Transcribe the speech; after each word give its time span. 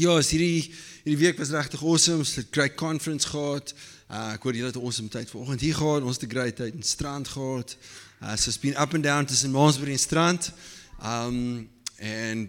Ja, 0.00 0.14
as 0.16 0.30
hierdie 0.32 0.70
hierdie 1.02 1.18
week 1.20 1.36
was 1.36 1.50
regtig 1.52 1.82
awesome. 1.84 2.22
Ons 2.22 2.34
het 2.34 2.46
'n 2.46 2.52
great 2.56 2.74
conference 2.74 3.26
gehad. 3.28 3.74
Uh 4.08 4.32
ek 4.32 4.42
hoor 4.42 4.54
julle 4.54 4.72
het 4.72 4.76
'n 4.76 4.84
awesome 4.84 5.08
tyd 5.08 5.30
vanoggend 5.30 5.60
hier 5.60 5.74
gehad. 5.74 6.02
Ons 6.02 6.16
het 6.16 6.24
'n 6.24 6.30
great 6.30 6.56
tyd 6.56 6.74
in 6.74 6.82
strand 6.82 7.28
gehad. 7.28 7.76
Uh 8.22 8.36
so 8.36 8.48
it's 8.48 8.58
been 8.58 8.80
up 8.80 8.94
and 8.94 9.02
down 9.02 9.24
tussen 9.24 9.50
Mansbury 9.50 9.92
en 9.92 9.98
strand. 9.98 10.52
Um 11.04 11.68
and 11.98 12.48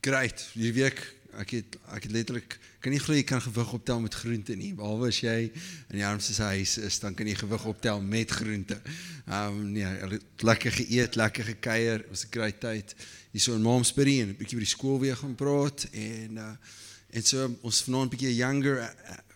great. 0.00 0.46
Hierdie 0.54 0.72
week 0.72 1.14
ek 1.38 1.50
het 1.50 1.78
ek 1.90 2.02
het 2.02 2.12
letterlik 2.12 2.58
kan 2.80 2.92
nie 2.92 3.00
glo 3.00 3.14
jy 3.14 3.22
kan 3.22 3.42
gewig 3.42 3.72
optel 3.72 4.00
met 4.00 4.14
groente 4.14 4.54
nie. 4.54 4.74
Behalwe 4.74 5.08
as 5.08 5.20
jy 5.20 5.50
in 5.88 5.96
die 5.96 6.06
armste 6.06 6.42
huis 6.42 6.78
is, 6.78 6.98
dan 6.98 7.14
kan 7.14 7.26
jy 7.26 7.34
gewig 7.34 7.64
optel 7.64 8.00
met 8.00 8.30
groente. 8.30 8.80
Um 9.26 9.72
nee, 9.72 9.86
lekker 10.36 10.72
geëet, 10.72 11.14
lekker 11.14 11.44
gekuier. 11.44 12.04
Was 12.10 12.24
'n 12.24 12.30
great 12.30 12.60
tyd. 12.60 12.94
Hier 13.32 13.40
so 13.40 13.54
in 13.54 13.62
Mansbury 13.62 14.20
en 14.20 14.28
'n 14.28 14.36
bietjie 14.36 14.58
by 14.58 14.64
die 14.64 14.76
skool 14.76 15.00
weer 15.00 15.16
gaan 15.16 15.34
praat 15.34 15.88
en 15.90 16.36
uh 16.36 16.54
En 17.12 17.22
so 17.22 17.56
ons 17.60 17.82
vanaand 17.82 18.08
'n 18.10 18.16
bietjie 18.16 18.34
younger 18.36 18.78
uh, 18.80 18.88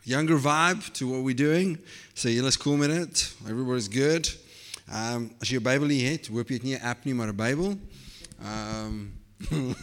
younger 0.03 0.39
vibe 0.41 0.91
to 0.93 1.09
what 1.09 1.23
we're 1.23 1.35
doing. 1.35 1.79
So 2.15 2.29
julle 2.29 2.47
is 2.47 2.57
cool 2.57 2.79
dit. 2.79 3.35
Everybody's 3.45 3.89
good. 3.89 4.39
Um 4.89 5.31
as 5.41 5.49
jy 5.49 5.57
'n 5.57 5.63
Bybel 5.63 5.89
het, 5.89 6.27
hoop 6.27 6.49
jy 6.49 6.57
dit 6.57 6.63
nie 6.63 6.75
'n 6.75 6.83
app 6.83 7.05
nie, 7.05 7.15
maar 7.15 7.29
'n 7.29 7.37
Bybel. 7.37 7.79
Um 8.41 9.13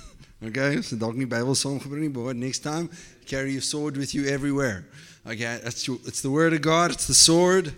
Okay, 0.45 0.81
so 0.81 0.97
dalk 0.97 1.15
nie 1.15 1.27
Bybel 1.27 1.55
gebring 1.55 2.01
nie, 2.01 2.09
but 2.09 2.35
next 2.35 2.59
time 2.59 2.89
carry 3.25 3.51
your 3.51 3.61
sword 3.61 3.95
with 3.95 4.13
you 4.13 4.25
everywhere. 4.25 4.85
Okay, 5.25 5.59
that's 5.63 5.85
your, 5.85 5.99
it's 6.05 6.19
the 6.19 6.29
word 6.29 6.53
of 6.53 6.59
God, 6.61 6.91
it's 6.91 7.07
the 7.07 7.13
sword. 7.13 7.73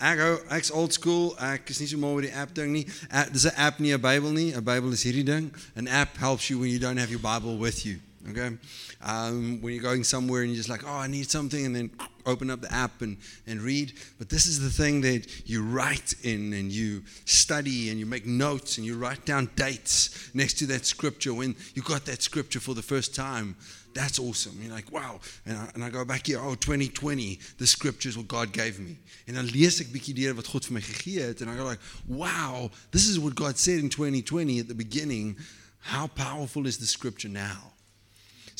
Ek 0.00 0.18
ek's 0.50 0.70
old 0.70 0.92
school. 0.92 1.36
Ek 1.38 1.68
is 1.70 1.80
nie 1.80 1.86
so 1.86 1.96
mal 1.96 2.14
met 2.16 2.28
die 2.28 2.36
app 2.36 2.54
ding 2.54 2.72
nie. 2.72 2.86
Dis 3.32 3.44
'n 3.44 3.56
app 3.56 3.80
nie 3.80 3.92
'n 3.92 4.00
Bybel 4.00 4.32
nie. 4.32 4.52
'n 4.52 4.64
Bybel 4.64 4.92
is 4.92 5.02
hierdie. 5.02 5.50
An 5.76 5.88
app 5.88 6.16
helps 6.16 6.48
you 6.48 6.58
when 6.58 6.70
you 6.70 6.78
don't 6.78 6.98
have 6.98 7.10
your 7.10 7.20
Bible 7.20 7.58
with 7.58 7.84
you. 7.84 8.00
Okay? 8.28 8.56
Um, 9.02 9.60
when 9.62 9.72
you're 9.72 9.82
going 9.82 10.04
somewhere 10.04 10.42
and 10.42 10.50
you're 10.50 10.58
just 10.58 10.68
like, 10.68 10.84
oh, 10.86 10.98
I 10.98 11.06
need 11.06 11.30
something, 11.30 11.64
and 11.64 11.74
then 11.74 11.90
open 12.26 12.50
up 12.50 12.60
the 12.60 12.72
app 12.72 13.00
and, 13.02 13.16
and 13.46 13.60
read. 13.60 13.94
But 14.18 14.28
this 14.28 14.46
is 14.46 14.60
the 14.60 14.70
thing 14.70 15.00
that 15.02 15.48
you 15.48 15.64
write 15.64 16.14
in 16.22 16.52
and 16.52 16.70
you 16.70 17.02
study 17.24 17.90
and 17.90 17.98
you 17.98 18.06
make 18.06 18.26
notes 18.26 18.76
and 18.76 18.86
you 18.86 18.96
write 18.96 19.24
down 19.24 19.50
dates 19.56 20.30
next 20.34 20.58
to 20.58 20.66
that 20.66 20.84
scripture 20.84 21.32
when 21.32 21.56
you 21.74 21.82
got 21.82 22.04
that 22.06 22.22
scripture 22.22 22.60
for 22.60 22.74
the 22.74 22.82
first 22.82 23.14
time. 23.14 23.56
That's 23.92 24.18
awesome. 24.20 24.56
You're 24.62 24.72
like, 24.72 24.92
wow. 24.92 25.18
And 25.46 25.58
I, 25.58 25.70
and 25.74 25.82
I 25.82 25.90
go 25.90 26.04
back 26.04 26.26
here, 26.26 26.38
oh, 26.40 26.54
2020, 26.54 27.40
the 27.58 27.66
scriptures 27.66 28.16
what 28.16 28.28
God 28.28 28.52
gave 28.52 28.78
me. 28.78 28.96
En 29.26 29.34
dan 29.34 29.46
lees 29.46 29.80
ek 29.80 29.90
bietjie 29.90 30.14
deur 30.14 30.36
wat 30.38 30.46
God 30.50 30.66
vir 30.68 30.76
my 30.76 30.84
gegee 30.84 31.24
het 31.24 31.42
and 31.42 31.50
I 31.50 31.56
go 31.56 31.64
like, 31.64 31.82
wow, 32.06 32.70
this 32.92 33.08
is 33.08 33.18
what 33.18 33.34
God 33.34 33.58
said 33.58 33.80
in 33.80 33.88
2020 33.88 34.60
at 34.60 34.68
the 34.68 34.74
beginning. 34.74 35.36
How 35.80 36.06
powerful 36.06 36.66
is 36.66 36.78
the 36.78 36.86
scripture 36.86 37.28
now? 37.28 37.72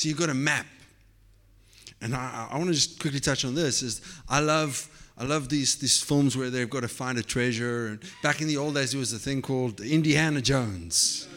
So 0.00 0.08
you've 0.08 0.16
got 0.16 0.30
a 0.30 0.34
map. 0.34 0.64
And 2.00 2.14
I, 2.14 2.48
I 2.52 2.56
want 2.56 2.68
to 2.68 2.72
just 2.74 2.98
quickly 2.98 3.20
touch 3.20 3.44
on 3.44 3.54
this 3.54 3.82
is 3.82 4.00
I 4.30 4.40
love 4.40 4.88
I 5.18 5.24
love 5.24 5.50
these 5.50 5.76
these 5.76 6.02
films 6.02 6.38
where 6.38 6.48
they've 6.48 6.70
got 6.70 6.80
to 6.80 6.88
find 6.88 7.18
a 7.18 7.22
treasure. 7.22 7.88
And 7.88 8.02
back 8.22 8.40
in 8.40 8.48
the 8.48 8.56
old 8.56 8.76
days, 8.76 8.92
there 8.92 8.98
was 8.98 9.12
a 9.12 9.18
thing 9.18 9.42
called 9.42 9.82
Indiana 9.82 10.40
Jones. 10.40 11.28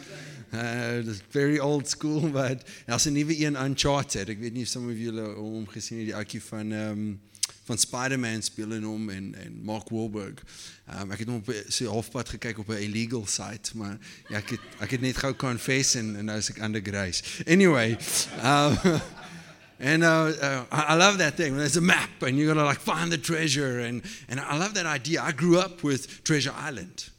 Uh, 0.50 1.02
very 1.30 1.60
old 1.60 1.86
school, 1.86 2.20
but 2.40 2.64
as 2.88 3.06
'n 3.06 3.12
nuwe 3.12 3.38
een 3.44 3.54
Uncharted. 3.54 4.30
Ek 4.30 4.66
some 4.66 4.88
of 4.88 4.96
ouetjie 4.96 6.42
van 6.42 6.72
um 6.72 7.20
van 7.64 7.78
Spider-Man 7.78 8.42
speel 8.42 8.72
in 8.72 8.82
hom 8.82 9.10
en 9.10 9.34
en 9.34 9.58
Mark 9.64 9.88
Wahlberg. 9.88 10.42
Um, 11.00 11.10
ek 11.14 11.24
het 11.24 11.28
hom 11.28 11.40
op 11.40 11.50
sy 11.72 11.88
halfpad 11.88 12.28
gekyk 12.36 12.58
op 12.58 12.68
'n 12.68 12.84
illegal 12.84 13.26
site, 13.26 13.76
maar 13.76 13.98
ja, 14.28 14.36
ek 14.38 14.56
het 14.56 14.60
ek 14.80 14.90
het 14.90 15.00
net 15.00 15.16
gou 15.16 15.34
confess 15.34 15.94
en 15.94 16.16
en 16.16 16.24
nou 16.24 16.38
is 16.38 16.50
ek 16.50 16.62
under 16.62 16.82
grace. 16.84 17.22
Anyway, 17.46 17.96
um 18.52 19.00
And 19.80 20.04
uh, 20.04 20.32
uh, 20.40 20.64
I 20.70 20.94
love 20.94 21.18
that 21.18 21.36
thing. 21.36 21.56
There's 21.56 21.76
a 21.76 21.80
map, 21.80 22.22
and 22.22 22.38
you 22.38 22.46
got 22.46 22.54
to 22.54 22.64
like 22.64 22.78
find 22.78 23.10
the 23.10 23.18
treasure, 23.18 23.80
and 23.80 24.02
and 24.28 24.40
I 24.40 24.56
love 24.56 24.74
that 24.74 24.86
idea. 24.86 25.20
I 25.20 25.32
grew 25.32 25.58
up 25.58 25.82
with 25.82 26.22
Treasure 26.24 26.54
Island. 26.56 27.10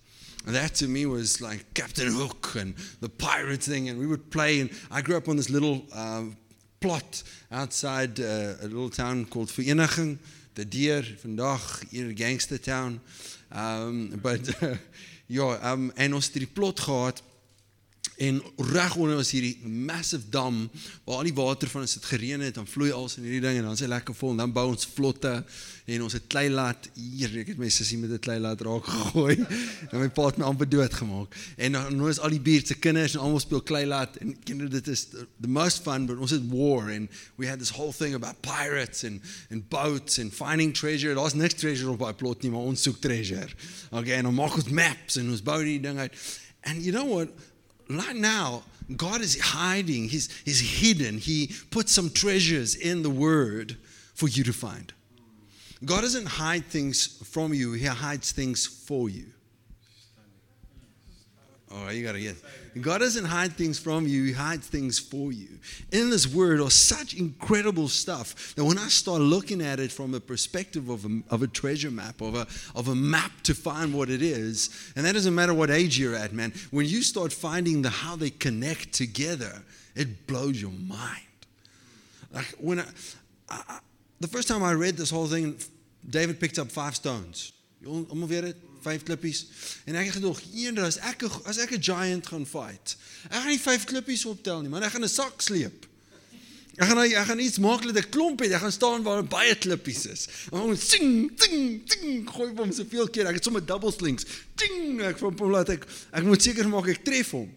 And 0.45 0.55
that 0.55 0.75
to 0.75 0.87
me 0.87 1.05
was 1.05 1.41
like 1.41 1.73
Captain 1.73 2.11
Hook 2.11 2.55
and 2.55 2.75
the 3.01 3.09
pirate 3.09 3.63
thing, 3.63 3.89
and 3.89 3.99
we 3.99 4.07
would 4.07 4.29
play. 4.31 4.61
And 4.61 4.69
I 4.91 5.01
grew 5.01 5.17
up 5.17 5.27
on 5.27 5.35
this 5.35 5.49
little 5.49 5.85
uh, 5.93 6.23
plot 6.85 7.23
outside 7.49 8.19
uh, 8.19 8.53
a 8.61 8.67
little 8.67 8.91
town 8.91 9.25
called 9.25 9.49
Vereniging, 9.49 10.19
the 10.53 10.67
deer, 10.67 11.01
vandag, 11.01 11.83
in 11.91 12.13
gangster 12.13 12.59
town. 12.59 13.01
Um, 13.51 14.11
but 14.21 14.61
uh, 14.61 14.77
ja, 15.25 15.71
um, 15.71 15.91
en 15.95 16.13
ons 16.13 16.25
het 16.25 16.37
die 16.37 16.51
plot 16.53 16.79
gehad 16.79 17.23
En 18.17 18.41
reg 18.57 18.95
onder 18.95 19.15
was 19.15 19.31
hierdie 19.35 19.67
massive 19.67 20.29
dam 20.29 20.69
waar 21.03 21.17
al 21.17 21.27
die 21.27 21.35
water 21.35 21.67
van 21.67 21.83
as 21.83 21.97
dit 21.97 22.05
gereën 22.05 22.41
het, 22.41 22.55
dan 22.55 22.67
vloei 22.67 22.91
alles 22.95 23.17
in 23.19 23.25
hierdie 23.27 23.41
ding 23.43 23.57
en 23.59 23.67
dan 23.67 23.75
is 23.75 23.83
hy 23.83 23.89
lekker 23.91 24.15
vol 24.15 24.31
en 24.31 24.43
dan 24.45 24.53
bou 24.55 24.69
ons 24.71 24.87
vlotte 24.87 25.31
en 25.85 26.03
ons 26.05 26.15
het 26.15 26.27
kleilaat 26.31 26.87
hier, 26.95 27.33
ek 27.41 27.51
het 27.51 27.59
my 27.59 27.67
sussie 27.69 27.97
met 27.99 28.13
'n 28.15 28.19
kleilaat 28.23 28.61
raak 28.63 28.87
gegooi 28.87 29.35
en 29.91 29.99
my 29.99 30.07
pa 30.07 30.29
het 30.29 30.37
my 30.39 30.45
amper 30.47 30.69
dood 30.69 30.93
gemaak. 30.93 31.35
En 31.57 31.75
dan 31.75 31.97
nou 31.97 32.09
is 32.09 32.19
al 32.19 32.31
die 32.31 32.39
buurt 32.39 32.67
se 32.67 32.77
kinders 32.79 33.13
en 33.15 33.19
almal 33.19 33.39
speel 33.43 33.61
kleilaat 33.61 34.15
en 34.23 34.31
kinders 34.43 34.71
dit 34.71 34.87
is 34.87 35.07
the 35.41 35.47
most 35.47 35.83
fun 35.83 36.05
but 36.05 36.17
ons 36.17 36.31
het 36.31 36.45
war 36.49 36.91
and 36.91 37.09
we 37.35 37.47
had 37.47 37.59
this 37.59 37.73
whole 37.75 37.93
thing 37.93 38.15
about 38.15 38.39
pirates 38.41 39.03
and 39.03 39.21
and 39.51 39.67
boats 39.69 40.19
and 40.19 40.33
finding 40.33 40.73
treasure. 40.73 41.13
Daar's 41.13 41.33
niks 41.33 41.53
treasure 41.59 41.91
op 41.91 41.99
daai 41.99 42.13
plot 42.13 42.41
nie, 42.41 42.51
maar 42.51 42.63
ons 42.63 42.81
soek 42.81 43.01
treasure. 43.01 43.51
Okay, 43.91 44.15
en 44.15 44.31
ons 44.31 44.35
maak 44.35 44.55
ons 44.55 44.71
maps 44.71 45.19
en 45.19 45.29
ons 45.29 45.43
bou 45.43 45.59
die 45.63 45.79
ding 45.79 45.99
uit. 45.99 46.15
And 46.63 46.81
you 46.81 46.95
know 46.95 47.05
what? 47.11 47.29
Right 47.89 48.15
now, 48.15 48.63
God 48.95 49.21
is 49.21 49.39
hiding, 49.39 50.09
he's, 50.09 50.31
he's 50.43 50.59
hidden. 50.59 51.17
He 51.17 51.51
put 51.71 51.89
some 51.89 52.09
treasures 52.09 52.75
in 52.75 53.01
the 53.01 53.09
Word 53.09 53.77
for 54.13 54.27
you 54.27 54.43
to 54.43 54.53
find. 54.53 54.93
God 55.83 56.01
doesn't 56.01 56.27
hide 56.27 56.65
things 56.65 57.05
from 57.31 57.53
you, 57.53 57.73
He 57.73 57.85
hides 57.85 58.31
things 58.31 58.65
for 58.65 59.09
you. 59.09 59.25
Oh, 61.71 61.89
you 61.89 62.05
gotta 62.05 62.19
get. 62.19 62.37
God 62.81 62.99
doesn't 62.99 63.25
hide 63.25 63.53
things 63.53 63.79
from 63.79 64.05
you; 64.05 64.25
He 64.25 64.31
hides 64.33 64.67
things 64.67 64.99
for 64.99 65.31
you. 65.31 65.47
In 65.91 66.09
this 66.09 66.27
Word 66.27 66.59
are 66.59 66.69
such 66.69 67.13
incredible 67.13 67.87
stuff 67.87 68.53
that 68.55 68.65
when 68.65 68.77
I 68.77 68.89
start 68.89 69.21
looking 69.21 69.61
at 69.61 69.79
it 69.79 69.91
from 69.91 70.13
a 70.13 70.19
perspective 70.19 70.89
of 70.89 71.05
a, 71.05 71.21
of 71.29 71.41
a 71.41 71.47
treasure 71.47 71.91
map, 71.91 72.19
of 72.21 72.35
a 72.35 72.47
of 72.75 72.89
a 72.89 72.95
map 72.95 73.31
to 73.43 73.53
find 73.53 73.93
what 73.93 74.09
it 74.09 74.21
is, 74.21 74.91
and 74.95 75.05
that 75.05 75.13
doesn't 75.13 75.33
matter 75.33 75.53
what 75.53 75.69
age 75.69 75.97
you're 75.97 76.15
at, 76.15 76.33
man. 76.33 76.51
When 76.71 76.85
you 76.85 77.01
start 77.01 77.31
finding 77.31 77.81
the 77.81 77.89
how 77.89 78.17
they 78.17 78.29
connect 78.29 78.91
together, 78.91 79.61
it 79.95 80.27
blows 80.27 80.61
your 80.61 80.71
mind. 80.71 81.21
Like 82.33 82.53
when 82.59 82.81
I, 82.81 82.85
I, 83.49 83.79
the 84.19 84.27
first 84.27 84.47
time 84.47 84.63
I 84.63 84.73
read 84.73 84.97
this 84.97 85.09
whole 85.09 85.27
thing, 85.27 85.57
David 86.09 86.39
picked 86.39 86.59
up 86.59 86.71
five 86.71 86.95
stones. 86.95 87.53
You 87.81 88.05
Almal 88.09 88.27
weet 88.27 88.41
dit, 88.41 88.55
vyf 88.85 89.03
klippies. 89.07 89.41
En 89.89 89.97
ek 89.99 90.11
het 90.11 90.19
gedog, 90.19 90.39
eendag 90.53 90.93
as 90.93 91.01
ek 91.11 91.25
as 91.45 91.59
ek 91.63 91.75
'n 91.75 91.83
giant 91.83 92.27
gaan 92.27 92.45
fight, 92.45 92.97
ek 93.29 93.41
gaan 93.41 93.53
nie 93.53 93.59
vyf 93.59 93.83
klippies 93.89 94.25
optel 94.25 94.61
nie, 94.61 94.69
maar 94.69 94.83
ek 94.83 94.95
gaan 94.95 95.03
'n 95.03 95.09
sak 95.09 95.41
sleep. 95.41 95.87
Ek 96.75 96.89
gaan 96.89 96.99
ek 96.99 97.27
gaan 97.29 97.39
iets 97.39 97.59
maak 97.63 97.83
dat 97.83 97.95
'n 97.95 98.09
klomp 98.09 98.39
het. 98.39 98.51
Ek 98.51 98.59
gaan 98.59 98.71
staan 98.71 99.03
waar 99.03 99.23
baie 99.23 99.55
klippies 99.55 100.05
is. 100.05 100.27
En 100.51 100.59
ons 100.59 100.89
sing, 100.89 101.31
sing, 101.35 101.81
sing, 101.85 102.29
gooi 102.29 102.51
hom 102.55 102.71
soveel 102.71 103.07
keer. 103.07 103.27
Ek 103.27 103.39
het 103.39 103.43
sommer 103.43 103.65
double 103.65 103.91
slings. 103.91 104.25
Ding, 104.55 105.01
ek 105.01 105.17
van 105.17 105.37
hom 105.37 105.51
laat 105.51 105.69
ek 105.69 105.87
ek 106.11 106.23
moet 106.23 106.41
seker 106.41 106.67
maak 106.67 106.87
ek 106.87 107.03
tref 107.03 107.31
hom. 107.31 107.49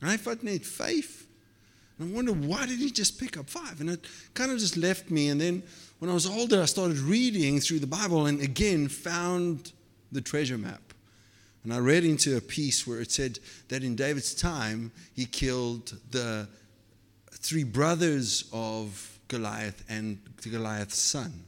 En 0.00 0.08
hy 0.08 0.18
vat 0.18 0.42
net 0.42 0.66
5. 0.66 1.06
And 1.98 2.10
I 2.10 2.12
wonder 2.12 2.32
why 2.32 2.66
did 2.66 2.78
he 2.78 2.90
just 2.90 3.18
pick 3.18 3.36
up 3.36 3.48
5? 3.48 3.80
And 3.80 3.90
it 3.90 4.06
kind 4.34 4.50
of 4.50 4.58
just 4.58 4.76
left 4.76 5.10
me 5.10 5.30
and 5.30 5.40
then 5.40 5.62
when 5.98 6.10
I 6.10 6.14
was 6.14 6.26
older, 6.26 6.60
I 6.62 6.66
started 6.66 6.98
reading 6.98 7.60
through 7.60 7.78
the 7.78 7.86
Bible 7.86 8.26
and 8.26 8.42
again 8.42 8.88
found 8.88 9.72
the 10.12 10.20
treasure 10.20 10.58
map. 10.58 10.94
And 11.64 11.74
I 11.74 11.78
read 11.78 12.04
into 12.04 12.36
a 12.36 12.40
piece 12.40 12.86
where 12.86 13.00
it 13.00 13.10
said 13.10 13.40
that 13.68 13.82
in 13.82 13.96
David's 13.96 14.34
time, 14.34 14.92
he 15.14 15.26
killed 15.26 15.98
the 16.12 16.48
three 17.32 17.64
brothers 17.64 18.48
of 18.52 19.18
Goliath 19.28 19.84
and 19.88 20.20
Goliath's 20.48 20.98
son. 20.98 21.44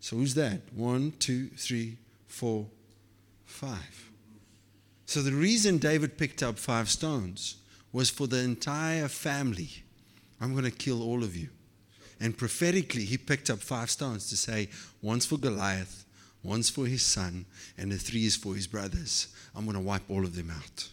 So 0.00 0.16
who's 0.16 0.34
that? 0.34 0.60
One, 0.74 1.12
two, 1.18 1.48
three, 1.56 1.98
four, 2.26 2.66
five. 3.44 4.10
So 5.04 5.20
the 5.20 5.32
reason 5.32 5.76
David 5.76 6.16
picked 6.16 6.42
up 6.42 6.58
five 6.58 6.88
stones 6.88 7.56
was 7.92 8.08
for 8.08 8.26
the 8.26 8.40
entire 8.40 9.08
family. 9.08 9.68
I'm 10.40 10.52
going 10.52 10.64
to 10.64 10.70
kill 10.70 11.02
all 11.02 11.22
of 11.22 11.36
you. 11.36 11.48
And 12.18 12.36
prophetically, 12.36 13.04
he 13.04 13.18
picked 13.18 13.50
up 13.50 13.58
five 13.58 13.90
stones 13.90 14.30
to 14.30 14.38
say, 14.38 14.70
one's 15.02 15.26
for 15.26 15.36
Goliath, 15.36 16.05
one's 16.46 16.70
for 16.70 16.86
his 16.86 17.02
son, 17.02 17.44
and 17.76 17.90
the 17.90 17.98
three 17.98 18.24
is 18.24 18.36
for 18.36 18.54
his 18.54 18.66
brothers. 18.66 19.28
I'm 19.54 19.64
going 19.64 19.76
to 19.76 19.82
wipe 19.82 20.08
all 20.08 20.24
of 20.24 20.34
them 20.34 20.50
out. 20.50 20.88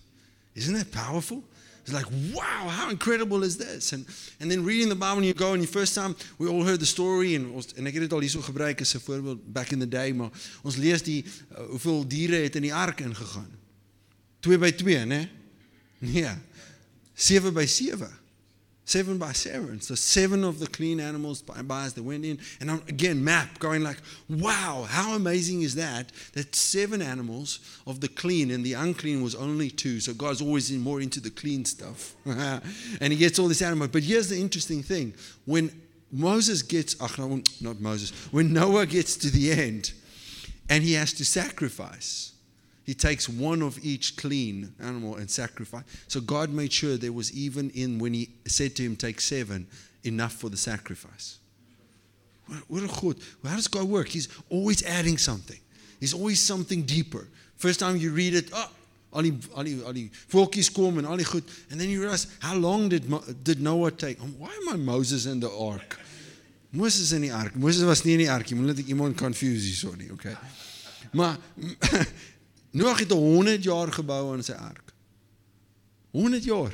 Isn't 0.56 0.74
that 0.76 0.92
powerful? 0.92 1.44
It's 1.84 1.94
like, 1.94 2.06
wow, 2.34 2.70
how 2.70 2.90
incredible 2.90 3.44
is 3.44 3.58
this? 3.58 3.92
And, 3.92 4.06
and 4.40 4.50
then 4.50 4.64
reading 4.64 4.88
the 4.88 4.96
Bible, 4.96 5.18
when 5.18 5.26
you 5.26 5.34
go 5.34 5.52
and 5.52 5.62
the 5.62 5.68
first 5.68 5.94
time, 5.96 6.16
we 6.38 6.48
all 6.48 6.64
heard 6.64 6.80
the 6.80 6.86
story, 6.86 7.36
and, 7.36 7.54
ons, 7.54 7.74
en 7.76 7.88
ek 7.88 7.98
het 7.98 8.06
dit 8.06 8.14
al 8.16 8.24
hierso 8.24 8.40
gebruik 8.40 8.82
as 8.82 8.96
'n 8.96 9.04
voorbeeld 9.04 9.44
back 9.54 9.72
in 9.72 9.80
the 9.80 9.90
day, 9.90 10.14
maar 10.14 10.32
ons 10.64 10.78
lees 10.80 11.04
die 11.04 11.26
uh, 11.26 11.68
hoeveel 11.76 12.08
diere 12.08 12.40
het 12.46 12.56
in 12.56 12.62
die 12.70 12.74
ark 12.74 13.04
ingegaan. 13.04 13.52
2 14.40 14.58
by 14.58 14.72
2, 14.72 15.06
né? 15.06 15.30
Nee. 16.00 16.32
7 17.16 17.54
by 17.54 17.66
7. 17.66 18.08
Seven 18.86 19.18
by 19.18 19.32
seven. 19.32 19.80
So 19.82 19.96
seven 19.96 20.44
of 20.44 20.60
the 20.60 20.68
clean 20.68 21.00
animals 21.00 21.42
by, 21.42 21.62
by 21.62 21.86
as 21.86 21.94
they 21.94 22.02
went 22.02 22.26
in. 22.26 22.40
And 22.60 22.70
I'm, 22.70 22.82
again, 22.88 23.24
map 23.24 23.60
going 23.60 23.84
like, 23.84 23.98
wow, 24.30 24.86
how 24.88 25.16
amazing 25.16 25.62
is 25.62 25.76
that? 25.76 26.12
That 26.34 26.56
seven 26.56 27.02
animals 27.02 27.60
of 27.88 28.02
the 28.02 28.10
clean 28.10 28.52
and 28.52 28.64
the 28.66 28.74
unclean 28.74 29.24
was 29.24 29.36
only 29.36 29.70
two. 29.70 30.00
So 30.00 30.14
God's 30.14 30.42
always 30.42 30.72
in 30.72 30.82
more 30.82 31.02
into 31.02 31.20
the 31.20 31.30
clean 31.30 31.66
stuff. 31.66 32.16
and 32.26 33.14
he 33.14 33.16
gets 33.16 33.40
all 33.40 33.48
this 33.48 33.62
animal. 33.62 33.88
But 33.88 34.04
here's 34.04 34.30
the 34.30 34.40
interesting 34.40 34.84
thing. 34.84 35.14
When 35.46 35.72
Moses 36.12 36.62
gets, 36.62 36.96
ah, 37.00 37.10
no, 37.18 37.42
not 37.62 37.80
Moses, 37.80 38.12
when 38.32 38.54
Noah 38.54 38.86
gets 38.86 39.16
to 39.18 39.30
the 39.30 39.52
end 39.52 39.94
and 40.70 40.84
he 40.84 40.94
has 40.94 41.14
to 41.14 41.26
sacrifice, 41.26 42.33
he 42.86 42.94
takes 42.94 43.30
one 43.30 43.62
of 43.62 43.84
each 43.84 44.18
clean 44.18 44.74
animal 44.80 45.16
and 45.16 45.30
sacrifice. 45.30 45.84
So 46.08 46.20
God 46.20 46.50
made 46.50 46.74
sure 46.74 46.98
there 46.98 47.14
was 47.14 47.32
even 47.34 47.70
in 47.72 48.00
when 48.00 48.14
he 48.14 48.30
said 48.46 48.76
to 48.76 48.84
him, 48.84 48.96
Take 48.96 49.22
seven, 49.22 49.68
enough 50.04 50.34
for 50.34 50.50
the 50.50 50.58
sacrifice. 50.58 51.40
What 52.68 52.84
a 52.84 52.88
thought. 52.88 53.18
How 53.46 53.56
does 53.56 53.68
God 53.68 53.86
work? 53.86 54.10
He's 54.10 54.28
always 54.50 54.84
adding 54.84 55.18
something, 55.18 55.60
He's 56.00 56.14
always 56.14 56.42
something 56.42 56.84
deeper. 56.84 57.28
First 57.56 57.80
time 57.80 57.96
you 57.96 58.12
read 58.12 58.34
it, 58.34 58.50
oh, 58.54 58.70
al 59.16 59.22
die 59.22 59.32
al 59.56 59.64
die 59.64 59.78
al 59.86 59.94
die 59.94 61.42
and 61.72 61.80
then 61.80 61.90
you 61.90 62.02
realize 62.02 62.28
how 62.40 62.56
long 62.56 62.90
did 62.90 63.06
did 63.44 63.62
Noah 63.62 63.92
take? 63.92 64.22
Um, 64.22 64.36
why 64.38 64.50
am 64.50 64.74
I 64.74 64.76
Moses 64.76 65.26
in 65.26 65.40
the 65.40 65.50
ark? 65.52 66.00
Moses 66.74 67.14
in 67.14 67.22
die 67.22 67.30
ark. 67.30 67.56
Moses 67.56 67.84
was 67.84 68.04
nie 68.04 68.14
in 68.14 68.20
die 68.20 68.32
ark. 68.32 68.50
Moenie 68.50 68.74
dat 68.74 68.80
ek 68.82 68.90
iemand 68.90 69.18
confuse 69.18 69.68
hier 69.68 69.76
so 69.78 69.94
nie, 69.96 70.10
okay? 70.12 70.34
Maar 71.14 71.38
Noag 72.74 73.00
het 73.00 73.12
100 73.12 73.64
jaar 73.64 73.92
gebou 73.94 74.34
aan 74.34 74.44
sy 74.44 74.56
ark. 74.58 74.94
100 76.12 76.44
jaar. 76.44 76.74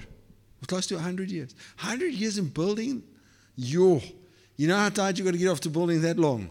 Close 0.65 0.87
to 0.87 0.95
100 0.95 1.31
years. 1.31 1.51
100 1.75 2.15
years 2.15 2.37
in 2.37 2.51
building. 2.51 3.01
Yo. 3.55 3.99
You 4.55 4.67
know 4.67 4.77
how 4.77 4.89
tired 4.89 5.17
you 5.17 5.25
got 5.25 5.33
to 5.33 5.39
get 5.39 5.49
off 5.49 5.59
to 5.61 5.69
building 5.69 6.01
that 6.01 6.17
long? 6.17 6.49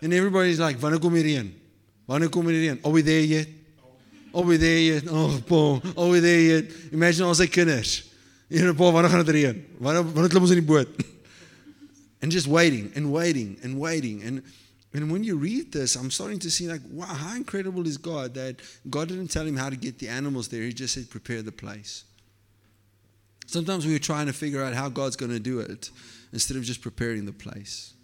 And 0.00 0.12
everybody's 0.12 0.58
like, 0.58 0.78
wanneer 0.80 1.00
kom 1.00 1.14
hier 1.14 1.38
een? 1.38 1.54
Wanneer 2.06 2.28
kom 2.28 2.46
hier 2.46 2.70
een? 2.70 2.78
Are 2.82 2.92
we 2.92 3.02
there 3.02 3.26
yet? 3.26 3.48
Are 4.32 4.44
we 4.44 4.58
there 4.58 4.80
yet? 4.80 5.08
Oh, 5.10 5.38
Paul. 5.46 5.82
Are 5.96 6.10
we 6.10 6.20
there 6.20 6.40
yet? 6.40 6.72
Imagine 6.92 7.26
al 7.26 7.34
sy 7.34 7.46
kinders. 7.46 8.04
You 8.48 8.62
know, 8.62 8.74
Paul, 8.74 8.92
wanneer 8.92 9.10
gaan 9.10 9.24
dit 9.24 9.34
reën? 9.34 9.64
Wanneer 9.78 10.04
wanneer 10.04 10.30
klim 10.30 10.42
ons 10.42 10.54
in 10.54 10.62
die 10.62 10.66
boot? 10.66 10.88
and 12.22 12.32
just 12.32 12.46
waiting 12.46 12.90
and 12.94 13.10
waiting 13.10 13.58
and 13.62 13.78
waiting 13.78 14.22
and 14.22 14.42
and 14.94 15.12
when 15.12 15.22
you 15.22 15.36
read 15.36 15.72
this, 15.72 15.96
I'm 15.96 16.10
starting 16.10 16.38
to 16.40 16.50
see 16.50 16.66
like, 16.66 16.80
wow, 16.90 17.06
how 17.06 17.36
incredible 17.36 17.86
is 17.86 17.98
God 17.98 18.34
that 18.34 18.56
God 18.88 19.08
didn't 19.08 19.28
tell 19.28 19.46
him 19.46 19.56
how 19.56 19.68
to 19.68 19.76
get 19.76 19.98
the 19.98 20.08
animals 20.08 20.48
there. 20.48 20.62
He 20.62 20.72
just 20.72 20.94
said, 20.94 21.10
prepare 21.10 21.42
the 21.42 21.52
place. 21.52 22.04
Sometimes 23.46 23.86
we're 23.86 23.98
trying 23.98 24.26
to 24.26 24.32
figure 24.32 24.62
out 24.62 24.74
how 24.74 24.88
God's 24.88 25.16
going 25.16 25.32
to 25.32 25.40
do 25.40 25.60
it 25.60 25.90
instead 26.32 26.56
of 26.56 26.64
just 26.64 26.82
preparing 26.82 27.26
the 27.26 27.32
place. 27.32 27.94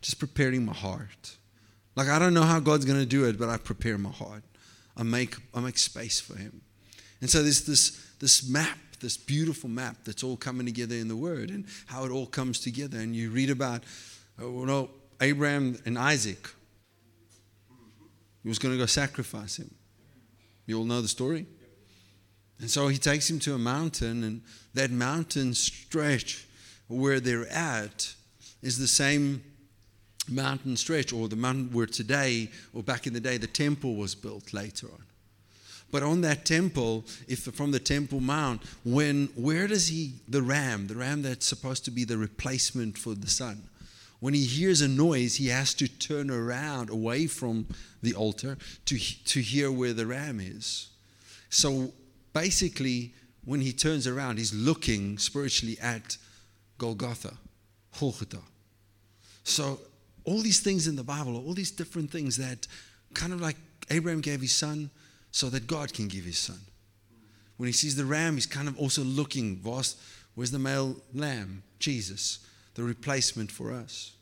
Just 0.00 0.18
preparing 0.18 0.64
my 0.64 0.74
heart. 0.74 1.36
Like 1.96 2.08
I 2.08 2.18
don't 2.18 2.34
know 2.34 2.42
how 2.42 2.60
God's 2.60 2.84
going 2.84 2.98
to 2.98 3.06
do 3.06 3.24
it, 3.24 3.38
but 3.38 3.48
I 3.48 3.56
prepare 3.56 3.98
my 3.98 4.10
heart. 4.10 4.42
I 4.96 5.02
make 5.02 5.36
I 5.54 5.60
make 5.60 5.78
space 5.78 6.20
for 6.20 6.36
him. 6.36 6.60
And 7.20 7.30
so 7.30 7.42
there's 7.42 7.64
this 7.64 8.04
this 8.18 8.48
map, 8.48 8.78
this 9.00 9.16
beautiful 9.16 9.70
map 9.70 9.98
that's 10.04 10.22
all 10.22 10.36
coming 10.36 10.66
together 10.66 10.96
in 10.96 11.08
the 11.08 11.16
word 11.16 11.50
and 11.50 11.64
how 11.86 12.04
it 12.04 12.10
all 12.10 12.26
comes 12.26 12.60
together 12.60 12.98
and 12.98 13.14
you 13.14 13.30
read 13.30 13.50
about 13.50 13.82
oh, 14.40 14.60
you 14.60 14.66
know 14.66 14.90
Abraham 15.24 15.78
and 15.86 15.98
Isaac. 15.98 16.50
He 18.42 18.48
was 18.48 18.58
going 18.58 18.74
to 18.74 18.78
go 18.78 18.86
sacrifice 18.86 19.58
him. 19.58 19.74
You 20.66 20.78
all 20.78 20.84
know 20.84 21.00
the 21.00 21.08
story? 21.08 21.46
And 22.60 22.70
so 22.70 22.88
he 22.88 22.98
takes 22.98 23.28
him 23.28 23.38
to 23.40 23.54
a 23.54 23.58
mountain, 23.58 24.22
and 24.22 24.42
that 24.74 24.90
mountain 24.90 25.54
stretch 25.54 26.46
where 26.88 27.20
they're 27.20 27.48
at 27.48 28.14
is 28.62 28.78
the 28.78 28.86
same 28.86 29.42
mountain 30.28 30.76
stretch, 30.76 31.12
or 31.12 31.28
the 31.28 31.36
mountain 31.36 31.70
where 31.72 31.86
today, 31.86 32.50
or 32.74 32.82
back 32.82 33.06
in 33.06 33.14
the 33.14 33.20
day, 33.20 33.38
the 33.38 33.46
temple 33.46 33.96
was 33.96 34.14
built 34.14 34.52
later 34.52 34.88
on. 34.92 35.04
But 35.90 36.02
on 36.02 36.20
that 36.20 36.44
temple, 36.44 37.04
if 37.28 37.44
from 37.44 37.70
the 37.70 37.78
Temple 37.78 38.20
Mount, 38.20 38.62
when 38.84 39.28
where 39.36 39.66
does 39.68 39.88
he 39.88 40.14
the 40.28 40.42
ram, 40.42 40.86
the 40.86 40.96
ram 40.96 41.22
that's 41.22 41.46
supposed 41.46 41.84
to 41.84 41.90
be 41.90 42.04
the 42.04 42.18
replacement 42.18 42.98
for 42.98 43.14
the 43.14 43.28
son? 43.28 43.62
When 44.24 44.32
he 44.32 44.46
hears 44.46 44.80
a 44.80 44.88
noise, 44.88 45.36
he 45.36 45.48
has 45.48 45.74
to 45.74 45.86
turn 45.86 46.30
around 46.30 46.88
away 46.88 47.26
from 47.26 47.66
the 48.02 48.14
altar 48.14 48.56
to, 48.86 48.98
to 49.26 49.42
hear 49.42 49.70
where 49.70 49.92
the 49.92 50.06
ram 50.06 50.40
is. 50.40 50.88
So 51.50 51.92
basically, 52.32 53.12
when 53.44 53.60
he 53.60 53.70
turns 53.70 54.06
around, 54.06 54.38
he's 54.38 54.54
looking 54.54 55.18
spiritually 55.18 55.76
at 55.78 56.16
Golgotha, 56.78 57.34
Golgotha. 58.00 58.38
So 59.42 59.78
all 60.24 60.40
these 60.40 60.60
things 60.60 60.88
in 60.88 60.96
the 60.96 61.04
Bible, 61.04 61.36
all 61.36 61.52
these 61.52 61.70
different 61.70 62.10
things 62.10 62.38
that 62.38 62.66
kind 63.12 63.34
of 63.34 63.42
like 63.42 63.56
Abraham 63.90 64.22
gave 64.22 64.40
his 64.40 64.54
son 64.54 64.88
so 65.32 65.50
that 65.50 65.66
God 65.66 65.92
can 65.92 66.08
give 66.08 66.24
his 66.24 66.38
son. 66.38 66.60
When 67.58 67.66
he 67.66 67.74
sees 67.74 67.94
the 67.94 68.06
ram, 68.06 68.36
he's 68.36 68.46
kind 68.46 68.68
of 68.68 68.78
also 68.78 69.02
looking, 69.02 69.60
where's 69.62 70.50
the 70.50 70.58
male 70.58 70.96
lamb? 71.12 71.62
Jesus, 71.78 72.38
the 72.74 72.82
replacement 72.82 73.52
for 73.52 73.70
us. 73.70 74.13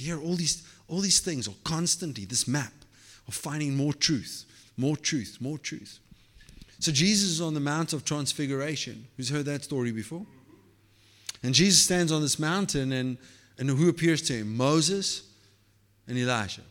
Here, 0.00 0.18
all 0.20 0.34
these, 0.34 0.62
all 0.88 1.00
these 1.00 1.20
things 1.20 1.46
are 1.46 1.54
constantly 1.62 2.24
this 2.24 2.48
map 2.48 2.72
of 3.28 3.34
finding 3.34 3.76
more 3.76 3.92
truth, 3.92 4.44
more 4.76 4.96
truth, 4.96 5.36
more 5.40 5.58
truth. 5.58 5.98
So 6.78 6.90
Jesus 6.90 7.28
is 7.28 7.40
on 7.40 7.52
the 7.52 7.60
Mount 7.60 7.92
of 7.92 8.04
Transfiguration. 8.04 9.06
Who's 9.16 9.28
heard 9.28 9.44
that 9.44 9.62
story 9.64 9.92
before? 9.92 10.24
And 11.42 11.54
Jesus 11.54 11.82
stands 11.82 12.12
on 12.12 12.22
this 12.22 12.38
mountain, 12.38 12.92
and, 12.92 13.18
and 13.58 13.68
who 13.68 13.88
appears 13.88 14.22
to 14.22 14.32
him? 14.32 14.56
Moses 14.56 15.22
and 16.08 16.16
Elijah. 16.16 16.62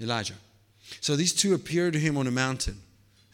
Elijah. 0.00 0.34
So 1.00 1.14
these 1.14 1.32
two 1.32 1.54
appear 1.54 1.90
to 1.90 1.98
him 1.98 2.16
on 2.16 2.26
a 2.26 2.32
mountain. 2.32 2.80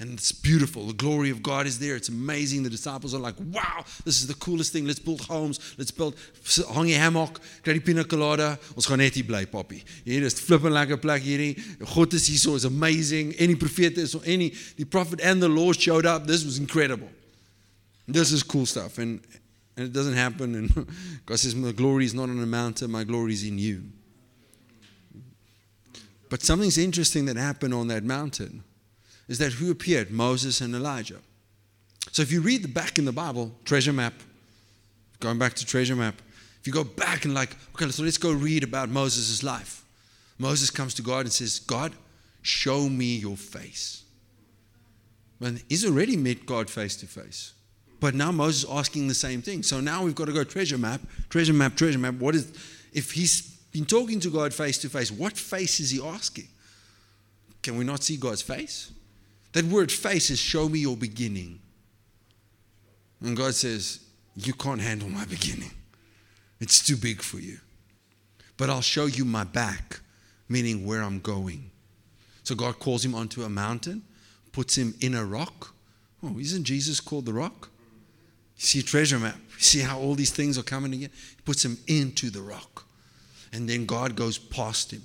And 0.00 0.14
it's 0.14 0.32
beautiful. 0.32 0.86
The 0.86 0.92
glory 0.92 1.30
of 1.30 1.40
God 1.40 1.66
is 1.66 1.78
there. 1.78 1.94
It's 1.94 2.08
amazing. 2.08 2.64
The 2.64 2.70
disciples 2.70 3.14
are 3.14 3.20
like, 3.20 3.36
wow, 3.38 3.84
this 4.04 4.20
is 4.20 4.26
the 4.26 4.34
coolest 4.34 4.72
thing. 4.72 4.86
Let's 4.86 4.98
build 4.98 5.20
homes. 5.20 5.60
Let's 5.78 5.92
build 5.92 6.16
hang 6.74 6.88
jy 6.88 6.98
hammock, 6.98 7.40
kry 7.62 7.74
die 7.74 7.78
pina 7.78 8.02
colada. 8.02 8.58
Ons 8.74 8.88
gaan 8.90 8.98
net 8.98 9.14
hier 9.14 9.24
bly, 9.24 9.44
papi. 9.46 9.84
Hier 10.04 10.26
is 10.26 10.34
flipping 10.40 10.74
lekker 10.74 10.98
plek 10.98 11.22
hierdie. 11.22 11.54
God 11.94 12.12
is 12.12 12.26
hier 12.26 12.42
so 12.42 12.56
is 12.56 12.64
amazing. 12.64 13.34
Any 13.38 13.54
prophet 13.54 13.96
is 13.96 14.16
or 14.16 14.22
any 14.26 14.50
the 14.76 14.84
prophet 14.84 15.20
and 15.22 15.40
the 15.40 15.48
Lord 15.48 15.78
showed 15.78 16.06
up. 16.06 16.26
This 16.26 16.44
was 16.44 16.58
incredible. 16.58 17.08
This 18.08 18.32
is 18.32 18.42
cool 18.42 18.66
stuff 18.66 18.98
and 18.98 19.20
and 19.76 19.86
it 19.86 19.92
doesn't 19.92 20.14
happen 20.14 20.56
and 20.56 20.86
God 21.26 21.38
says 21.38 21.54
my 21.54 21.70
glory 21.70 22.04
is 22.04 22.14
not 22.14 22.28
on 22.28 22.42
a 22.42 22.46
mountain, 22.46 22.90
my 22.90 23.04
glory 23.04 23.32
is 23.32 23.44
in 23.46 23.58
you. 23.58 23.84
But 26.28 26.42
something's 26.42 26.78
interesting 26.78 27.26
that 27.26 27.36
happened 27.36 27.74
on 27.74 27.86
that 27.88 28.02
mountain 28.02 28.64
is 29.28 29.38
that 29.38 29.54
who 29.54 29.70
appeared? 29.70 30.10
Moses 30.10 30.60
and 30.60 30.74
Elijah. 30.74 31.18
So 32.12 32.22
if 32.22 32.30
you 32.30 32.40
read 32.40 32.62
the 32.62 32.68
back 32.68 32.98
in 32.98 33.04
the 33.04 33.12
Bible, 33.12 33.52
treasure 33.64 33.92
map, 33.92 34.14
going 35.20 35.38
back 35.38 35.54
to 35.54 35.66
treasure 35.66 35.96
map, 35.96 36.20
if 36.60 36.66
you 36.66 36.72
go 36.72 36.84
back 36.84 37.24
and 37.24 37.34
like, 37.34 37.56
okay, 37.74 37.90
so 37.90 38.02
let's 38.02 38.18
go 38.18 38.32
read 38.32 38.64
about 38.64 38.88
Moses' 38.88 39.42
life. 39.42 39.84
Moses 40.38 40.70
comes 40.70 40.94
to 40.94 41.02
God 41.02 41.20
and 41.20 41.32
says, 41.32 41.58
God, 41.58 41.92
show 42.42 42.88
me 42.88 43.16
your 43.16 43.36
face. 43.36 44.02
And 45.40 45.62
he's 45.68 45.84
already 45.84 46.16
met 46.16 46.46
God 46.46 46.70
face 46.70 46.96
to 46.96 47.06
face. 47.06 47.52
But 48.00 48.14
now 48.14 48.32
Moses 48.32 48.64
is 48.64 48.70
asking 48.70 49.08
the 49.08 49.14
same 49.14 49.42
thing. 49.42 49.62
So 49.62 49.80
now 49.80 50.04
we've 50.04 50.14
got 50.14 50.26
to 50.26 50.32
go 50.32 50.44
treasure 50.44 50.78
map, 50.78 51.00
treasure 51.28 51.52
map, 51.52 51.76
treasure 51.76 51.98
map. 51.98 52.14
What 52.14 52.34
is 52.34 52.52
if 52.92 53.12
he's 53.12 53.42
been 53.72 53.84
talking 53.84 54.20
to 54.20 54.30
God 54.30 54.54
face 54.54 54.78
to 54.78 54.88
face, 54.88 55.10
what 55.10 55.36
face 55.36 55.80
is 55.80 55.90
he 55.90 56.02
asking? 56.02 56.48
Can 57.62 57.76
we 57.76 57.84
not 57.84 58.02
see 58.02 58.16
God's 58.16 58.42
face? 58.42 58.92
That 59.54 59.64
word 59.66 59.90
face 59.90 60.30
is 60.30 60.38
show 60.38 60.68
me 60.68 60.80
your 60.80 60.96
beginning. 60.96 61.60
And 63.20 63.36
God 63.36 63.54
says, 63.54 64.00
You 64.36 64.52
can't 64.52 64.80
handle 64.80 65.08
my 65.08 65.24
beginning. 65.24 65.70
It's 66.60 66.84
too 66.84 66.96
big 66.96 67.22
for 67.22 67.38
you. 67.38 67.58
But 68.56 68.68
I'll 68.68 68.80
show 68.80 69.06
you 69.06 69.24
my 69.24 69.44
back, 69.44 70.00
meaning 70.48 70.84
where 70.84 71.02
I'm 71.02 71.20
going. 71.20 71.70
So 72.42 72.56
God 72.56 72.80
calls 72.80 73.04
him 73.04 73.14
onto 73.14 73.42
a 73.42 73.48
mountain, 73.48 74.02
puts 74.52 74.76
him 74.76 74.94
in 75.00 75.14
a 75.14 75.24
rock. 75.24 75.72
Oh, 76.22 76.36
isn't 76.38 76.64
Jesus 76.64 77.00
called 77.00 77.26
the 77.26 77.32
rock? 77.32 77.70
You 78.56 78.62
see 78.62 78.82
treasure 78.82 79.20
map. 79.20 79.36
You 79.56 79.62
see 79.62 79.80
how 79.80 80.00
all 80.00 80.16
these 80.16 80.32
things 80.32 80.58
are 80.58 80.62
coming 80.62 80.90
together? 80.90 81.12
He 81.36 81.42
puts 81.44 81.64
him 81.64 81.78
into 81.86 82.28
the 82.28 82.42
rock. 82.42 82.86
And 83.52 83.68
then 83.68 83.86
God 83.86 84.16
goes 84.16 84.36
past 84.36 84.92
him. 84.92 85.02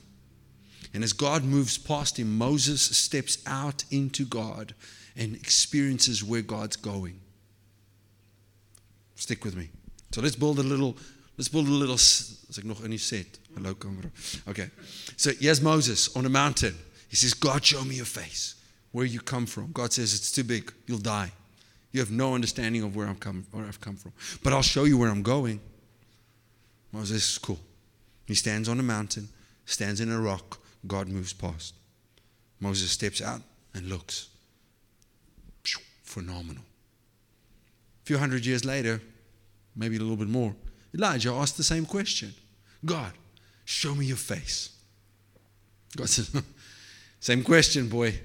And 0.93 1.03
as 1.03 1.13
God 1.13 1.43
moves 1.43 1.77
past 1.77 2.17
him, 2.17 2.37
Moses 2.37 2.81
steps 2.81 3.37
out 3.45 3.83
into 3.91 4.25
God 4.25 4.73
and 5.15 5.35
experiences 5.35 6.23
where 6.23 6.41
God's 6.41 6.75
going. 6.75 7.19
Stick 9.15 9.43
with 9.43 9.55
me. 9.55 9.69
So 10.11 10.21
let's 10.21 10.35
build 10.35 10.59
a 10.59 10.63
little, 10.63 10.97
let's 11.37 11.49
build 11.49 11.67
a 11.67 11.71
little, 11.71 11.95
as 11.95 12.57
ek 12.57 12.65
nog 12.65 12.83
in 12.83 12.91
die 12.91 12.97
set. 12.97 13.37
Hello 13.53 13.73
camera. 13.75 14.09
Okay. 14.47 14.69
So 15.17 15.31
here's 15.39 15.61
Moses 15.61 16.15
on 16.15 16.25
a 16.25 16.29
mountain. 16.29 16.75
He 17.09 17.15
says, 17.15 17.33
God, 17.33 17.63
show 17.63 17.83
me 17.83 17.95
your 17.95 18.05
face. 18.05 18.55
Where 18.91 19.05
you 19.05 19.19
come 19.19 19.45
from. 19.45 19.71
God 19.71 19.93
says, 19.93 20.13
it's 20.13 20.31
too 20.31 20.43
big. 20.43 20.71
You'll 20.87 20.97
die. 20.97 21.31
You 21.91 21.99
have 21.99 22.11
no 22.11 22.33
understanding 22.33 22.83
of 22.83 22.95
where, 22.95 23.07
I'm 23.07 23.15
come, 23.15 23.45
where 23.51 23.65
I've 23.65 23.81
come 23.81 23.95
from. 23.95 24.13
But 24.43 24.53
I'll 24.53 24.61
show 24.61 24.85
you 24.85 24.97
where 24.97 25.09
I'm 25.09 25.23
going. 25.23 25.59
Moses 26.91 27.31
is 27.31 27.37
cool. 27.37 27.59
He 28.25 28.35
stands 28.35 28.69
on 28.69 28.79
a 28.79 28.83
mountain, 28.83 29.27
stands 29.65 30.01
in 30.01 30.11
a 30.11 30.19
rock. 30.19 30.58
God 30.87 31.07
moves 31.07 31.33
past. 31.33 31.73
Moses 32.59 32.91
steps 32.91 33.21
out 33.21 33.41
and 33.73 33.87
looks. 33.87 34.29
Phenomenal. 36.03 36.63
A 36.63 38.05
few 38.05 38.17
hundred 38.17 38.45
years 38.45 38.65
later, 38.65 39.01
maybe 39.75 39.97
a 39.97 39.99
little 39.99 40.17
bit 40.17 40.27
more, 40.27 40.55
Elijah 40.93 41.31
asked 41.31 41.57
the 41.57 41.63
same 41.63 41.85
question 41.85 42.33
God, 42.83 43.13
show 43.65 43.93
me 43.93 44.05
your 44.05 44.17
face. 44.17 44.71
God 45.95 46.09
says, 46.09 46.31
Same 47.19 47.43
question, 47.43 47.89
boy. 47.89 48.17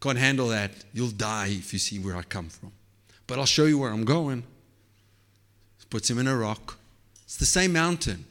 Can't 0.00 0.18
handle 0.18 0.48
that. 0.48 0.72
You'll 0.92 1.08
die 1.08 1.46
if 1.48 1.72
you 1.72 1.78
see 1.78 1.98
where 1.98 2.16
I 2.16 2.22
come 2.22 2.48
from. 2.48 2.72
But 3.26 3.38
I'll 3.38 3.46
show 3.46 3.64
you 3.64 3.78
where 3.78 3.90
I'm 3.90 4.04
going. 4.04 4.44
Puts 5.90 6.10
him 6.10 6.18
in 6.18 6.26
a 6.26 6.36
rock. 6.36 6.76
It's 7.24 7.36
the 7.36 7.46
same 7.46 7.72
mountain. 7.72 8.24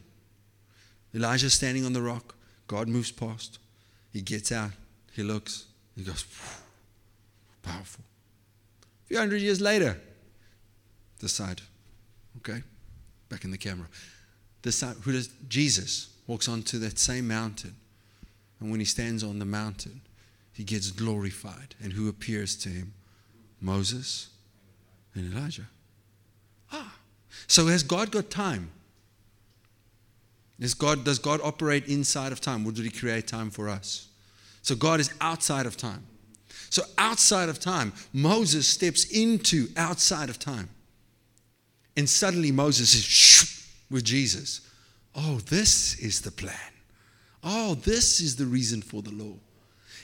Elijah's 1.15 1.53
standing 1.53 1.85
on 1.85 1.93
the 1.93 2.01
rock. 2.01 2.35
God 2.73 2.87
moves 2.87 3.11
past. 3.11 3.59
He 4.11 4.21
gets 4.21 4.51
out. 4.51 4.71
He 5.11 5.21
looks. 5.21 5.65
He 5.95 6.03
goes, 6.03 6.25
powerful. 7.61 8.03
A 8.81 9.07
few 9.07 9.17
hundred 9.19 9.41
years 9.41 9.61
later, 9.61 10.01
this 11.19 11.33
side, 11.33 11.61
okay, 12.37 12.63
back 13.29 13.43
in 13.43 13.51
the 13.51 13.59
camera. 13.59 13.85
This 14.63 14.77
side, 14.77 14.95
who 15.03 15.11
does 15.11 15.29
Jesus 15.47 16.15
walks 16.25 16.49
onto 16.49 16.79
that 16.79 16.97
same 16.97 17.27
mountain, 17.27 17.75
and 18.59 18.71
when 18.71 18.79
he 18.79 18.87
stands 18.87 19.23
on 19.23 19.37
the 19.37 19.45
mountain, 19.45 20.01
he 20.51 20.63
gets 20.63 20.89
glorified. 20.89 21.75
And 21.79 21.93
who 21.93 22.09
appears 22.09 22.55
to 22.63 22.69
him? 22.69 22.93
Moses 23.61 24.29
and 25.13 25.31
Elijah. 25.31 25.67
Ah, 26.71 26.95
so 27.45 27.67
has 27.67 27.83
God 27.83 28.09
got 28.09 28.31
time? 28.31 28.71
Is 30.63 30.73
God, 30.73 31.03
does 31.03 31.19
God 31.19 31.41
operate 31.43 31.87
inside 31.87 32.31
of 32.31 32.39
time, 32.39 32.65
or 32.65 32.71
did 32.71 32.85
He 32.85 32.91
create 32.91 33.27
time 33.27 33.49
for 33.49 33.69
us? 33.69 34.07
So 34.61 34.75
God 34.75 34.99
is 34.99 35.13
outside 35.19 35.65
of 35.65 35.75
time. 35.75 36.05
So 36.69 36.83
outside 36.97 37.49
of 37.49 37.59
time, 37.59 37.93
Moses 38.13 38.67
steps 38.67 39.05
into 39.05 39.67
outside 39.75 40.29
of 40.29 40.39
time. 40.39 40.69
And 41.95 42.09
suddenly 42.09 42.51
Moses 42.51 42.95
is 42.95 43.67
with 43.91 44.03
Jesus. 44.03 44.61
Oh, 45.15 45.37
this 45.37 45.99
is 45.99 46.21
the 46.21 46.31
plan. 46.31 46.55
Oh, 47.43 47.75
this 47.75 48.19
is 48.19 48.35
the 48.35 48.45
reason 48.45 48.81
for 48.81 49.01
the 49.01 49.11
law. 49.11 49.35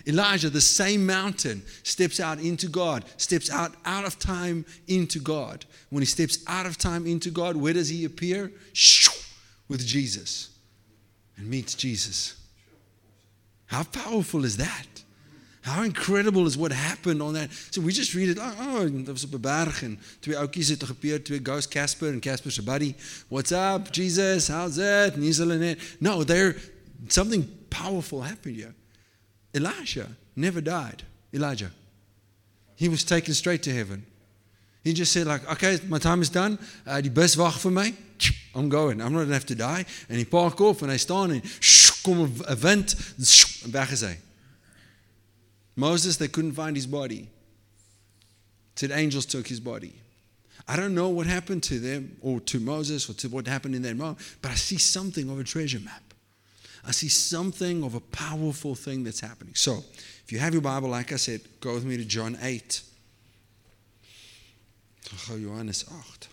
Elijah, 0.05 0.49
the 0.49 0.61
same 0.61 1.05
mountain, 1.05 1.63
steps 1.83 2.19
out 2.19 2.39
into 2.39 2.67
God, 2.67 3.05
steps 3.17 3.49
out 3.49 3.73
out 3.85 4.05
of 4.05 4.19
time 4.19 4.65
into 4.87 5.19
God. 5.19 5.65
When 5.89 6.01
he 6.01 6.05
steps 6.05 6.43
out 6.47 6.65
of 6.65 6.77
time 6.77 7.07
into 7.07 7.31
God, 7.31 7.55
where 7.55 7.73
does 7.73 7.89
he 7.89 8.05
appear? 8.05 8.51
With 9.69 9.85
Jesus 9.85 10.49
and 11.37 11.47
meets 11.47 11.73
Jesus. 11.75 12.35
How 13.67 13.83
powerful 13.83 14.43
is 14.43 14.57
that? 14.57 14.87
How 15.61 15.83
incredible 15.83 16.47
is 16.47 16.57
what 16.57 16.71
happened 16.71 17.21
on 17.21 17.33
that? 17.33 17.51
So 17.71 17.81
we 17.81 17.93
just 17.93 18.13
read 18.13 18.29
it. 18.29 18.37
Oh, 18.41 18.55
oh 18.59 18.89
dat 18.89 19.13
was 19.13 19.25
'n 19.25 19.39
berg 19.39 19.83
en 19.83 19.99
twee 20.19 20.37
oudjies 20.37 20.67
het 20.67 20.83
gebeur, 20.83 21.23
twee 21.23 21.39
ghosts 21.43 21.67
Casper 21.67 22.11
en 22.11 22.19
Casper 22.19 22.51
se 22.51 22.63
buddy. 22.63 22.95
What's 23.27 23.51
up, 23.51 23.91
Jesus? 23.91 24.47
How's 24.47 24.77
it? 24.77 25.13
And 25.13 25.23
he's 25.23 25.39
No, 25.99 26.23
there 26.23 26.55
something 27.07 27.47
powerful 27.69 28.23
happened 28.23 28.55
here. 28.55 28.73
Elijah 29.51 30.07
never 30.33 30.61
died. 30.61 31.03
Elijah. 31.31 31.71
He 32.75 32.89
was 32.89 33.03
taken 33.03 33.35
straight 33.35 33.61
to 33.63 33.71
heaven. 33.71 34.05
He 34.83 34.93
just 34.93 35.11
said, 35.11 35.27
like, 35.27 35.47
okay, 35.51 35.79
my 35.87 35.99
time 35.99 36.21
is 36.21 36.29
done. 36.29 36.57
Uh, 36.87 37.01
die 37.01 37.11
bus 37.11 37.35
wag 37.35 37.59
vir 37.59 37.71
my. 37.71 37.93
I'm 38.55 38.69
going. 38.69 39.01
I'm 39.01 39.13
not 39.13 39.19
going 39.19 39.27
to 39.27 39.33
have 39.33 39.45
to 39.47 39.55
die. 39.55 39.85
En 40.09 40.17
hy 40.17 40.25
park 40.25 40.59
off 40.61 40.81
en 40.81 40.89
hy 40.89 40.97
staan 40.97 41.31
en 41.31 41.41
kom 42.03 42.25
'n 42.25 42.59
wind. 42.61 42.95
Moses, 45.75 46.17
they 46.17 46.27
couldn't 46.27 46.53
find 46.53 46.75
his 46.75 46.87
body. 46.87 47.29
Said 48.75 48.91
angels 48.91 49.25
took 49.25 49.47
his 49.47 49.59
body. 49.59 49.93
I 50.67 50.75
don't 50.75 50.93
know 50.93 51.09
what 51.09 51.27
happened 51.27 51.63
to 51.63 51.79
them 51.79 52.15
or 52.21 52.39
to 52.41 52.59
Moses 52.59 53.09
or 53.09 53.13
to 53.15 53.27
what 53.27 53.47
happened 53.47 53.75
in 53.75 53.81
that 53.81 53.97
moment, 53.97 54.19
but 54.41 54.51
I 54.51 54.55
see 54.55 54.77
something 54.77 55.29
of 55.29 55.39
a 55.39 55.43
treasure 55.43 55.79
map. 55.79 56.13
I 56.85 56.91
see 56.91 57.09
something 57.09 57.83
of 57.83 57.95
a 57.95 57.99
powerful 57.99 58.75
thing 58.75 59.03
that's 59.03 59.19
happening. 59.19 59.53
So, 59.55 59.83
if 60.23 60.31
you 60.31 60.39
have 60.39 60.53
your 60.53 60.61
Bible, 60.61 60.89
like 60.89 61.11
I 61.11 61.17
said, 61.17 61.41
go 61.59 61.73
with 61.73 61.83
me 61.83 61.97
to 61.97 62.05
John 62.05 62.37
8. 62.41 62.81
Johannes 65.27 65.85
8. 65.91 66.28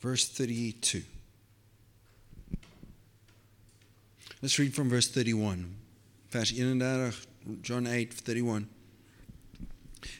Verse 0.00 0.28
32. 0.28 1.02
Let's 4.42 4.58
read 4.58 4.74
from 4.74 4.88
verse 4.88 5.08
31. 5.08 5.74
Vers 6.30 6.50
31, 6.50 7.12
John 7.62 7.86
8, 7.86 8.12
31. 8.12 8.68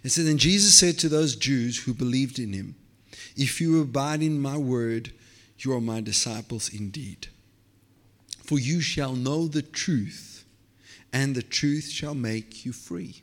It 0.03 0.11
says, 0.11 0.29
And 0.29 0.39
Jesus 0.39 0.77
said 0.77 0.99
to 0.99 1.09
those 1.09 1.37
Jews 1.37 1.85
who 1.85 1.93
believed 1.93 2.39
in 2.39 2.53
him, 2.53 2.77
if 3.37 3.61
you 3.61 3.81
abide 3.81 4.23
in 4.23 4.41
my 4.41 4.57
word, 4.57 5.13
you 5.59 5.73
are 5.73 5.81
my 5.81 6.01
disciples 6.01 6.73
indeed. 6.73 7.29
For 8.45 8.59
you 8.59 8.81
shall 8.81 9.15
know 9.15 9.47
the 9.47 9.63
truth, 9.63 10.45
and 11.13 11.35
the 11.35 11.43
truth 11.43 11.91
shall 11.91 12.15
make 12.15 12.65
you 12.65 12.73
free. 12.73 13.23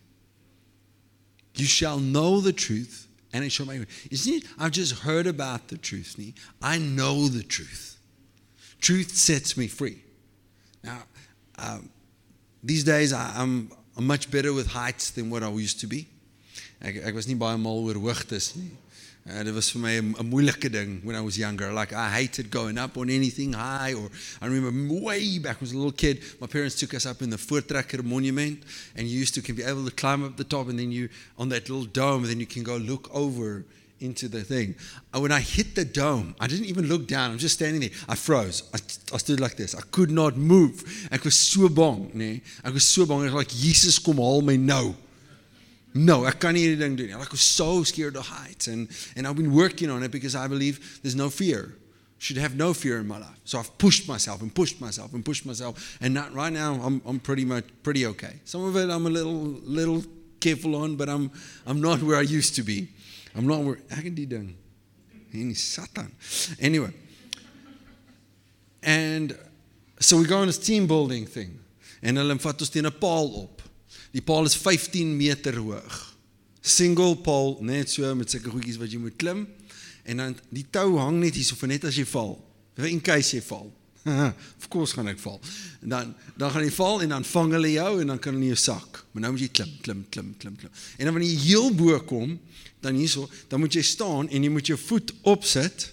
You 1.55 1.65
shall 1.65 1.99
know 1.99 2.41
the 2.41 2.53
truth, 2.53 3.07
and 3.33 3.43
it 3.43 3.51
shall 3.51 3.65
make 3.65 3.79
you. 3.79 3.85
You 4.09 4.17
see, 4.17 4.43
I've 4.59 4.71
just 4.71 4.99
heard 4.99 5.27
about 5.27 5.67
the 5.67 5.77
truth. 5.77 6.19
I 6.61 6.77
know 6.77 7.27
the 7.27 7.43
truth. 7.43 7.97
Truth 8.79 9.15
sets 9.15 9.57
me 9.57 9.67
free. 9.67 10.03
Now, 10.83 11.03
um, 11.57 11.89
these 12.63 12.83
days 12.83 13.11
I, 13.11 13.41
am 13.41 13.71
much 13.99 14.29
better 14.29 14.53
with 14.53 14.67
heights 14.67 15.11
than 15.11 15.29
what 15.29 15.43
I 15.43 15.49
used 15.49 15.79
to 15.81 15.87
be. 15.87 16.07
Ek 16.81 16.97
ek 17.03 17.15
was 17.15 17.27
nie 17.27 17.35
baie 17.35 17.57
mal 17.57 17.79
oor 17.79 17.95
hoogtes. 17.95 18.51
Uh, 19.25 19.41
dit 19.41 19.53
was 19.53 19.69
vir 19.71 19.79
my 19.79 19.95
'n 19.99 20.27
moeilike 20.27 20.69
ding 20.69 20.99
when 21.01 21.15
I 21.15 21.21
was 21.21 21.37
younger. 21.37 21.71
Like 21.71 21.93
I 21.93 22.11
hated 22.11 22.51
going 22.51 22.77
up 22.77 22.97
on 22.97 23.09
anything 23.09 23.53
high. 23.53 23.93
Or 23.93 24.09
I 24.41 24.47
remember 24.47 24.93
way 24.95 25.39
back 25.39 25.61
when 25.61 25.69
I 25.69 25.71
was 25.71 25.71
a 25.71 25.77
little 25.77 25.93
kid, 25.93 26.21
my 26.41 26.47
parents 26.47 26.75
took 26.75 26.93
us 26.93 27.05
up 27.05 27.21
in 27.21 27.29
the 27.29 27.37
Voortrekker 27.37 28.03
Monument, 28.03 28.63
and 28.97 29.07
you 29.07 29.17
used 29.19 29.33
to 29.35 29.41
can 29.41 29.55
be 29.55 29.63
able 29.63 29.85
to 29.85 29.91
climb 29.91 30.25
up 30.25 30.35
the 30.35 30.43
top, 30.43 30.67
and 30.67 30.77
then 30.77 30.91
you 30.91 31.07
on 31.37 31.47
that 31.49 31.69
little 31.69 31.85
dome, 31.85 32.23
then 32.23 32.41
you 32.41 32.45
can 32.45 32.63
go 32.63 32.75
look 32.75 33.09
over 33.13 33.63
into 34.01 34.27
the 34.27 34.43
thing. 34.43 34.75
Uh, 35.15 35.21
when 35.21 35.31
I 35.31 35.39
hit 35.39 35.75
the 35.75 35.85
dome, 35.85 36.35
I 36.39 36.47
didn't 36.47 36.65
even 36.65 36.87
look 36.87 37.07
down. 37.07 37.31
I'm 37.31 37.37
just 37.37 37.55
standing 37.55 37.79
there. 37.79 37.91
I 38.09 38.15
froze. 38.15 38.63
I, 38.73 38.79
I 39.13 39.17
stood 39.17 39.39
like 39.39 39.55
this. 39.55 39.73
I 39.73 39.81
could 39.91 40.11
not 40.11 40.35
move. 40.35 41.07
Ek 41.11 41.23
was 41.23 41.35
so 41.35 41.69
bang, 41.69 42.11
nee. 42.13 42.41
Ek 42.65 42.73
was 42.73 42.83
so 42.83 43.05
bang. 43.05 43.19
Ek 43.19 43.33
was 43.33 43.33
like 43.33 43.47
Jesus 43.47 43.99
kom 43.99 44.17
haal 44.17 44.41
my 44.41 44.57
nou. 44.57 44.95
No, 45.93 46.23
hierdie 46.23 46.77
ding 46.77 46.95
doen 46.95 47.07
nie. 47.07 47.15
Like 47.15 47.27
I 47.27 47.31
was 47.31 47.41
so 47.41 47.83
scared 47.83 48.15
of 48.15 48.25
heights 48.25 48.67
and 48.67 48.89
and 49.15 49.27
I've 49.27 49.35
been 49.35 49.53
working 49.53 49.89
on 49.91 50.03
it 50.03 50.11
because 50.11 50.35
I 50.35 50.47
believe 50.47 50.99
there's 51.03 51.15
no 51.15 51.29
fear. 51.29 51.75
Should 52.17 52.37
have 52.37 52.55
no 52.55 52.73
fear 52.73 52.99
in 52.99 53.07
my 53.07 53.19
life. 53.19 53.39
So 53.43 53.59
I've 53.59 53.77
pushed 53.77 54.07
myself 54.07 54.41
and 54.41 54.53
pushed 54.53 54.81
myself 54.81 55.13
and 55.13 55.23
pushed 55.23 55.45
myself 55.45 55.97
and 56.01 56.13
not 56.13 56.33
right 56.33 56.51
now 56.51 56.73
I'm 56.81 57.01
I'm 57.05 57.19
pretty 57.19 57.45
much 57.45 57.65
pretty 57.83 58.07
okay. 58.07 58.39
Some 58.45 58.63
of 58.63 58.75
it 58.75 58.89
I'm 58.89 59.05
a 59.05 59.09
little 59.09 59.59
little 59.63 60.03
careful 60.39 60.75
on, 60.75 60.95
but 60.95 61.09
I'm 61.09 61.31
I'm 61.67 61.79
not 61.79 62.01
where 62.01 62.17
I 62.17 62.21
used 62.21 62.55
to 62.55 62.63
be. 62.63 62.89
I'm 63.35 63.45
not 63.45 63.61
where 63.61 63.77
I 63.95 64.01
can 64.01 64.15
do 64.15 64.25
ding. 64.25 64.55
En 65.33 65.53
Satan. 65.55 66.11
Anyway. 66.59 66.93
And 68.81 69.37
so 69.99 70.17
we 70.17 70.25
go 70.25 70.37
on 70.37 70.47
this 70.47 70.57
team 70.57 70.87
building 70.87 71.25
thing. 71.25 71.59
En 72.01 72.17
hulle 72.17 72.35
vat 72.35 72.59
ons 72.59 72.69
teen 72.69 72.85
'n. 72.85 72.91
Die 74.13 74.21
paal 74.21 74.45
is 74.45 74.55
15 74.55 75.15
meter 75.17 75.57
hoog. 75.57 75.99
Single 76.61 77.17
paal, 77.25 77.57
net 77.65 77.89
so 77.91 78.07
met 78.15 78.31
sulke 78.31 78.51
goedjies 78.53 78.79
wat 78.79 78.91
jy 78.93 79.01
moet 79.01 79.17
klim 79.19 79.47
en 80.03 80.19
dan 80.19 80.33
die 80.51 80.65
tou 80.67 80.97
hang 80.99 81.21
net 81.21 81.37
hier 81.37 81.47
so 81.47 81.55
vir 81.59 81.71
net 81.71 81.87
as 81.87 81.97
jy 81.97 82.05
val. 82.07 82.35
Vir 82.77 82.91
in 82.91 83.01
case 83.03 83.37
jy 83.37 83.41
val. 83.45 83.71
of 84.59 84.67
course 84.67 84.93
gaan 84.93 85.07
ek 85.07 85.19
val. 85.23 85.39
En 85.81 85.95
dan 85.95 86.13
dan 86.39 86.51
gaan 86.53 86.65
jy 86.67 86.73
val 86.75 87.03
en 87.05 87.15
dan 87.15 87.25
vang 87.27 87.55
hulle 87.55 87.71
jou 87.71 87.91
en 88.03 88.13
dan 88.13 88.21
kan 88.21 88.35
hulle 88.35 88.51
jou 88.51 88.59
sak. 88.59 89.01
Maar 89.11 89.25
nou 89.25 89.33
moet 89.35 89.45
jy 89.45 89.49
klim, 89.55 89.73
klim, 89.81 90.05
klim, 90.13 90.29
klim, 90.41 90.59
klim. 90.59 90.75
En 90.99 91.07
dan 91.07 91.15
wanneer 91.15 91.31
jy 91.31 91.41
heel 91.47 91.69
bo 91.77 91.97
kom, 92.07 92.37
dan 92.83 92.99
hierso, 92.99 93.29
dan 93.49 93.63
moet 93.63 93.75
jy 93.79 93.83
staan 93.87 94.29
en 94.29 94.45
jy 94.45 94.51
moet 94.51 94.73
jou 94.73 94.79
voet 94.85 95.13
opsit 95.31 95.89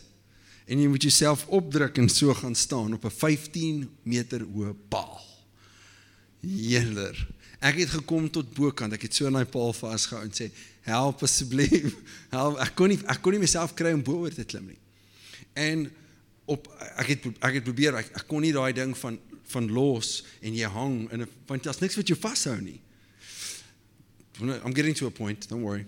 en 0.71 0.79
jy 0.79 0.91
moet 0.91 1.07
jouself 1.07 1.47
opdruk 1.55 1.99
en 2.03 2.11
so 2.11 2.35
gaan 2.35 2.55
staan 2.55 2.95
op 2.95 3.05
'n 3.05 3.17
15 3.17 3.89
meter 4.03 4.43
hoë 4.43 4.75
paal. 4.89 5.23
Jeller. 6.41 7.15
Ek 7.61 7.76
het 7.76 7.90
gekom 7.93 8.31
tot 8.33 8.52
bokant. 8.57 8.93
Ek 8.97 9.02
het 9.05 9.14
so 9.14 9.29
in 9.29 9.37
daai 9.37 9.49
paal 9.49 9.75
vasgehou 9.76 10.25
en 10.25 10.33
sê, 10.33 10.50
"Help 10.88 11.23
asseblief." 11.23 11.95
Help. 12.37 12.59
Ek 12.59 12.75
kon 12.75 12.88
nie 12.88 12.99
ek 13.05 13.21
kon 13.21 13.37
nie 13.37 13.43
myself 13.43 13.75
kry 13.75 13.93
om 13.93 14.02
bo 14.02 14.25
oor 14.25 14.35
te 14.35 14.45
klim 14.45 14.73
nie. 14.73 14.81
En 15.52 15.90
op 16.47 16.69
ek 16.97 17.07
het 17.07 17.26
ek 17.40 17.61
het 17.61 17.64
probeer 17.64 18.00
ek, 18.00 18.14
ek 18.17 18.26
kon 18.26 18.40
nie 18.40 18.52
daai 18.57 18.73
ding 18.73 18.97
van 18.97 19.19
van 19.50 19.67
los 19.73 20.25
en 20.40 20.55
jy 20.55 20.69
hang 20.69 21.11
in 21.12 21.23
'n 21.23 21.29
want 21.47 21.64
daar's 21.64 21.81
niks 21.81 21.97
wat 21.97 22.09
jou 22.09 22.19
vashou 22.19 22.61
nie. 22.61 22.81
I'm 24.40 24.73
getting 24.73 24.95
to 24.95 25.07
a 25.07 25.11
point, 25.11 25.49
don't 25.49 25.62
worry. 25.62 25.85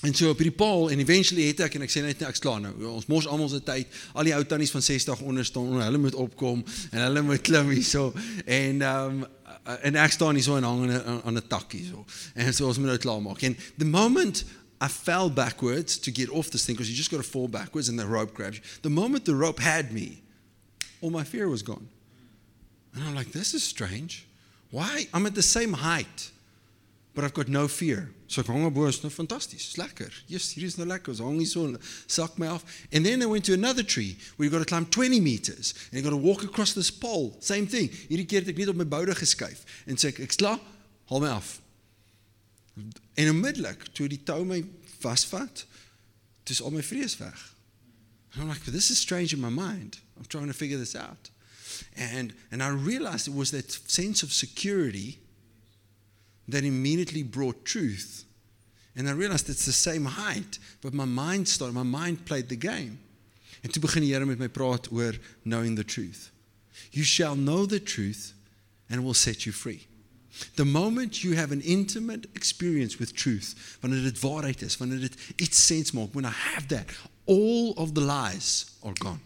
En 0.00 0.14
so 0.14 0.30
op 0.30 0.38
die 0.38 0.50
paal 0.50 0.90
en 0.90 1.00
eventually 1.02 1.48
het 1.48 1.60
ek 1.60 1.74
en 1.74 1.82
ek 1.82 1.90
sê 1.90 2.04
net 2.04 2.20
ek's 2.22 2.38
klaar 2.38 2.60
nou. 2.62 2.70
Ons 2.86 3.08
mors 3.10 3.26
almal 3.26 3.48
se 3.50 3.58
tyd. 3.66 3.88
Al 4.14 4.28
die 4.28 4.34
ou 4.36 4.44
tannies 4.46 4.70
van 4.70 4.82
60 4.82 5.20
onder 5.26 5.44
staan, 5.44 5.80
hulle 5.82 5.98
moet 5.98 6.14
opkom 6.14 6.62
en 6.90 7.00
hulle 7.02 7.22
moet 7.26 7.42
klim 7.42 7.72
hierso. 7.74 8.12
En 8.46 8.82
ehm 8.82 9.18
um, 9.18 9.26
Uh, 9.68 9.76
en 9.84 9.98
ek 10.00 10.14
staan 10.16 10.38
hierso 10.38 10.56
en 10.56 10.64
hang 10.64 10.88
aan 11.24 11.36
'n 11.36 11.46
tak 11.48 11.72
hierso. 11.76 12.06
En 12.34 12.54
so 12.54 12.66
ons 12.66 12.78
moet 12.78 12.88
nou 12.88 12.98
klaar 12.98 13.20
maak. 13.22 13.44
The 13.76 13.84
moment 13.84 14.44
I 14.80 14.88
fell 14.88 15.28
backwards 15.30 15.98
to 15.98 16.10
get 16.10 16.30
off 16.30 16.50
this 16.50 16.64
thing 16.64 16.76
because 16.76 16.88
you 16.88 16.96
just 16.96 17.10
got 17.10 17.18
to 17.18 17.28
fall 17.28 17.48
backwards 17.48 17.88
and 17.88 17.98
the 17.98 18.06
rope 18.06 18.32
grabs 18.32 18.56
you. 18.56 18.62
The 18.82 18.90
moment 18.90 19.24
the 19.24 19.34
rope 19.34 19.60
had 19.60 19.92
me, 19.92 20.22
all 21.00 21.10
my 21.10 21.24
fear 21.24 21.48
was 21.48 21.62
gone. 21.62 21.88
And 22.94 23.04
I'm 23.04 23.14
like, 23.14 23.32
this 23.32 23.52
is 23.54 23.62
strange. 23.62 24.24
Why? 24.70 25.08
I'm 25.12 25.26
at 25.26 25.34
the 25.34 25.42
same 25.42 25.72
height 25.72 26.30
but 27.18 27.24
I've 27.24 27.34
got 27.34 27.48
no 27.48 27.66
fear. 27.66 28.12
So 28.28 28.42
ek 28.42 28.50
hang 28.52 28.66
op 28.68 28.74
bo, 28.76 28.84
is 28.84 29.00
nou 29.00 29.08
fantasties. 29.08 29.70
Dis 29.70 29.78
lekker. 29.80 30.12
Yes, 30.28 30.50
hier 30.52 30.66
is 30.68 30.76
nou 30.76 30.84
lekker. 30.86 31.16
So 31.16 31.78
sak 32.06 32.36
my 32.36 32.50
af. 32.52 32.64
And 32.92 33.04
then 33.04 33.22
I 33.22 33.26
went 33.26 33.46
to 33.46 33.54
another 33.54 33.82
tree 33.82 34.18
where 34.36 34.44
you 34.44 34.50
got 34.50 34.58
to 34.58 34.68
climb 34.68 34.84
20 34.86 35.20
meters 35.20 35.72
and 35.90 35.98
you 35.98 36.02
got 36.02 36.10
to 36.10 36.20
walk 36.20 36.44
across 36.44 36.74
this 36.74 36.90
pole. 36.90 37.36
Same 37.40 37.66
thing. 37.66 37.88
Hierdie 38.10 38.26
keer 38.28 38.44
het 38.44 38.52
ek 38.52 38.60
net 38.60 38.68
op 38.68 38.76
my 38.76 38.84
boude 38.84 39.16
geskuif 39.16 39.64
en 39.88 39.96
sê 39.96 40.12
ek 40.12 40.20
ek's 40.26 40.36
klaar. 40.36 40.60
Haal 41.08 41.24
my 41.24 41.30
af. 41.32 41.54
En 43.16 43.32
onmiddellik 43.32 43.88
toe 43.96 44.10
die 44.12 44.20
tou 44.28 44.44
my 44.44 44.60
vasvat, 45.00 45.64
dis 46.44 46.60
al 46.60 46.76
my 46.76 46.84
vrees 46.84 47.16
weg. 47.22 47.46
And 48.34 48.42
I'm 48.42 48.52
like, 48.52 48.68
this 48.68 48.90
is 48.90 49.00
strange 49.00 49.32
in 49.32 49.40
my 49.40 49.48
mind. 49.48 50.00
I'm 50.18 50.28
trying 50.28 50.52
to 50.52 50.54
figure 50.54 50.76
this 50.76 50.94
out. 50.94 51.30
And 51.96 52.34
and 52.52 52.62
I 52.62 52.68
realized 52.68 53.26
it 53.26 53.34
was 53.34 53.50
that 53.56 53.72
sense 53.88 54.22
of 54.22 54.32
security 54.32 55.18
that 56.48 56.64
immediately 56.64 57.22
brought 57.22 57.64
truth. 57.64 58.24
And 58.96 59.08
I 59.08 59.12
realized 59.12 59.48
it's 59.48 59.66
the 59.66 59.72
same 59.72 60.04
height, 60.04 60.58
but 60.80 60.92
my 60.92 61.04
mind 61.04 61.46
started, 61.46 61.74
my 61.74 61.82
mind 61.82 62.24
played 62.24 62.48
the 62.48 62.56
game. 62.56 62.98
En 63.62 63.70
toe 63.70 63.80
begin 63.80 64.02
die 64.02 64.08
Here 64.08 64.26
met 64.26 64.38
my 64.38 64.48
praat 64.48 64.90
oor 64.92 65.14
knowing 65.44 65.74
the 65.74 65.84
truth. 65.84 66.30
You 66.92 67.04
shall 67.04 67.34
know 67.34 67.66
the 67.66 67.80
truth 67.80 68.32
and 68.88 69.00
it 69.00 69.04
will 69.04 69.14
set 69.14 69.46
you 69.46 69.52
free. 69.52 69.86
The 70.56 70.64
moment 70.64 71.24
you 71.24 71.34
have 71.34 71.50
an 71.52 71.60
intimate 71.62 72.26
experience 72.34 72.98
with 72.98 73.14
truth, 73.14 73.78
wanneer 73.82 74.02
dit 74.02 74.20
waarheid 74.20 74.62
is, 74.62 74.78
wanneer 74.78 75.00
dit 75.00 75.16
iets 75.36 75.66
sens 75.66 75.90
maak, 75.92 76.14
when 76.14 76.24
I 76.24 76.30
have 76.30 76.68
that, 76.68 76.86
all 77.26 77.74
of 77.76 77.94
the 77.94 78.00
lies 78.00 78.70
are 78.82 78.94
gone. 78.98 79.20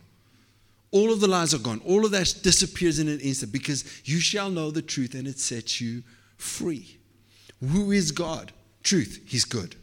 All 0.90 1.12
of 1.12 1.20
the 1.20 1.28
lies 1.28 1.54
are 1.54 1.58
gone. 1.62 1.80
All 1.84 2.04
of 2.04 2.10
that 2.12 2.34
disappears 2.42 2.98
in 2.98 3.08
an 3.08 3.20
instant 3.20 3.52
because 3.52 3.84
you 4.04 4.20
shall 4.20 4.50
know 4.50 4.70
the 4.70 4.82
truth 4.82 5.14
and 5.14 5.26
it 5.26 5.38
sets 5.38 5.80
you 5.80 6.02
free. 6.36 6.98
Who 7.70 7.92
is 7.92 8.10
God? 8.10 8.52
Truth, 8.82 9.20
He's 9.26 9.44
good. 9.44 9.76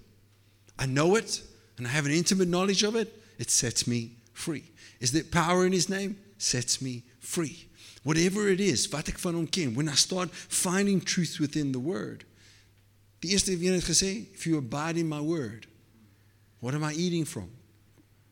I 0.77 0.85
know 0.85 1.15
it 1.15 1.41
and 1.77 1.87
I 1.87 1.89
have 1.91 2.05
an 2.05 2.11
intimate 2.11 2.47
knowledge 2.47 2.83
of 2.83 2.95
it. 2.95 3.13
It 3.37 3.49
sets 3.49 3.87
me 3.87 4.11
free. 4.33 4.63
Is 4.99 5.11
there 5.11 5.23
power 5.23 5.65
in 5.65 5.71
His 5.71 5.89
name? 5.89 6.17
Sets 6.37 6.81
me 6.81 7.03
free. 7.19 7.67
Whatever 8.03 8.47
it 8.47 8.59
is, 8.59 8.91
when 8.91 9.89
I 9.89 9.93
start 9.93 10.29
finding 10.31 11.01
truth 11.01 11.37
within 11.39 11.71
the 11.71 11.79
word. 11.79 12.25
Die 13.19 13.31
eerste 13.31 13.51
een 13.51 13.73
het 13.73 14.01
if 14.33 14.45
you 14.45 14.57
abide 14.57 14.97
in 14.97 15.07
my 15.07 15.19
word, 15.19 15.67
what 16.61 16.73
am 16.73 16.83
I 16.83 16.93
eating 16.93 17.25
from? 17.25 17.49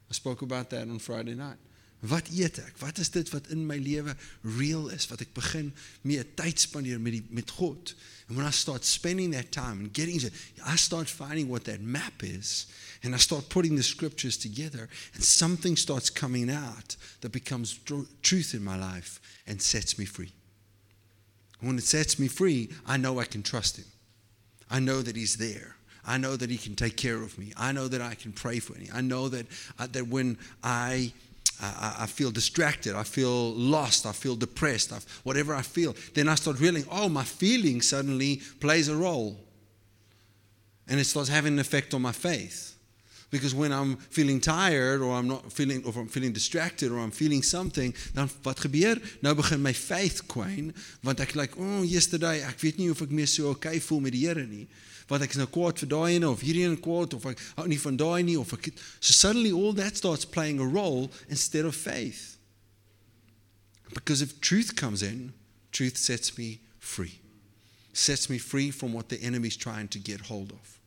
I 0.10 0.14
spoke 0.14 0.42
about 0.42 0.70
that 0.70 0.88
on 0.88 1.00
Friday 1.00 1.34
night. 1.34 1.58
Wat 2.00 2.30
eet 2.30 2.60
ek? 2.62 2.78
Wat 2.80 2.98
is 2.98 3.10
dit 3.10 3.30
wat 3.34 3.48
in 3.50 3.66
my 3.66 3.78
lewe 3.82 4.16
real 4.42 4.88
is? 4.94 5.08
Wat 5.10 5.22
ek 5.22 5.34
begin 5.36 5.74
mee 6.06 6.24
tyd 6.38 6.62
spandeer 6.62 7.02
met 7.02 7.18
die 7.18 7.24
met 7.34 7.52
God. 7.58 7.96
And 8.28 8.36
when 8.36 8.46
I 8.46 8.50
start 8.50 8.84
spending 8.84 9.32
that 9.32 9.52
time 9.52 9.80
and 9.80 9.94
getting 9.94 10.18
it, 10.18 10.34
I 10.66 10.76
start 10.76 11.08
finding 11.08 11.48
what 11.48 11.64
that 11.66 11.82
map 11.82 12.24
is 12.24 12.66
and 13.04 13.14
I 13.16 13.18
start 13.18 13.50
putting 13.50 13.76
the 13.76 13.84
scriptures 13.84 14.38
together 14.38 14.90
and 15.14 15.24
something 15.24 15.78
starts 15.78 16.10
coming 16.10 16.50
out 16.50 16.98
that 17.22 17.32
becomes 17.32 17.80
truth 18.22 18.54
in 18.54 18.64
my 18.64 18.78
life 18.78 19.22
and 19.48 19.62
sets 19.62 19.98
me 19.98 20.06
free. 20.06 20.34
When 21.62 21.78
it 21.78 21.84
sets 21.84 22.20
me 22.20 22.28
free, 22.28 22.70
I 22.86 22.98
know 22.98 23.20
I 23.20 23.26
can 23.26 23.44
trust 23.44 23.78
him. 23.78 23.86
I 24.70 24.80
know 24.80 25.02
that 25.02 25.16
he's 25.16 25.38
there. 25.38 25.76
I 26.06 26.18
know 26.18 26.36
that 26.36 26.50
he 26.50 26.58
can 26.58 26.76
take 26.76 26.96
care 26.96 27.22
of 27.22 27.38
me. 27.38 27.52
I 27.58 27.72
know 27.72 27.88
that 27.88 28.02
I 28.02 28.16
can 28.16 28.32
pray 28.32 28.60
for 28.60 28.78
him. 28.78 28.88
I 28.94 29.02
know 29.02 29.28
that 29.30 29.46
uh, 29.78 29.88
that 29.92 30.08
when 30.08 30.38
I 30.64 31.12
I, 31.60 31.96
I, 32.02 32.06
feel 32.06 32.32
distracted, 32.32 32.96
I 32.96 33.04
feel 33.04 33.52
lost, 33.54 34.06
I 34.06 34.12
feel 34.12 34.36
depressed, 34.36 34.94
I, 34.94 35.00
whatever 35.24 35.56
I 35.56 35.64
feel, 35.64 35.96
then 36.14 36.30
I 36.30 36.36
start 36.36 36.60
realizing, 36.60 36.88
oh, 36.92 37.10
my 37.10 37.24
feeling 37.24 37.82
suddenly 37.82 38.42
plays 38.60 38.90
a 38.90 38.96
role. 38.96 39.40
And 40.88 41.00
it 41.00 41.06
starts 41.06 41.30
having 41.30 41.54
an 41.54 41.60
effect 41.60 41.94
on 41.94 42.02
my 42.02 42.12
faith. 42.12 42.76
Because 43.30 43.54
when 43.54 43.74
I'm 43.74 43.98
feeling 43.98 44.40
tired 44.40 45.02
or 45.02 45.14
I'm 45.14 45.28
not 45.28 45.52
feeling 45.52 45.84
or 45.84 45.92
I'm 46.00 46.08
feeling 46.08 46.32
distracted 46.32 46.92
or 46.92 47.00
I'm 47.00 47.12
feeling 47.12 47.44
something, 47.44 47.94
dan 48.14 48.30
wat 48.44 48.60
gebeur? 48.60 49.02
Nou 49.22 49.34
begin 49.36 49.62
my 49.62 49.74
faith 49.74 50.24
kwyn 50.32 50.72
want 51.04 51.20
ek 51.20 51.36
like, 51.36 51.58
oh, 51.60 51.84
yesterday, 51.84 52.40
ek 52.48 52.62
weet 52.64 52.80
nie 52.80 52.88
of 52.88 53.02
ek 53.04 53.12
meer 53.12 53.28
so 53.28 53.52
okay 53.52 53.82
voel 53.84 54.06
met 54.06 54.16
die 54.16 54.24
Here 54.24 54.46
nie 54.48 54.70
wat 55.08 55.24
is 55.24 55.40
nou 55.40 55.48
kwaad 55.48 55.80
vir 55.80 55.90
daai 55.92 56.16
ene 56.18 56.30
of 56.30 56.42
hierdie 56.44 56.66
een 56.68 56.80
kwaad 56.84 57.14
of 57.16 57.26
ek 57.30 57.42
hou 57.56 57.68
nie 57.72 57.80
van 57.80 58.00
daai 58.00 58.24
nie 58.28 58.36
of 58.40 58.52
ek 58.58 58.72
so 59.00 59.14
suddenly 59.14 59.54
all 59.56 59.74
that 59.74 59.96
starts 59.96 60.28
playing 60.28 60.60
a 60.60 60.68
role 60.68 61.10
instead 61.30 61.66
of 61.66 61.76
faith. 61.76 62.36
Because 63.94 64.22
if 64.22 64.42
truth 64.42 64.76
comes 64.76 65.02
in, 65.02 65.34
truth 65.72 65.98
sets 65.98 66.38
me 66.38 66.60
free. 66.78 67.20
Sets 67.94 68.30
me 68.30 68.38
free 68.38 68.70
from 68.70 68.94
what 68.94 69.08
the 69.10 69.22
enemy 69.24 69.48
is 69.48 69.56
trying 69.56 69.88
to 69.90 70.00
get 70.00 70.28
hold 70.28 70.52
of. 70.52 70.80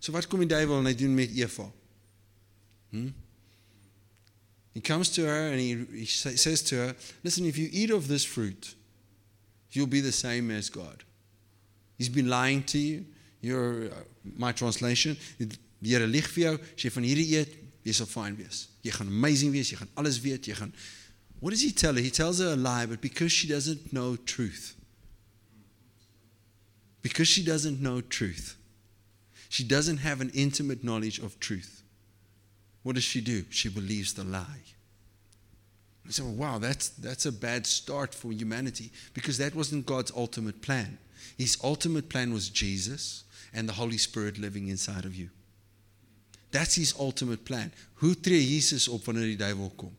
So 0.00 0.12
wat 0.12 0.28
kom 0.28 0.42
die 0.42 0.50
duiwel 0.50 0.82
en 0.82 0.90
hy 0.90 0.96
doen 0.98 1.14
met 1.14 1.30
Eva? 1.32 1.70
Hmm? 2.90 3.14
He 4.74 4.80
comes 4.80 5.08
to 5.10 5.22
her 5.24 5.52
and 5.52 5.60
he, 5.60 6.00
he 6.00 6.04
says 6.04 6.60
to 6.64 6.76
her, 6.76 6.96
Listen, 7.22 7.46
if 7.46 7.56
you 7.56 7.68
eat 7.70 7.90
of 7.90 8.08
this 8.08 8.24
fruit, 8.24 8.74
you'll 9.70 9.86
be 9.86 10.00
the 10.00 10.12
same 10.12 10.50
as 10.50 10.68
God. 10.68 11.04
He's 11.96 12.08
been 12.08 12.28
lying 12.28 12.64
to 12.64 12.78
you 12.78 13.04
your 13.44 13.86
uh, 13.90 14.02
my 14.36 14.52
translation 14.52 15.16
die 15.38 15.60
Here 15.84 16.06
lieg 16.08 16.24
vir 16.32 16.44
jou 16.46 16.54
as 16.56 16.84
jy 16.86 16.90
van 16.94 17.04
hierdie 17.04 17.26
eet 17.36 17.56
jy 17.84 17.92
sal 17.92 18.08
fyn 18.08 18.38
wees. 18.38 18.68
Jy 18.86 18.94
gaan 18.96 19.10
amazing 19.12 19.52
wees 19.52 19.72
jy 19.72 19.76
gaan 19.82 19.90
alles 20.00 20.20
weet 20.24 20.48
jy 20.48 20.56
gaan 20.56 20.72
what 21.40 21.52
does 21.52 21.60
he 21.60 21.72
tell 21.72 21.92
her? 21.92 22.00
He 22.00 22.10
tells 22.10 22.38
her 22.40 22.54
a 22.54 22.56
lie 22.56 22.86
but 22.86 23.02
because 23.02 23.32
she 23.32 23.48
doesn't 23.48 23.92
know 23.92 24.16
truth 24.16 24.74
because 27.02 27.28
she 27.28 27.44
doesn't 27.44 27.82
know 27.84 28.00
truth 28.00 28.56
she 29.50 29.62
doesn't 29.62 29.98
have 29.98 30.22
an 30.22 30.30
intimate 30.32 30.82
knowledge 30.82 31.18
of 31.18 31.38
truth 31.38 31.82
what 32.82 32.94
does 32.94 33.04
she 33.04 33.20
do? 33.20 33.44
She 33.50 33.68
believes 33.68 34.14
the 34.14 34.24
lie 34.24 34.64
I 36.06 36.10
said, 36.10 36.24
well, 36.26 36.34
wow, 36.34 36.58
that's, 36.58 36.90
that's 36.90 37.26
a 37.26 37.32
bad 37.32 37.66
start 37.66 38.14
for 38.14 38.32
humanity 38.32 38.90
because 39.14 39.38
that 39.38 39.54
wasn't 39.54 39.86
God's 39.86 40.12
ultimate 40.14 40.60
plan. 40.60 40.98
His 41.38 41.56
ultimate 41.62 42.08
plan 42.08 42.32
was 42.32 42.50
Jesus 42.50 43.24
and 43.54 43.68
the 43.68 43.72
Holy 43.72 43.96
Spirit 43.96 44.38
living 44.38 44.68
inside 44.68 45.04
of 45.04 45.14
you. 45.14 45.30
That's 46.50 46.74
his 46.74 46.94
ultimate 46.98 47.44
plan. 47.44 47.72
Hoe 47.94 48.14
tree 48.14 48.44
Jesus 48.46 48.86
op 48.88 49.04
wanneer 49.04 49.26
die 49.26 49.36
duiwel 49.36 49.72
kom? 49.74 49.90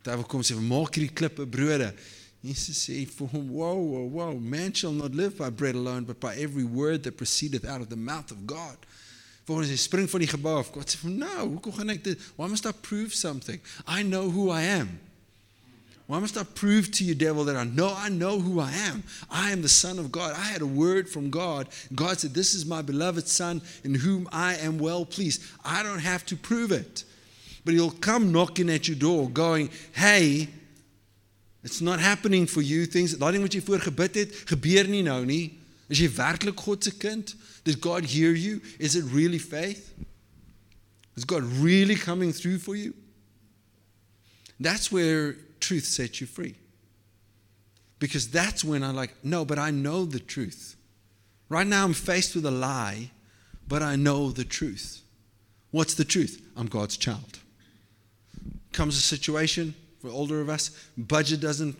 Die 0.00 0.08
duiwel 0.08 0.24
kom 0.24 0.40
sê, 0.40 0.54
"Maak 0.56 0.94
hierdie 0.96 1.12
klippe 1.12 1.44
brode." 1.46 1.92
Jesus 2.40 2.86
sê 2.86 3.04
vir 3.04 3.26
"Whoa, 3.28 3.74
whoa, 3.76 4.06
whoa, 4.08 4.38
man 4.38 4.72
shall 4.72 4.92
not 4.92 5.14
live 5.14 5.36
by 5.36 5.50
bread 5.50 5.74
alone, 5.74 6.06
but 6.06 6.20
by 6.20 6.34
every 6.36 6.64
word 6.64 7.02
that 7.02 7.16
proceedeth 7.16 7.66
out 7.66 7.80
of 7.80 7.88
the 7.88 7.96
mouth 7.96 8.30
of 8.30 8.46
God." 8.46 8.78
Volgens 9.44 9.68
hy 9.68 9.76
spring 9.76 10.08
van 10.10 10.20
die 10.20 10.28
gebou 10.28 10.58
af. 10.58 10.72
God 10.72 10.88
sê 10.88 10.96
vir 10.96 11.10
"No, 11.10 11.48
hoekom 11.48 11.72
gaan 11.72 11.90
ek 11.90 12.04
dit? 12.04 12.18
Why 12.36 12.48
must 12.48 12.64
I 12.64 12.72
prove 12.72 13.12
something? 13.12 13.60
I 13.86 14.02
know 14.02 14.30
who 14.30 14.48
I 14.50 14.62
am." 14.62 15.00
Why 16.08 16.18
must 16.20 16.38
I 16.38 16.42
prove 16.42 16.90
to 16.92 17.04
you, 17.04 17.14
devil, 17.14 17.44
that 17.44 17.56
I 17.56 17.64
know 17.64 17.94
I 17.94 18.08
know 18.08 18.40
who 18.40 18.60
I 18.60 18.72
am? 18.72 19.04
I 19.30 19.50
am 19.50 19.60
the 19.60 19.68
Son 19.68 19.98
of 19.98 20.10
God. 20.10 20.32
I 20.34 20.40
had 20.40 20.62
a 20.62 20.66
word 20.66 21.06
from 21.06 21.28
God. 21.28 21.68
God 21.94 22.18
said, 22.18 22.32
This 22.32 22.54
is 22.54 22.64
my 22.64 22.80
beloved 22.80 23.28
Son 23.28 23.60
in 23.84 23.94
whom 23.94 24.26
I 24.32 24.54
am 24.54 24.78
well 24.78 25.04
pleased. 25.04 25.42
I 25.62 25.82
don't 25.82 25.98
have 25.98 26.24
to 26.26 26.36
prove 26.36 26.72
it. 26.72 27.04
But 27.62 27.74
he'll 27.74 27.90
come 27.90 28.32
knocking 28.32 28.70
at 28.70 28.88
your 28.88 28.96
door, 28.96 29.28
going, 29.28 29.68
Hey, 29.92 30.48
it's 31.62 31.82
not 31.82 32.00
happening 32.00 32.46
for 32.46 32.62
you. 32.62 32.86
Things 32.86 33.12
ding 33.12 33.42
wat 33.42 33.52
jy 33.52 33.60
voor 33.60 33.80
gebid 33.80 34.14
het, 34.14 34.32
gebeur 34.48 34.88
nie 34.88 35.02
nou 35.02 35.26
nie. 35.26 35.58
Is 35.92 36.00
jy 36.00 36.08
werklik 36.16 36.56
God 36.56 36.84
se 36.84 36.94
kind? 36.96 37.34
Did 37.64 37.82
God 37.84 38.06
hear 38.08 38.32
you? 38.32 38.62
Is 38.78 38.96
it 38.96 39.04
really 39.12 39.38
faith? 39.38 39.92
Is 41.18 41.26
God 41.26 41.44
really 41.60 41.96
coming 41.96 42.32
through 42.32 42.60
for 42.60 42.76
you? 42.76 42.94
That's 44.58 44.90
where 44.90 45.36
truth 45.60 45.84
sets 45.84 46.20
you 46.20 46.26
free. 46.26 46.54
Because 47.98 48.30
that's 48.30 48.64
when 48.64 48.82
I'm 48.82 48.94
like, 48.94 49.14
no, 49.24 49.44
but 49.44 49.58
I 49.58 49.70
know 49.70 50.04
the 50.04 50.20
truth. 50.20 50.76
Right 51.48 51.66
now 51.66 51.84
I'm 51.84 51.94
faced 51.94 52.34
with 52.34 52.46
a 52.46 52.50
lie, 52.50 53.10
but 53.66 53.82
I 53.82 53.96
know 53.96 54.30
the 54.30 54.44
truth. 54.44 55.00
What's 55.70 55.94
the 55.94 56.04
truth? 56.04 56.40
I'm 56.56 56.66
God's 56.66 56.96
child. 56.96 57.38
Comes 58.72 58.96
a 58.96 59.00
situation, 59.00 59.74
for 60.00 60.10
older 60.10 60.40
of 60.40 60.48
us. 60.48 60.70
Budget 60.96 61.40
doesn't 61.40 61.74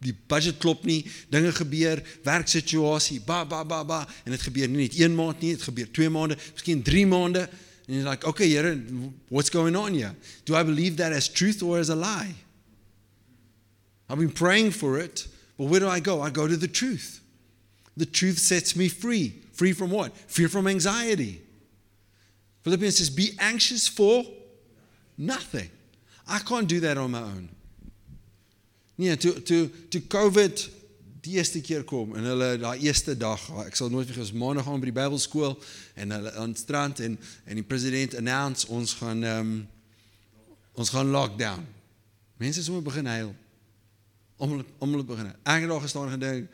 die 0.00 0.12
budget 0.28 0.58
klop 0.58 0.84
nie. 0.84 1.04
Dinge 1.30 1.52
gebeur, 1.52 2.02
werksituasie, 2.24 3.20
ba 3.24 3.44
ba 3.44 3.64
ba 3.64 3.84
ba 3.84 4.06
en 4.24 4.32
dit 4.32 4.40
gebeur 4.40 4.68
nie 4.68 4.86
net 4.86 4.96
1 4.96 5.14
maand 5.14 5.40
nie, 5.42 5.54
dit 5.56 5.62
gebeur 5.62 5.90
2 5.92 6.08
maande, 6.08 6.38
miskien 6.54 6.82
3 6.82 7.04
maande. 7.06 7.48
And 7.88 7.96
you're 7.96 8.04
like, 8.04 8.24
okay, 8.26 8.48
Here, 8.48 8.74
what's 9.28 9.50
going 9.50 9.74
on 9.76 9.94
here? 9.94 10.14
Do 10.44 10.54
I 10.54 10.62
believe 10.62 10.96
that 10.98 11.12
as 11.12 11.28
truth 11.28 11.62
or 11.62 11.78
as 11.78 11.88
a 11.88 11.96
lie? 11.96 12.34
I've 14.08 14.18
been 14.18 14.30
praying 14.30 14.70
for 14.70 14.98
it, 14.98 15.26
but 15.56 15.66
where 15.66 15.80
do 15.80 15.88
I 15.88 16.00
go? 16.00 16.22
I 16.22 16.30
go 16.30 16.48
to 16.48 16.56
the 16.56 16.68
truth. 16.68 17.20
The 17.96 18.06
truth 18.06 18.38
sets 18.38 18.76
me 18.76 18.88
free. 18.88 19.34
Free 19.52 19.72
from 19.72 19.90
what? 19.90 20.16
Fear 20.16 20.48
from 20.48 20.66
anxiety. 20.66 21.42
Philippians 22.62 22.98
says, 22.98 23.10
Be 23.10 23.30
anxious 23.38 23.88
for 23.88 24.24
nothing. 25.16 25.70
I 26.26 26.38
can't 26.38 26.68
do 26.68 26.80
that 26.80 26.96
on 26.96 27.10
my 27.10 27.20
own. 27.22 27.48
Nee, 28.98 29.16
toe 29.16 29.32
toe 29.40 29.68
toe 29.88 30.00
COVID 30.00 30.68
die 31.22 31.36
eerste 31.38 31.60
keer 31.62 31.84
kom 31.86 32.16
en 32.18 32.26
hulle 32.26 32.48
daai 32.58 32.80
eerste 32.82 33.14
dag, 33.18 33.42
ek 33.62 33.76
sal 33.78 33.92
nooit 33.92 34.08
vergeet, 34.10 34.34
maandag 34.34 34.66
gaan 34.66 34.82
by 34.82 34.88
die 34.90 34.96
Bybelskool 34.96 35.54
en 35.98 36.14
hulle 36.16 36.32
aan 36.42 36.54
strand 36.58 37.02
en 37.06 37.14
en 37.46 37.60
die 37.60 37.66
president 37.66 38.16
announce 38.18 38.66
ons 38.74 38.96
gaan 38.98 39.22
um, 39.22 39.52
ons 40.78 40.90
gaan 40.94 41.10
lockdown. 41.14 41.62
Mense 42.42 42.62
sommer 42.62 42.82
begin 42.82 43.06
huil. 43.10 43.30
Almal 44.38 44.64
almal 44.78 45.04
begin. 45.04 45.32
Ek 45.42 45.60
het 45.60 45.68
daar 45.68 45.80
gestaan 45.80 46.10
gedink, 46.10 46.50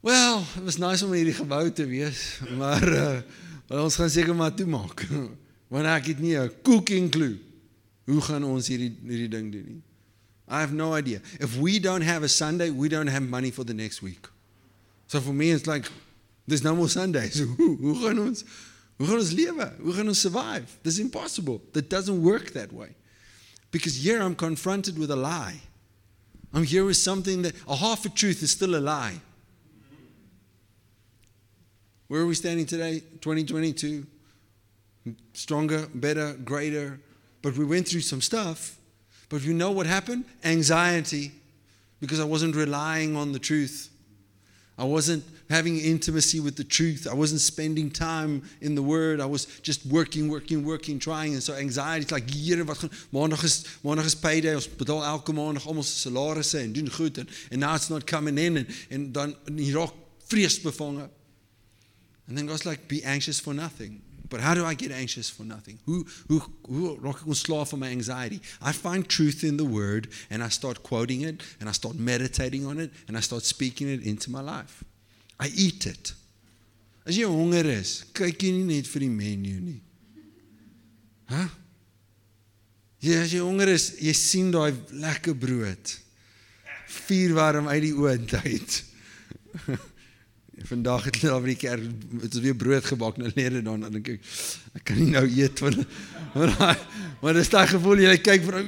"Well, 0.00 0.40
it 0.56 0.64
was 0.64 0.78
nice 0.78 1.04
om 1.04 1.12
hierdie 1.12 1.34
gebou 1.34 1.70
te 1.72 1.86
wees, 1.86 2.40
maar 2.56 2.88
uh, 2.92 3.82
ons 3.84 3.94
gaan 3.94 4.10
seker 4.10 4.34
maar 4.34 4.54
toemaak." 4.54 5.06
Want 5.72 5.86
ek 5.86 6.06
het 6.06 6.18
nie 6.18 6.36
'n 6.38 6.52
cooking 6.62 7.10
clue 7.10 7.38
hoe 8.04 8.20
gaan 8.20 8.44
ons 8.44 8.68
hierdie 8.68 8.96
hierdie 9.04 9.28
ding 9.28 9.52
doen 9.52 9.64
nie. 9.66 9.82
I 10.48 10.60
have 10.60 10.72
no 10.72 10.94
idea. 10.94 11.20
If 11.40 11.58
we 11.58 11.78
don't 11.78 12.02
have 12.02 12.22
a 12.24 12.28
Sunday, 12.28 12.70
we 12.70 12.88
don't 12.88 13.08
have 13.08 13.22
money 13.22 13.50
for 13.50 13.64
the 13.64 13.74
next 13.74 14.00
week. 14.00 14.28
So 15.06 15.20
for 15.20 15.34
me, 15.34 15.50
it's 15.50 15.66
like, 15.66 15.90
there's 16.46 16.62
no 16.62 16.74
more 16.74 16.88
Sundays. 16.88 17.38
Hoe 17.56 17.96
gaan 18.02 18.18
ons, 18.18 18.44
hoe 18.96 19.06
gaan 19.06 19.18
ons 19.18 19.32
lewe? 19.32 19.72
Hoe 19.82 19.92
gaan 19.92 20.08
ons 20.08 20.20
survive? 20.20 20.64
This 20.82 20.94
is 20.94 21.00
impossible. 21.00 21.60
That 21.72 21.90
doesn't 21.90 22.22
work 22.22 22.52
that 22.52 22.72
way. 22.72 22.96
Because 23.70 23.96
here 24.02 24.22
I'm 24.22 24.34
confronted 24.34 24.98
with 24.98 25.10
a 25.10 25.16
lie. 25.16 25.60
I'm 26.52 26.64
here 26.64 26.84
with 26.84 26.96
something 26.96 27.42
that, 27.42 27.54
a 27.68 27.76
half 27.76 28.04
a 28.04 28.08
truth 28.08 28.42
is 28.42 28.50
still 28.50 28.74
a 28.74 28.80
lie. 28.80 29.20
Where 32.08 32.22
are 32.22 32.26
we 32.26 32.34
standing 32.34 32.64
today? 32.64 33.00
2022. 33.20 34.06
Stronger, 35.34 35.86
better, 35.94 36.34
greater. 36.44 37.00
But 37.42 37.56
we 37.56 37.64
went 37.64 37.86
through 37.86 38.00
some 38.00 38.22
stuff. 38.22 38.78
But 39.28 39.42
you 39.42 39.52
know 39.52 39.70
what 39.70 39.86
happened? 39.86 40.24
Anxiety, 40.42 41.32
because 42.00 42.18
I 42.18 42.24
wasn't 42.24 42.56
relying 42.56 43.14
on 43.14 43.32
the 43.32 43.38
truth. 43.38 43.90
I 44.78 44.84
wasn't 44.84 45.24
having 45.48 45.78
intimacy 45.78 46.40
with 46.40 46.56
the 46.56 46.64
truth. 46.64 47.06
I 47.10 47.14
wasn't 47.14 47.40
spending 47.40 47.90
time 47.90 48.42
in 48.60 48.74
the 48.74 48.82
Word. 48.82 49.20
I 49.20 49.26
was 49.26 49.46
just 49.62 49.86
working, 49.86 50.28
working, 50.28 50.64
working, 50.64 50.98
trying. 50.98 51.34
And 51.34 51.42
so 51.42 51.54
anxiety 51.54 52.04
is 52.04 52.10
like, 52.10 52.30
hier 52.30 52.64
wat 52.64 52.78
gaan 52.78 52.90
maandag 53.12 53.42
is 53.44 53.64
maandag 53.82 54.04
is 54.04 54.14
payday. 54.14 54.54
Ons 54.54 54.68
betaal 54.68 55.04
elke 55.04 55.32
maandag 55.32 55.62
se 55.84 56.08
salarisse 56.08 56.58
en 56.58 56.72
doen 56.72 56.90
goed 56.90 57.18
en 57.18 57.28
and 57.50 57.60
now 57.60 57.74
it's 57.74 57.88
not 57.88 58.06
coming 58.06 58.38
in 58.38 58.56
and 58.56 58.66
en 58.88 59.12
dan 59.12 59.36
raak 59.46 59.92
vrees 60.28 60.60
bevange. 60.60 61.08
And 62.28 62.36
then 62.36 62.46
God's 62.46 62.64
like 62.64 62.88
be 62.88 63.02
anxious 63.04 63.40
for 63.40 63.54
nothing. 63.54 64.02
But 64.28 64.40
how 64.40 64.54
do 64.54 64.64
I 64.64 64.74
get 64.74 64.90
anxious 64.90 65.30
for 65.30 65.44
nothing? 65.44 65.78
Who 65.86 66.04
who 66.28 66.42
who 66.66 66.96
ek 67.08 67.24
ontslaaf 67.24 67.70
van 67.70 67.80
my 67.80 67.88
anxiety? 67.88 68.40
I 68.60 68.72
find 68.72 69.08
truth 69.08 69.42
in 69.42 69.56
the 69.56 69.64
word 69.64 70.08
and 70.28 70.42
I 70.42 70.50
start 70.50 70.82
quoting 70.82 71.22
it 71.22 71.42
and 71.60 71.68
I 71.68 71.72
start 71.72 71.96
meditating 71.96 72.66
on 72.66 72.78
it 72.78 72.90
and 73.06 73.16
I 73.16 73.20
start 73.20 73.44
speaking 73.44 73.88
it 73.88 74.02
into 74.02 74.30
my 74.30 74.42
life. 74.42 74.84
I 75.40 75.50
eat 75.54 75.86
it. 75.86 76.14
As 77.08 77.16
jy 77.16 77.28
honger 77.28 77.68
is, 77.72 78.02
kyk 78.16 78.42
jy 78.42 78.52
nie 78.56 78.66
net 78.68 78.88
vir 78.90 79.06
die 79.06 79.12
menu 79.12 79.54
nie. 79.62 79.80
Hæ? 81.30 81.38
Huh? 81.38 81.48
Ja, 82.98 83.20
as 83.22 83.30
jy 83.30 83.38
honger 83.44 83.70
is, 83.70 83.92
jy 84.02 84.12
sien 84.16 84.48
daai 84.50 84.74
lekker 84.98 85.36
brood. 85.38 85.92
Vuur 87.06 87.36
warm 87.36 87.68
uit 87.70 87.84
die 87.84 87.94
oond 87.94 88.34
uit. 88.42 88.78
Vandag 90.68 91.04
het 91.06 91.20
hulle 91.20 91.30
daar 91.30 91.44
by 91.44 91.52
die 91.52 91.60
kerk 91.60 91.84
het 92.24 92.32
ons 92.34 92.42
weer 92.42 92.56
brood 92.58 92.82
gebak 92.88 93.20
nou 93.22 93.28
lede 93.36 93.60
dan 93.62 93.84
dan 93.84 93.94
dink 93.94 94.08
ek 94.16 94.24
ek 94.80 94.84
kan 94.90 94.98
nie 94.98 95.12
nou 95.12 95.22
eet 95.22 95.60
want 95.62 95.84
maar 96.34 96.80
maar 97.22 97.38
dis 97.38 97.52
daai 97.52 97.68
gevoel 97.70 98.02
jy 98.02 98.16
kyk 98.26 98.42
vir 98.48 98.58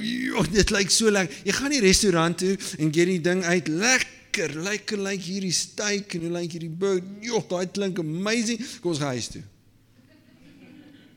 dit 0.55 0.71
lyk 0.71 0.93
so 0.95 1.11
lekker. 1.11 1.43
Jy 1.43 1.57
gaan 1.57 1.75
nie 1.75 1.83
restaurant 1.83 2.39
toe 2.39 2.55
en 2.79 2.95
gee 2.95 3.09
die 3.11 3.19
ding 3.27 3.43
uit 3.43 3.67
lekker 3.67 4.20
lekker 4.37 4.99
lyk 5.01 5.23
hierdie 5.25 5.53
steak 5.55 6.15
en 6.15 6.27
hoe 6.27 6.33
lyk 6.37 6.55
hierdie 6.55 6.69
burger. 6.69 7.07
Joh 7.25 7.43
daai 7.49 7.67
klink 7.71 7.99
amazing. 7.99 8.61
Kom 8.81 8.93
ons 8.93 9.01
gaan 9.01 9.15
huis 9.15 9.31
toe. 9.33 9.43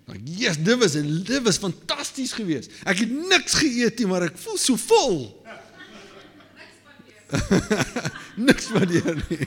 Like, 0.07 0.21
yes, 0.25 0.59
dit 0.61 0.79
was 0.79 0.93
dit 0.93 1.43
was 1.43 1.59
fantasties 1.59 2.35
geweest. 2.37 2.71
Ek 2.85 2.99
het 3.05 3.13
niks 3.31 3.57
geëet 3.63 4.03
nie, 4.03 4.09
maar 4.11 4.27
ek 4.27 4.37
voel 4.37 4.59
so 4.61 4.77
vol. 4.77 5.23
Niks 8.47 8.69
van 8.71 8.85
die 8.91 9.01
nie. 9.01 9.47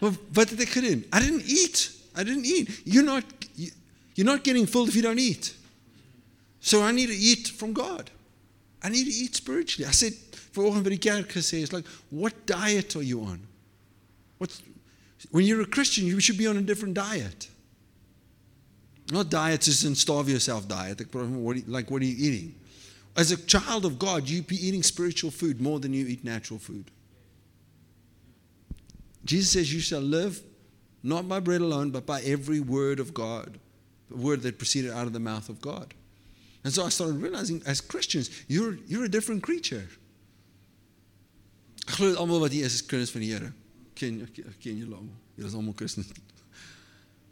Well, 0.00 0.12
wat 0.36 0.52
het 0.52 0.60
ek 0.66 0.74
gedoen? 0.76 1.00
I 1.12 1.22
didn't 1.24 1.48
eat. 1.48 1.90
I 2.14 2.24
didn't 2.24 2.46
eat. 2.46 2.68
You're 2.84 3.06
not 3.06 3.24
you're 4.14 4.28
not 4.28 4.44
getting 4.44 4.68
full 4.68 4.88
if 4.88 4.94
you 4.94 5.02
don't 5.02 5.18
eat. 5.18 5.54
So 6.60 6.82
I 6.82 6.92
need 6.92 7.08
to 7.08 7.16
eat 7.16 7.48
from 7.48 7.72
God. 7.72 8.10
I 8.82 8.88
need 8.88 9.04
to 9.04 9.12
eat 9.12 9.36
spiritually. 9.36 9.88
I 9.88 9.92
said 9.92 10.14
vanoggend 10.54 10.84
by 10.84 10.90
die 10.90 10.98
kerk 10.98 11.28
gesê 11.28 11.62
it's 11.62 11.72
like 11.72 11.86
what 12.10 12.46
diet 12.46 12.96
are 12.96 13.02
you 13.02 13.22
on? 13.22 13.40
What's 14.38 14.62
when 15.30 15.44
you're 15.44 15.62
a 15.62 15.66
Christian 15.66 16.06
you 16.06 16.20
should 16.20 16.38
be 16.38 16.46
on 16.46 16.56
a 16.56 16.62
different 16.62 16.94
diet. 16.94 17.48
Not 19.12 19.28
diets 19.28 19.68
as 19.68 19.84
in 19.84 19.94
starve 19.94 20.28
yourself 20.28 20.68
diet. 20.68 21.00
Like 21.68 21.90
what 21.90 22.02
are 22.02 22.04
you 22.04 22.16
eating? 22.18 22.54
As 23.16 23.32
a 23.32 23.36
child 23.36 23.84
of 23.84 23.98
God, 23.98 24.28
you 24.28 24.42
be 24.42 24.56
eating 24.56 24.82
spiritual 24.82 25.30
food 25.30 25.60
more 25.60 25.80
than 25.80 25.92
you 25.92 26.06
eat 26.06 26.24
natural 26.24 26.58
food. 26.58 26.90
Jesus 29.24 29.50
says, 29.50 29.72
You 29.72 29.80
shall 29.80 30.00
live 30.00 30.40
not 31.02 31.28
by 31.28 31.40
bread 31.40 31.60
alone, 31.60 31.90
but 31.90 32.06
by 32.06 32.20
every 32.22 32.60
word 32.60 33.00
of 33.00 33.12
God, 33.12 33.58
the 34.08 34.16
word 34.16 34.42
that 34.42 34.58
proceeded 34.58 34.92
out 34.92 35.06
of 35.06 35.12
the 35.12 35.20
mouth 35.20 35.48
of 35.48 35.60
God. 35.60 35.94
And 36.62 36.72
so 36.72 36.84
I 36.84 36.90
started 36.90 37.16
realizing 37.16 37.62
as 37.66 37.80
Christians, 37.80 38.30
you're, 38.46 38.76
you're 38.86 39.04
a 39.04 39.08
different 39.08 39.42
creature. 39.42 39.88
Ek 41.90 41.96
glo 41.98 42.14
almal 42.22 42.44
wat 42.44 42.54
hier 42.54 42.68
is 42.68 42.78
is 42.78 42.86
kinders 42.86 43.10
van 43.10 43.24
die 43.24 43.32
Here. 43.32 43.52
Ken 43.98 44.22
ken 44.62 44.78
julle 44.78 44.94
almal. 44.94 45.16
Julle 45.34 45.50
is 45.50 45.56
almal 45.58 45.74
Christene. 45.74 46.06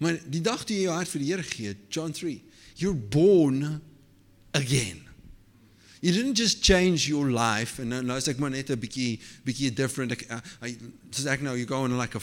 Maar 0.03 0.19
die 0.27 0.43
dag 0.43 0.65
toe 0.67 0.77
jy 0.77 0.89
jou 0.89 0.95
hart 0.95 1.11
vir 1.15 1.23
die 1.23 1.31
Here 1.31 1.47
gee, 1.47 1.77
John 1.95 2.15
3, 2.15 2.41
you're 2.79 2.99
born 3.15 3.81
again. 4.59 5.09
You 6.01 6.13
didn't 6.13 6.35
just 6.35 6.63
change 6.63 7.09
your 7.09 7.31
life 7.31 7.81
and 7.83 7.91
nou 7.91 8.17
is 8.19 8.29
ek 8.31 8.39
maar 8.39 8.53
net 8.55 8.71
'n 8.71 8.79
bietjie 8.79 9.19
bietjie 9.47 9.73
different. 9.75 10.13
Ek 10.15 10.27
uh, 10.31 10.43
I 10.63 10.77
soos 11.11 11.27
ek 11.27 11.43
nou 11.43 11.57
you 11.59 11.67
go 11.67 11.83
on 11.83 11.97
like 11.99 12.15
a 12.15 12.23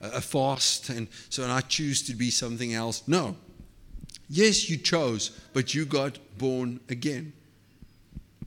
a 0.00 0.20
fast 0.20 0.90
and 0.90 1.08
so 1.28 1.42
and 1.42 1.50
I 1.50 1.60
choose 1.66 2.02
to 2.06 2.14
be 2.14 2.30
something 2.30 2.74
else. 2.74 3.02
No. 3.06 3.36
Yes, 4.28 4.68
you 4.70 4.76
chose, 4.76 5.30
but 5.52 5.74
you 5.74 5.86
got 5.86 6.18
born 6.38 6.80
again. 6.88 7.32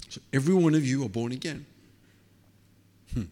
So 0.10 0.22
every 0.32 0.56
one 0.56 0.76
of 0.76 0.86
you 0.86 1.04
are 1.04 1.10
born 1.10 1.32
again. 1.32 1.66
Hmm. 3.14 3.28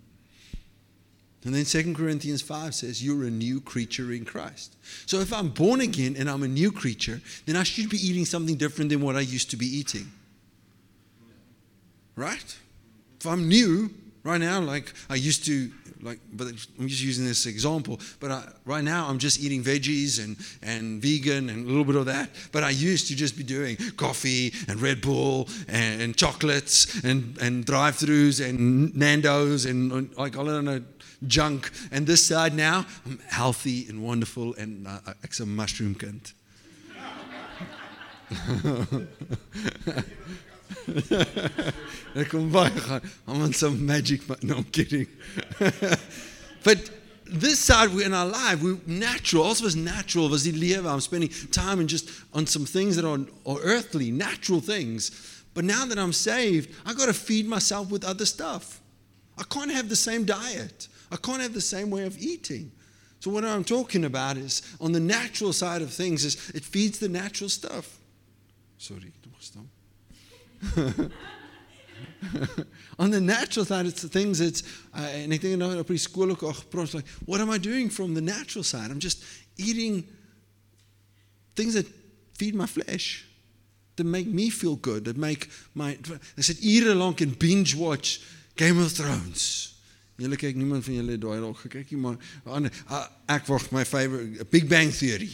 And 1.47 1.55
then 1.55 1.63
2 1.63 1.93
Corinthians 1.93 2.41
5 2.41 2.75
says, 2.75 3.01
You're 3.01 3.23
a 3.23 3.29
new 3.29 3.61
creature 3.61 4.11
in 4.11 4.25
Christ. 4.25 4.75
So 5.05 5.21
if 5.21 5.31
I'm 5.31 5.47
born 5.47 5.79
again 5.79 6.17
and 6.19 6.29
I'm 6.29 6.43
a 6.43 6.47
new 6.47 6.73
creature, 6.73 7.21
then 7.45 7.55
I 7.55 7.63
should 7.63 7.89
be 7.89 7.95
eating 8.05 8.25
something 8.25 8.57
different 8.57 8.89
than 8.89 8.99
what 8.99 9.15
I 9.15 9.21
used 9.21 9.49
to 9.51 9.55
be 9.55 9.65
eating. 9.65 10.11
Right? 12.17 12.57
If 13.21 13.25
I'm 13.25 13.47
new 13.47 13.91
right 14.25 14.41
now, 14.41 14.59
like 14.59 14.91
I 15.09 15.15
used 15.15 15.45
to, 15.45 15.71
like, 16.01 16.19
but 16.33 16.47
I'm 16.47 16.89
just 16.89 17.01
using 17.01 17.23
this 17.23 17.45
example. 17.45 18.01
But 18.19 18.31
I, 18.31 18.43
right 18.65 18.83
now, 18.83 19.07
I'm 19.07 19.17
just 19.17 19.39
eating 19.39 19.63
veggies 19.63 20.21
and, 20.21 20.35
and 20.61 21.01
vegan 21.01 21.49
and 21.49 21.65
a 21.65 21.69
little 21.69 21.85
bit 21.85 21.95
of 21.95 22.07
that. 22.07 22.29
But 22.51 22.65
I 22.65 22.71
used 22.71 23.07
to 23.07 23.15
just 23.15 23.37
be 23.37 23.43
doing 23.43 23.77
coffee 23.95 24.51
and 24.67 24.81
Red 24.81 24.99
Bull 24.99 25.47
and, 25.69 26.01
and 26.01 26.17
chocolates 26.17 27.05
and, 27.05 27.37
and 27.37 27.63
drive 27.63 27.95
throughs 27.95 28.45
and 28.45 28.93
Nando's 28.97 29.65
and, 29.65 29.93
and 29.93 30.17
like, 30.17 30.37
I 30.37 30.43
don't 30.43 30.65
know, 30.65 30.83
junk. 31.25 31.71
And 31.91 32.05
this 32.05 32.25
side 32.25 32.53
now, 32.53 32.85
I'm 33.05 33.19
healthy 33.27 33.87
and 33.87 34.03
wonderful 34.03 34.53
and 34.55 34.87
uh, 34.87 35.13
ek's 35.23 35.41
'n 35.41 35.55
mushroom 35.55 35.95
gaan. 35.95 36.21
I'm 43.27 43.41
on 43.41 43.53
some 43.53 43.85
magic 43.85 44.27
but 44.27 44.43
no 44.43 44.57
I'm 44.57 44.63
kidding. 44.65 45.07
but 46.63 46.91
this 47.25 47.59
side 47.59 47.93
we're 47.93 48.05
in 48.05 48.13
our 48.13 48.25
life 48.25 48.61
we're 48.61 48.79
natural 48.85 49.43
also 49.43 49.63
was 49.63 49.75
natural 49.75 50.29
was 50.29 50.43
die 50.43 50.51
lewe 50.51 50.85
I'm 50.85 51.01
spending 51.01 51.29
time 51.51 51.79
and 51.79 51.89
just 51.89 52.09
on 52.33 52.47
some 52.47 52.65
things 52.65 52.95
that 52.95 53.05
are, 53.05 53.19
are 53.45 53.59
earthly 53.63 54.11
natural 54.11 54.61
things 54.61 55.11
But 55.57 55.65
now 55.65 55.87
that 55.87 55.97
I'm 55.97 56.13
saved, 56.13 56.75
I 56.85 56.93
got 56.93 57.07
to 57.07 57.15
feed 57.15 57.47
myself 57.47 57.89
with 57.89 58.05
other 58.05 58.27
stuff. 58.27 58.79
I 59.39 59.43
can't 59.49 59.71
have 59.71 59.89
the 59.89 59.95
same 59.95 60.23
diet. 60.23 60.87
I 61.11 61.15
can't 61.17 61.41
have 61.41 61.53
the 61.53 61.61
same 61.61 61.89
way 61.89 62.05
of 62.05 62.17
eating. 62.17 62.71
So 63.19 63.31
what 63.31 63.43
I'm 63.43 63.63
talking 63.63 64.05
about 64.05 64.37
is 64.37 64.61
on 64.79 64.91
the 64.91 64.99
natural 64.99 65.53
side 65.53 65.81
of 65.81 65.91
things 65.91 66.23
is 66.23 66.49
it 66.51 66.63
feeds 66.63 66.99
the 66.99 67.09
natural 67.09 67.49
stuff. 67.49 67.97
Sorry, 68.77 69.11
on 72.99 73.11
the 73.11 73.21
natural 73.21 73.65
side, 73.65 73.85
it's 73.85 74.01
the 74.01 74.09
things 74.09 74.39
it's, 74.41 74.63
uh, 74.95 75.01
and 75.01 75.33
I 75.33 75.37
think 75.37 75.59
nou 75.59 76.93
like, 76.93 77.07
what 77.25 77.41
am 77.41 77.49
I 77.49 77.57
doing 77.57 77.89
from 77.89 78.13
the 78.13 78.21
natural 78.21 78.63
side? 78.63 78.91
I'm 78.91 78.99
just 78.99 79.23
eating 79.57 80.03
things 81.55 81.73
that 81.73 81.87
feed 82.33 82.55
my 82.55 82.67
flesh, 82.67 83.25
that 83.95 84.03
make 84.03 84.27
me 84.27 84.49
feel 84.49 84.75
good, 84.75 85.05
that 85.05 85.17
make 85.17 85.49
my, 85.73 85.97
I 86.37 86.41
said, 86.41 86.57
ure 86.59 86.93
lank 86.93 87.21
en 87.21 87.31
binge 87.31 87.75
watch 87.75 88.21
Game 88.55 88.79
of 88.79 88.91
Thrones. 88.91 89.76
Julle 90.17 90.37
kyk 90.39 90.55
niemand 90.57 90.85
van 90.85 90.97
julle 90.97 91.17
daai 91.21 91.39
dalk 91.43 91.59
gekyk 91.67 91.91
nie, 91.93 91.99
maar 92.01 92.17
ander 92.45 92.73
ek 93.29 93.45
wag 93.51 93.67
my 93.71 93.85
favorite 93.85 94.47
Big 94.49 94.65
Bang 94.69 94.89
Theory. 94.93 95.29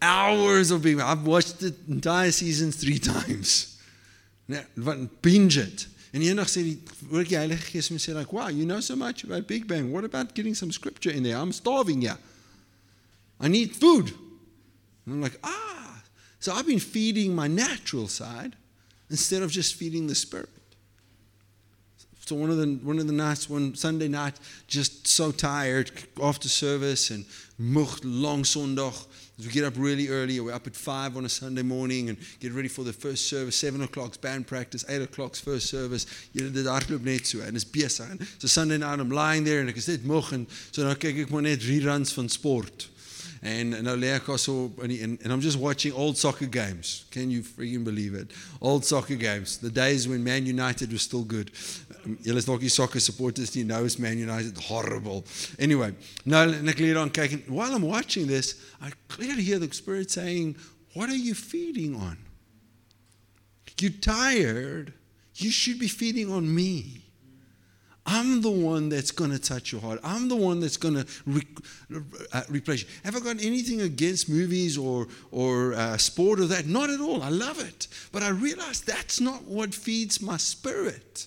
Hours 0.00 0.70
of 0.70 0.80
Big 0.82 0.96
Bang. 0.96 1.06
I've 1.06 1.26
watched 1.26 1.58
the 1.60 1.74
entire 1.88 2.32
season 2.32 2.72
3 2.72 2.98
times. 3.12 3.76
Nee, 4.46 4.64
wat 4.74 5.20
binge 5.20 5.60
it. 5.60 5.88
En 6.10 6.22
eendag 6.24 6.48
sê 6.48 6.62
die 6.64 6.78
woord 7.10 7.28
die 7.28 7.36
Heilige 7.36 7.66
Gees 7.68 7.90
my 7.92 8.00
sê 8.00 8.14
like, 8.16 8.32
"Wow, 8.32 8.48
you 8.48 8.64
know 8.64 8.80
so 8.80 8.96
much 8.96 9.24
about 9.24 9.46
Big 9.46 9.66
Bang. 9.68 9.90
What 9.92 10.04
about 10.04 10.34
getting 10.34 10.54
some 10.56 10.72
scripture 10.72 11.12
in 11.12 11.22
there? 11.22 11.36
I'm 11.36 11.52
starving 11.52 12.02
ya. 12.02 12.16
I 13.40 13.48
need 13.48 13.76
food." 13.76 14.14
And 15.04 15.16
I'm 15.16 15.20
like, 15.20 15.38
"Ah." 15.42 16.02
So 16.40 16.52
I've 16.54 16.66
been 16.66 16.80
feeding 16.80 17.34
my 17.34 17.46
natural 17.46 18.08
side 18.08 18.56
instead 19.10 19.42
of 19.42 19.50
just 19.50 19.74
feeding 19.74 20.06
the 20.06 20.14
spirit. 20.14 20.48
So 22.28 22.36
one 22.36 22.50
of 22.50 22.58
the 22.58 22.78
one 22.82 22.98
of 22.98 23.06
the 23.06 23.12
nights, 23.14 23.48
one 23.48 23.74
Sunday 23.74 24.06
night, 24.06 24.38
just 24.66 25.06
so 25.06 25.32
tired 25.32 25.90
after 26.22 26.46
service 26.46 27.08
and 27.10 27.24
mocht 27.58 28.00
long 28.04 28.42
Sondag. 28.42 29.06
We 29.38 29.46
get 29.46 29.64
up 29.64 29.72
really 29.78 30.08
early. 30.08 30.38
We're 30.38 30.52
up 30.52 30.66
at 30.66 30.76
five 30.76 31.16
on 31.16 31.24
a 31.24 31.28
Sunday 31.30 31.62
morning 31.62 32.10
and 32.10 32.18
get 32.38 32.52
ready 32.52 32.68
for 32.68 32.84
the 32.84 32.92
first 32.92 33.30
service. 33.30 33.56
Seven 33.56 33.80
o'clock's 33.80 34.18
band 34.18 34.46
practice. 34.46 34.84
Eight 34.90 35.00
o'clock's 35.00 35.40
first 35.40 35.70
service. 35.70 36.04
Julle 36.34 36.52
dit 36.52 36.66
hardloop 36.66 37.02
net 37.02 37.26
so 37.26 37.38
is 37.38 37.64
besig. 37.64 38.20
So 38.38 38.46
Sunday 38.46 38.76
night 38.76 39.00
I'm 39.00 39.10
lying 39.10 39.44
there 39.44 39.60
and 39.60 39.70
ek 39.70 39.78
is 39.78 39.88
net 39.88 40.04
moeg 40.04 40.30
en 40.34 40.46
so 40.70 40.84
nou 40.84 40.92
kyk 41.00 41.24
ek 41.24 41.32
maar 41.32 41.48
net 41.48 41.64
reruns 41.64 42.12
van 42.12 42.28
sport. 42.28 42.90
And 43.42 43.70
nou 43.82 43.96
lê 43.96 44.10
and, 44.82 45.18
and 45.22 45.32
I'm 45.32 45.40
just 45.40 45.58
watching 45.58 45.92
old 45.92 46.16
soccer 46.16 46.46
games. 46.46 47.04
Can 47.10 47.30
you 47.30 47.42
freaking 47.42 47.84
believe 47.84 48.14
it? 48.14 48.32
Old 48.60 48.84
soccer 48.84 49.14
games. 49.14 49.58
The 49.58 49.70
days 49.70 50.08
when 50.08 50.24
Man 50.24 50.44
United 50.44 50.92
was 50.92 51.02
still 51.02 51.24
good. 51.24 51.52
Um, 52.04 52.18
julle 52.22 52.36
is 52.36 52.46
nog 52.46 52.60
nie 52.60 52.68
soccer 52.68 53.00
supporters 53.00 53.54
nie. 53.54 53.64
Nou 53.64 53.84
is 53.84 53.98
Man 53.98 54.18
United 54.18 54.56
horrible. 54.56 55.24
Anyway, 55.58 55.94
nou 56.24 56.52
and 56.52 57.42
while 57.48 57.74
I'm 57.74 57.82
watching 57.82 58.26
this, 58.26 58.56
I 58.80 58.90
clearly 59.08 59.42
hear 59.42 59.58
the 59.58 59.72
spirit 59.72 60.10
saying, 60.10 60.56
"What 60.94 61.08
are 61.08 61.16
you 61.16 61.34
feeding 61.34 61.94
on? 61.94 62.18
You're 63.80 63.92
tired. 64.00 64.92
You 65.36 65.50
should 65.50 65.78
be 65.78 65.88
feeding 65.88 66.32
on 66.32 66.52
me." 66.52 67.07
I'm 68.10 68.40
the 68.40 68.50
one 68.50 68.88
that's 68.88 69.10
going 69.10 69.32
to 69.32 69.38
touch 69.38 69.70
your 69.70 69.82
heart. 69.82 70.00
I'm 70.02 70.28
the 70.28 70.36
one 70.36 70.60
that's 70.60 70.78
going 70.78 70.94
to 70.94 71.06
re- 71.26 71.46
uh, 72.32 72.42
replace 72.48 72.82
you. 72.82 72.88
Have 73.04 73.14
I 73.14 73.20
got 73.20 73.44
anything 73.44 73.82
against 73.82 74.30
movies 74.30 74.78
or, 74.78 75.08
or 75.30 75.74
uh, 75.74 75.98
sport 75.98 76.40
or 76.40 76.46
that? 76.46 76.66
Not 76.66 76.88
at 76.88 77.00
all. 77.00 77.22
I 77.22 77.28
love 77.28 77.60
it. 77.60 77.86
But 78.10 78.22
I 78.22 78.30
realize 78.30 78.80
that's 78.80 79.20
not 79.20 79.42
what 79.42 79.74
feeds 79.74 80.22
my 80.22 80.38
spirit. 80.38 81.26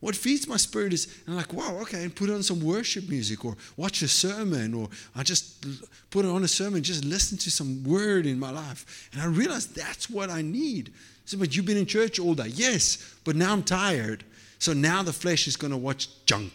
What 0.00 0.16
feeds 0.16 0.48
my 0.48 0.56
spirit 0.56 0.94
is, 0.94 1.14
I'm 1.28 1.36
like, 1.36 1.52
wow, 1.52 1.76
okay, 1.82 2.02
and 2.02 2.16
put 2.16 2.30
on 2.30 2.42
some 2.42 2.64
worship 2.64 3.10
music 3.10 3.44
or 3.44 3.54
watch 3.76 4.00
a 4.00 4.08
sermon 4.08 4.72
or 4.72 4.88
I 5.14 5.22
just 5.22 5.66
put 6.10 6.24
on 6.24 6.42
a 6.42 6.48
sermon, 6.48 6.82
just 6.82 7.04
listen 7.04 7.36
to 7.36 7.50
some 7.50 7.84
word 7.84 8.24
in 8.24 8.38
my 8.38 8.50
life. 8.50 9.10
And 9.12 9.20
I 9.20 9.26
realize 9.26 9.66
that's 9.66 10.08
what 10.08 10.30
I 10.30 10.40
need. 10.40 10.90
So, 11.26 11.36
but 11.36 11.54
you've 11.54 11.66
been 11.66 11.76
in 11.76 11.86
church 11.86 12.18
all 12.18 12.34
day. 12.34 12.48
Yes, 12.48 13.14
but 13.24 13.36
now 13.36 13.52
I'm 13.52 13.62
tired. 13.62 14.24
So 14.62 14.72
now 14.72 15.02
the 15.02 15.12
flesh 15.12 15.48
is 15.48 15.56
going 15.56 15.72
to 15.72 15.76
watch 15.76 16.08
junk. 16.24 16.52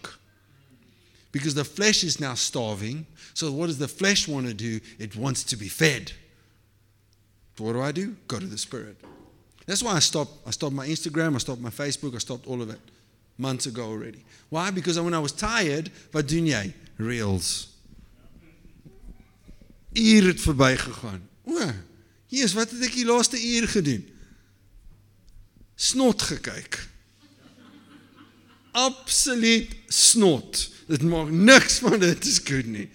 Because 1.33 1.53
the 1.53 1.65
flesh 1.65 2.05
is 2.05 2.21
now 2.21 2.35
starving. 2.35 3.05
So 3.33 3.51
what 3.51 3.65
does 3.67 3.79
the 3.79 3.89
flesh 3.89 4.29
want 4.29 4.47
to 4.47 4.53
do? 4.53 4.79
It 4.97 5.17
wants 5.17 5.43
to 5.43 5.57
be 5.57 5.67
fed. 5.67 6.13
So 7.57 7.65
what 7.65 7.73
do 7.73 7.81
I 7.81 7.91
do? 7.91 8.15
Go 8.29 8.39
to 8.39 8.45
the 8.45 8.57
spirit. 8.57 8.95
That's 9.65 9.83
why 9.83 9.91
I 9.91 9.99
stopped. 9.99 10.31
I 10.47 10.51
stopped 10.51 10.73
my 10.73 10.87
Instagram, 10.87 11.35
I 11.35 11.39
stopped 11.39 11.59
my 11.59 11.69
Facebook, 11.69 12.15
I 12.15 12.19
stopped 12.19 12.47
all 12.47 12.61
of 12.61 12.69
it 12.69 12.79
months 13.37 13.65
ago 13.65 13.83
already. 13.83 14.23
Why? 14.47 14.71
Because 14.71 14.97
when 15.01 15.13
I 15.13 15.19
was 15.19 15.33
tired, 15.33 15.91
wat 16.13 16.29
doen? 16.29 16.73
Reels. 16.95 17.67
Uur 19.93 20.27
het 20.27 20.41
verbygegaan. 20.41 21.27
O, 21.43 21.71
Jesus, 22.27 22.53
wat 22.53 22.71
het 22.71 22.81
ek 22.87 22.93
die 22.93 23.05
laaste 23.05 23.35
uur 23.35 23.67
gedoen? 23.67 24.07
Snot. 25.75 26.23
Absoluut 28.77 29.73
snot. 29.87 30.63
Dit 30.87 31.03
maak 31.03 31.29
niks 31.33 31.79
van 31.83 31.99
dit 31.99 32.25
is 32.25 32.39
goed 32.45 32.69
nie. 32.69 32.87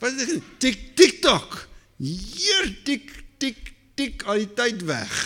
Wat 0.00 0.16
het 0.20 0.36
ek 0.36 0.48
tik 0.62 0.78
TikTok. 1.00 1.56
Hier 2.00 2.70
tik 2.84 3.12
tik 3.40 3.72
tik 3.96 4.24
al 4.28 4.44
die 4.44 4.52
tyd 4.56 4.84
weg. 4.88 5.16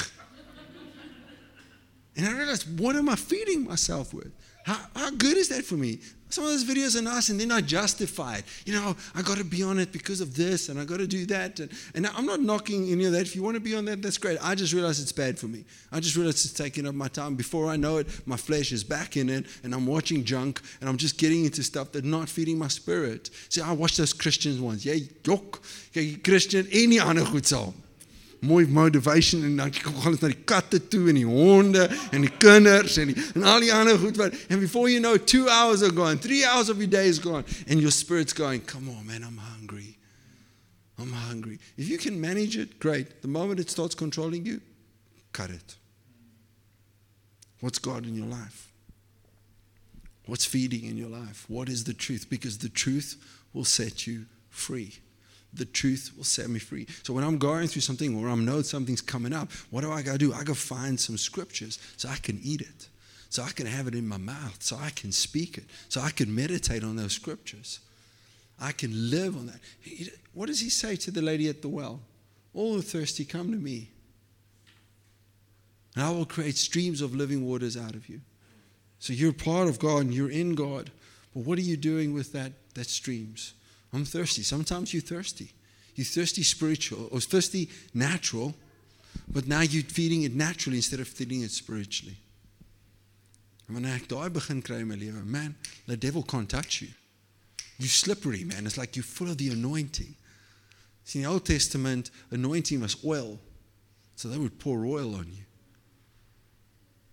And 2.16 2.26
I 2.28 2.32
realized, 2.32 2.78
what 2.78 2.94
am 2.94 3.08
I 3.08 3.16
feeding 3.16 3.66
myself 3.66 4.14
with? 4.14 4.30
How, 4.64 4.78
how 4.94 5.10
good 5.10 5.36
is 5.36 5.48
that 5.48 5.64
for 5.64 5.76
me? 5.76 5.98
Some 6.34 6.42
of 6.42 6.50
those 6.50 6.64
videos 6.64 6.98
are 6.98 7.02
nice 7.02 7.28
and 7.28 7.38
they're 7.38 7.46
not 7.46 7.64
justified. 7.64 8.42
You 8.66 8.72
know, 8.72 8.96
I 9.14 9.22
got 9.22 9.38
to 9.38 9.44
be 9.44 9.62
on 9.62 9.78
it 9.78 9.92
because 9.92 10.20
of 10.20 10.34
this 10.34 10.68
and 10.68 10.80
I 10.80 10.84
got 10.84 10.96
to 10.96 11.06
do 11.06 11.26
that. 11.26 11.60
And, 11.60 11.70
and 11.94 12.08
I'm 12.08 12.26
not 12.26 12.40
knocking 12.40 12.90
any 12.90 13.04
of 13.04 13.12
that. 13.12 13.20
If 13.20 13.36
you 13.36 13.42
want 13.44 13.54
to 13.54 13.60
be 13.60 13.76
on 13.76 13.84
that, 13.84 14.02
that's 14.02 14.18
great. 14.18 14.38
I 14.42 14.56
just 14.56 14.72
realize 14.72 14.98
it's 14.98 15.12
bad 15.12 15.38
for 15.38 15.46
me. 15.46 15.64
I 15.92 16.00
just 16.00 16.16
realize 16.16 16.44
it's 16.44 16.52
taking 16.52 16.88
up 16.88 16.94
my 16.96 17.06
time. 17.06 17.36
Before 17.36 17.68
I 17.68 17.76
know 17.76 17.98
it, 17.98 18.08
my 18.26 18.36
flesh 18.36 18.72
is 18.72 18.82
back 18.82 19.16
in 19.16 19.28
it 19.28 19.46
and 19.62 19.72
I'm 19.72 19.86
watching 19.86 20.24
junk 20.24 20.60
and 20.80 20.88
I'm 20.90 20.96
just 20.96 21.18
getting 21.18 21.44
into 21.44 21.62
stuff 21.62 21.92
that's 21.92 22.04
not 22.04 22.28
feeding 22.28 22.58
my 22.58 22.66
spirit. 22.66 23.30
See, 23.48 23.60
I 23.60 23.70
watch 23.70 23.96
those 23.96 24.12
Christians 24.12 24.58
ones. 24.60 24.84
Yeah, 24.84 24.94
jok. 25.22 25.60
Christian, 26.24 26.66
any 26.72 26.98
ander 26.98 27.22
goed 27.30 27.44
saam 27.44 27.74
mooi 28.44 28.66
motivation 28.66 29.42
en 29.44 29.56
dan 29.56 29.74
gaan 29.74 30.12
ons 30.12 30.20
na 30.22 30.30
die 30.30 30.44
katte 30.46 30.80
toe 30.88 31.08
en 31.12 31.18
die 31.18 31.26
honde 31.28 31.88
en 32.12 32.26
die 32.26 32.32
kinders 32.38 32.98
en 33.02 33.12
die 33.12 33.18
en 33.34 33.48
al 33.48 33.64
die 33.64 33.72
ander 33.74 33.98
goed 33.98 34.20
wat 34.20 34.36
and 34.48 34.60
before 34.60 34.90
you 34.90 35.00
know 35.00 35.16
2 35.18 35.48
hours 35.48 35.82
are 35.82 35.92
gone 35.92 36.18
3 36.18 36.44
hours 36.52 36.70
of 36.70 36.78
your 36.82 36.90
day 36.90 37.08
is 37.08 37.18
gone 37.18 37.44
and 37.66 37.80
your 37.80 37.92
spirit's 37.92 38.36
going 38.36 38.64
come 38.64 38.90
on 38.90 39.04
man 39.06 39.24
I'm 39.24 39.38
hungry. 39.38 39.96
I'm 40.98 41.12
hungry. 41.12 41.58
If 41.76 41.88
you 41.88 41.98
can 41.98 42.20
manage 42.20 42.56
it 42.56 42.78
great. 42.78 43.22
The 43.22 43.28
moment 43.28 43.60
it 43.60 43.70
starts 43.70 43.94
controlling 43.94 44.46
you 44.46 44.60
cut 45.32 45.50
it. 45.50 45.76
What's 47.60 47.78
God 47.78 48.06
in 48.06 48.14
your 48.14 48.26
life? 48.26 48.70
What's 50.26 50.44
feeding 50.44 50.84
in 50.84 50.96
your 50.96 51.08
life? 51.08 51.44
What 51.48 51.68
is 51.68 51.84
the 51.84 51.94
truth? 51.94 52.28
Because 52.30 52.58
the 52.58 52.68
truth 52.68 53.16
will 53.52 53.64
set 53.64 54.06
you 54.06 54.26
free 54.50 54.98
the 55.56 55.64
truth 55.64 56.12
will 56.16 56.24
set 56.24 56.48
me 56.48 56.58
free. 56.58 56.86
So 57.02 57.12
when 57.12 57.24
I'm 57.24 57.38
going 57.38 57.68
through 57.68 57.82
something 57.82 58.16
or 58.16 58.28
I 58.28 58.34
know 58.34 58.62
something's 58.62 59.00
coming 59.00 59.32
up, 59.32 59.52
what 59.70 59.82
do 59.82 59.92
I 59.92 60.02
got 60.02 60.12
to 60.12 60.18
do? 60.18 60.32
I 60.32 60.38
got 60.38 60.46
to 60.46 60.54
find 60.54 60.98
some 60.98 61.16
scriptures 61.16 61.78
so 61.96 62.08
I 62.08 62.16
can 62.16 62.40
eat 62.42 62.60
it, 62.60 62.88
so 63.30 63.42
I 63.42 63.50
can 63.50 63.66
have 63.66 63.86
it 63.86 63.94
in 63.94 64.06
my 64.06 64.16
mouth, 64.16 64.62
so 64.62 64.76
I 64.76 64.90
can 64.90 65.12
speak 65.12 65.58
it, 65.58 65.64
so 65.88 66.00
I 66.00 66.10
can 66.10 66.34
meditate 66.34 66.84
on 66.84 66.96
those 66.96 67.12
scriptures. 67.12 67.80
I 68.60 68.72
can 68.72 69.10
live 69.10 69.36
on 69.36 69.46
that. 69.46 69.60
What 70.32 70.46
does 70.46 70.60
he 70.60 70.70
say 70.70 70.96
to 70.96 71.10
the 71.10 71.22
lady 71.22 71.48
at 71.48 71.62
the 71.62 71.68
well? 71.68 72.00
All 72.52 72.76
the 72.76 72.82
thirsty, 72.82 73.24
come 73.24 73.50
to 73.50 73.58
me. 73.58 73.90
And 75.94 76.04
I 76.04 76.10
will 76.10 76.24
create 76.24 76.56
streams 76.56 77.00
of 77.00 77.14
living 77.14 77.44
waters 77.44 77.76
out 77.76 77.94
of 77.94 78.08
you. 78.08 78.20
So 78.98 79.12
you're 79.12 79.32
part 79.32 79.68
of 79.68 79.78
God 79.78 79.98
and 79.98 80.14
you're 80.14 80.30
in 80.30 80.54
God. 80.54 80.90
But 81.34 81.44
what 81.44 81.58
are 81.58 81.62
you 81.62 81.76
doing 81.76 82.14
with 82.14 82.32
that, 82.32 82.52
that 82.74 82.86
streams? 82.86 83.54
I'm 83.94 84.04
thirsty. 84.04 84.42
Sometimes 84.42 84.92
you're 84.92 85.02
thirsty. 85.02 85.52
You're 85.94 86.04
thirsty 86.04 86.42
spiritual 86.42 87.08
or 87.12 87.20
thirsty 87.20 87.70
natural, 87.94 88.54
but 89.28 89.46
now 89.46 89.60
you're 89.60 89.84
feeding 89.84 90.24
it 90.24 90.34
naturally 90.34 90.78
instead 90.78 90.98
of 90.98 91.06
feeding 91.06 91.42
it 91.42 91.52
spiritually. 91.52 92.16
When 93.68 93.86
ek 93.86 94.08
daai 94.08 94.32
begin 94.32 94.62
kry 94.62 94.80
in 94.80 94.88
my 94.88 94.96
lewe, 94.96 95.24
man, 95.24 95.54
the 95.86 95.96
devil 95.96 96.22
can't 96.22 96.48
touch 96.48 96.82
you. 96.82 96.88
You're 97.78 97.88
slippery, 97.88 98.44
man. 98.44 98.66
It's 98.66 98.76
like 98.76 98.96
you're 98.96 99.04
full 99.04 99.30
of 99.30 99.38
the 99.38 99.50
anointing. 99.50 100.14
See, 101.04 101.20
in 101.20 101.24
the 101.24 101.30
Old 101.30 101.46
Testament, 101.46 102.10
anointing 102.30 102.80
was 102.80 102.96
oil. 103.04 103.38
So 104.16 104.28
they 104.28 104.38
would 104.38 104.58
pour 104.58 104.84
oil 104.84 105.14
on 105.14 105.26
you 105.32 105.44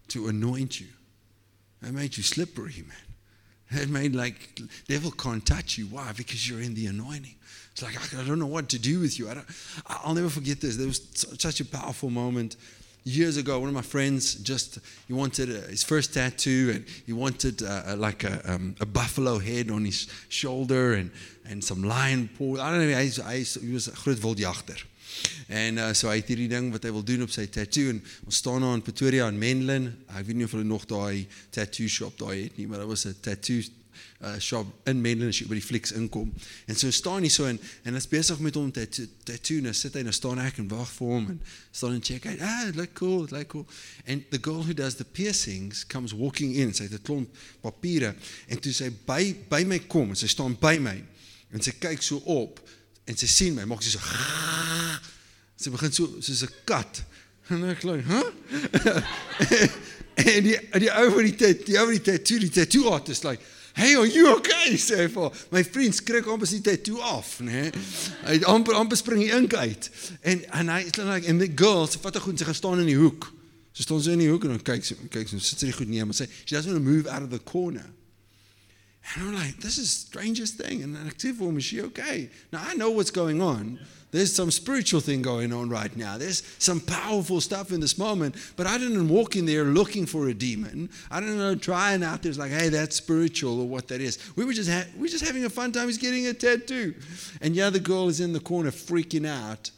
to 0.10 0.28
anoint 0.28 0.80
you. 0.80 0.88
That 1.82 1.94
made 1.94 2.17
you 2.17 2.24
slippery, 2.24 2.84
man. 2.88 3.11
It 3.72 3.90
made 3.90 4.16
like 4.16 4.60
devil 4.88 5.12
can't 5.12 5.46
touch 5.46 5.78
you. 5.78 5.86
Why? 5.86 6.12
Because 6.16 6.50
you're 6.50 6.62
in 6.62 6.74
the 6.74 6.88
anointing. 6.88 7.36
It's 7.72 7.82
like 7.82 7.96
I 8.16 8.24
don't 8.26 8.40
know 8.40 8.48
what 8.48 8.70
to 8.70 8.80
do 8.80 9.00
with 9.00 9.18
you. 9.18 9.30
I 9.30 9.36
don't, 9.36 9.46
I'll 9.88 10.14
never 10.14 10.30
forget 10.30 10.60
this. 10.60 10.76
There 10.76 10.88
was 10.88 11.02
such 11.40 11.62
a 11.62 11.66
powerful 11.66 12.10
moment. 12.10 12.58
years 13.04 13.38
ago, 13.38 13.60
one 13.60 13.70
of 13.70 13.74
my 13.74 13.82
friends 13.82 14.36
just 14.36 14.80
he 15.08 15.14
wanted 15.14 15.50
a, 15.50 15.62
his 15.70 15.84
first 15.84 16.14
tattoo, 16.14 16.72
and 16.76 16.86
he 17.06 17.14
wanted 17.14 17.64
uh, 17.64 17.84
a, 17.88 17.96
like 17.96 18.24
a, 18.24 18.54
um, 18.54 18.76
a 18.80 18.86
buffalo 18.86 19.40
head 19.40 19.72
on 19.72 19.86
his 19.86 20.08
shoulder 20.30 20.94
and 20.94 21.12
and 21.46 21.64
some 21.64 21.84
lion 21.84 22.30
paw. 22.38 22.60
I 22.60 22.72
don't 22.72 22.90
know. 22.90 22.98
He 22.98 23.74
was 23.74 23.88
groot 24.04 24.20
wildjagter. 24.20 24.84
En 25.47 25.78
uh, 25.78 25.89
so 25.97 26.08
hy 26.08 26.21
het 26.21 26.32
hierdie 26.32 26.50
ding 26.52 26.71
wat 26.71 26.86
hy 26.88 26.93
wil 26.95 27.04
doen 27.04 27.26
op 27.26 27.34
sy 27.34 27.47
tattoo 27.52 27.91
en 27.91 28.00
ons 28.26 28.39
staan 28.43 28.63
daar 28.63 28.78
in 28.78 28.86
Pretoria 28.86 29.28
in 29.32 29.39
Menlyn. 29.41 29.89
Ek 30.15 30.26
weet 30.28 30.39
nie 30.39 30.47
of 30.47 30.56
hulle 30.56 30.67
nog 30.67 30.88
daai 30.88 31.28
tattoo 31.52 31.91
shop 31.91 32.19
daar 32.21 32.38
het 32.38 32.58
nie, 32.58 32.67
maar 32.67 32.84
daar 32.84 32.91
was 32.91 33.06
'n 33.06 33.15
tattoo 33.19 33.62
uh, 34.21 34.39
shop 34.39 34.88
in 34.89 35.02
Menlyn 35.02 35.32
as 35.32 35.39
jy 35.41 35.47
by 35.50 35.58
die 35.58 35.65
flieks 35.65 35.93
inkom. 35.97 36.32
En 36.69 36.78
so 36.78 36.91
staan 36.93 37.26
hy 37.26 37.32
so 37.34 37.47
en 37.50 37.60
en 37.84 37.97
hy's 37.97 38.08
besig 38.08 38.39
met 38.39 38.56
hom 38.56 38.71
te 38.71 38.86
tattoo 39.28 39.60
en 39.60 39.74
sit 39.76 39.95
hy 39.97 40.04
en 40.06 40.13
staan 40.13 40.39
ek 40.39 40.62
en 40.62 40.69
wag 40.71 40.89
vir 40.97 41.13
hom 41.13 41.30
en 41.34 41.39
staan 41.71 41.97
en 41.97 42.04
check 42.04 42.26
uit. 42.26 42.39
Ah, 42.39 42.67
it 42.69 42.76
look 42.76 42.93
cool, 42.93 43.26
it 43.26 43.32
look 43.32 43.50
cool. 43.54 43.67
And 44.06 44.24
the 44.32 44.39
girl 44.39 44.63
who 44.63 44.74
does 44.74 44.95
the 44.95 45.06
piercings 45.06 45.84
comes 45.84 46.13
walking 46.13 46.56
in, 46.56 46.74
sy 46.74 46.88
het 46.88 47.00
'n 47.00 47.04
klomp 47.04 47.30
papiere 47.62 48.15
en 48.47 48.60
toe 48.60 48.74
sy 48.74 48.91
by 49.06 49.36
by 49.50 49.63
my 49.65 49.80
kom 49.88 50.10
en 50.10 50.15
sy 50.15 50.28
staan 50.28 50.56
by 50.60 50.78
my 50.80 51.02
en 51.52 51.62
sy 51.62 51.74
kyk 51.80 52.02
so 52.02 52.21
op 52.26 52.62
en 53.06 53.18
sy 53.18 53.30
sien 53.30 53.56
my, 53.58 53.66
maak 53.70 53.84
sy 53.86 53.96
so 53.96 54.02
sy 55.62 55.72
begin 55.74 55.94
so 55.94 56.10
soos 56.22 56.44
'n 56.44 56.54
kat. 56.66 57.04
En 57.50 57.64
ek 57.70 57.84
like, 57.84 58.06
"Huh?" 58.08 58.30
en 60.36 60.44
die 60.44 60.58
die 60.80 60.92
ou 60.92 61.10
van 61.16 61.24
die 61.24 61.36
tattoo, 61.36 61.66
die 61.66 61.80
ou 61.80 61.86
van 61.86 61.98
die 61.98 62.06
tattoo, 62.12 62.40
die 62.40 62.50
tattoo 62.50 62.94
artist 62.94 63.24
like 63.24 63.42
Hey, 63.74 63.96
are 63.96 64.06
you 64.06 64.36
okay? 64.36 64.76
Sê 64.88 65.08
vir 65.08 65.38
my 65.54 65.62
vriend 65.64 65.96
skrik 65.96 66.28
amper 66.28 66.50
sy 66.50 66.60
tattoo 66.64 67.00
af, 67.08 67.38
né? 67.40 67.70
Nee? 67.70 67.84
Hy 68.26 68.40
amper 68.52 68.76
amper 68.76 69.00
spring 69.00 69.24
die 69.24 69.32
ink 69.32 69.56
uit. 69.56 69.88
En 70.28 70.44
en 70.60 70.74
hy 70.74 70.82
is 70.90 71.00
like 71.00 71.30
en 71.32 71.40
die 71.40 71.52
girl, 71.56 71.88
sy 71.88 72.02
vat 72.04 72.20
goed, 72.20 72.40
sy 72.40 72.50
gaan 72.50 72.58
staan 72.58 72.84
in 72.84 72.92
die 72.92 73.00
hoek. 73.00 73.30
Sy 73.72 73.88
staan 73.88 74.04
so 74.04 74.12
in 74.12 74.20
die 74.20 74.28
hoek 74.28 74.44
en 74.44 74.58
dan 74.58 74.64
kyk 74.68 74.84
sy 74.84 74.98
kyk 75.14 75.32
sy 75.32 75.40
sit 75.40 75.64
sy 75.64 75.72
goed 75.76 75.92
neer, 75.92 76.08
maar 76.08 76.18
sy 76.18 76.28
she 76.44 76.52
doesn't 76.52 76.74
want 76.74 76.84
to 76.84 76.84
move 76.84 77.08
out 77.08 77.24
of 77.24 77.32
the 77.32 77.40
corner. 77.48 77.88
And 79.16 79.28
I'm 79.28 79.36
like, 79.36 79.58
this 79.58 79.78
is 79.78 79.88
the 79.88 80.08
strangest 80.08 80.56
thing. 80.56 80.84
And 80.84 80.98
I 80.98 81.12
said 81.18 81.40
woman, 81.40 81.58
is 81.58 81.66
she 81.66 81.82
okay? 81.82 82.30
Now 82.52 82.64
I 82.66 82.76
know 82.76 82.92
what's 82.92 83.12
going 83.12 83.42
on. 83.42 83.80
There's 84.12 84.34
some 84.34 84.52
spiritual 84.52 85.00
thing 85.00 85.22
going 85.22 85.54
on 85.54 85.70
right 85.70 85.96
now. 85.96 86.18
There's 86.18 86.44
some 86.60 86.82
powerful 86.82 87.40
stuff 87.40 87.72
in 87.72 87.80
this 87.80 87.98
moment. 87.98 88.36
But 88.58 88.68
I 88.68 88.78
didn't 88.78 89.08
walk 89.08 89.38
in 89.38 89.46
there 89.46 89.64
looking 89.64 90.06
for 90.06 90.28
a 90.28 90.34
demon. 90.34 90.90
I 91.10 91.22
didn't 91.22 91.38
know 91.38 91.56
trying 91.56 92.04
out 92.04 92.22
there's 92.22 92.38
like, 92.38 92.52
hey, 92.52 92.68
that's 92.70 92.98
spiritual 92.98 93.62
or 93.62 93.68
what 93.68 93.88
that 93.88 94.02
is. 94.02 94.20
We 94.36 94.44
were 94.44 94.54
just 94.54 94.70
ha- 94.70 94.88
we 94.96 95.04
were 95.04 95.08
just 95.08 95.26
having 95.26 95.46
a 95.46 95.50
fun 95.50 95.72
time. 95.72 95.88
He's 95.88 95.98
getting 95.98 96.28
a 96.28 96.34
tattoo, 96.34 96.94
and 97.42 97.56
the 97.56 97.62
other 97.62 97.80
girl 97.80 98.10
is 98.10 98.20
in 98.20 98.34
the 98.34 98.40
corner 98.42 98.72
freaking 98.72 99.26
out. 99.26 99.72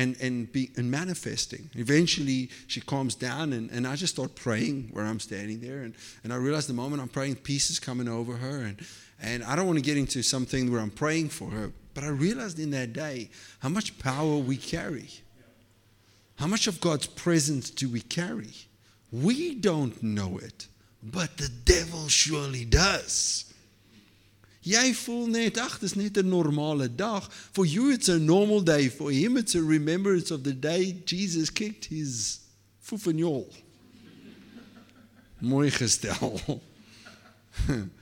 And, 0.00 0.16
and, 0.20 0.50
be, 0.50 0.70
and 0.76 0.90
manifesting. 0.90 1.68
Eventually, 1.74 2.48
she 2.68 2.80
calms 2.80 3.14
down, 3.14 3.52
and, 3.52 3.70
and 3.70 3.86
I 3.86 3.96
just 3.96 4.14
start 4.14 4.34
praying 4.34 4.88
where 4.92 5.04
I'm 5.04 5.20
standing 5.20 5.60
there. 5.60 5.82
And, 5.82 5.94
and 6.24 6.32
I 6.32 6.36
realize 6.36 6.66
the 6.66 6.72
moment 6.72 7.02
I'm 7.02 7.08
praying, 7.08 7.36
peace 7.36 7.68
is 7.70 7.78
coming 7.78 8.08
over 8.08 8.36
her. 8.36 8.62
And, 8.62 8.80
and 9.20 9.44
I 9.44 9.56
don't 9.56 9.66
want 9.66 9.78
to 9.78 9.84
get 9.84 9.98
into 9.98 10.22
something 10.22 10.72
where 10.72 10.80
I'm 10.80 10.90
praying 10.90 11.28
for 11.28 11.50
her, 11.50 11.72
but 11.92 12.04
I 12.04 12.08
realized 12.08 12.58
in 12.58 12.70
that 12.70 12.94
day 12.94 13.28
how 13.58 13.68
much 13.68 13.98
power 13.98 14.38
we 14.38 14.56
carry. 14.56 15.10
How 16.36 16.46
much 16.46 16.66
of 16.66 16.80
God's 16.80 17.06
presence 17.06 17.68
do 17.68 17.86
we 17.90 18.00
carry? 18.00 18.54
We 19.12 19.54
don't 19.54 20.02
know 20.02 20.38
it, 20.38 20.68
but 21.02 21.36
the 21.36 21.50
devil 21.66 22.08
surely 22.08 22.64
does. 22.64 23.49
Jy 24.60 24.90
voel 24.94 25.26
net, 25.32 25.56
ag, 25.58 25.78
dis 25.80 25.94
net 25.94 26.18
'n 26.18 26.28
normale 26.28 26.94
dag. 26.94 27.32
For 27.52 27.64
you 27.64 27.90
it's 27.90 28.08
a 28.08 28.18
normal 28.18 28.60
day. 28.60 28.88
For 28.88 29.10
him 29.10 29.36
it's 29.36 29.54
a 29.54 29.62
remembrance 29.62 30.30
of 30.30 30.42
the 30.42 30.52
day 30.52 31.00
Jesus 31.04 31.50
kicked 31.50 31.86
his 31.86 32.40
foefenjol. 32.80 33.48
Mooi 35.40 35.70
gestel. 35.70 36.60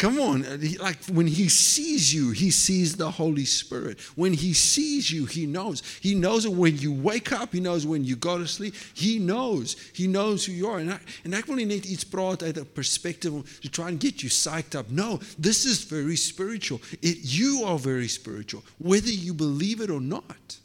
Come 0.00 0.18
on, 0.18 0.46
uh, 0.46 0.56
like 0.78 0.96
when 1.12 1.26
he 1.26 1.50
sees 1.50 2.14
you, 2.14 2.30
he 2.30 2.50
sees 2.50 2.96
the 2.96 3.10
Holy 3.10 3.44
Spirit. 3.44 4.00
When 4.16 4.32
he 4.32 4.54
sees 4.54 5.10
you, 5.10 5.26
he 5.26 5.44
knows. 5.44 5.82
He 6.00 6.14
knows 6.14 6.46
it 6.46 6.52
when 6.54 6.78
you 6.78 6.90
wake 6.90 7.32
up, 7.32 7.52
he 7.52 7.60
knows 7.60 7.84
when 7.84 8.02
you 8.02 8.16
go 8.16 8.38
to 8.38 8.46
sleep. 8.46 8.74
He 8.94 9.18
knows. 9.18 9.76
He 9.92 10.06
knows 10.06 10.46
who 10.46 10.52
you 10.52 10.68
are. 10.68 10.78
And, 10.78 10.98
en 11.22 11.34
ek 11.34 11.46
wil 11.46 11.60
nie 11.60 11.66
net 11.68 11.84
iets 11.84 12.08
praat 12.08 12.40
uit 12.40 12.56
'n 12.56 12.64
perspective 12.72 13.44
to 13.60 13.68
try 13.68 13.88
and 13.88 14.00
get 14.00 14.22
you 14.22 14.30
psyched 14.30 14.74
up. 14.74 14.88
No, 14.88 15.20
this 15.38 15.66
is 15.66 15.84
very 15.84 16.16
spiritual. 16.16 16.80
It, 17.02 17.18
you 17.20 17.64
are 17.66 17.78
very 17.78 18.08
spiritual, 18.08 18.64
whether 18.78 19.12
you 19.12 19.34
believe 19.34 19.82
it 19.82 19.90
or 19.90 20.00
not. 20.00 20.56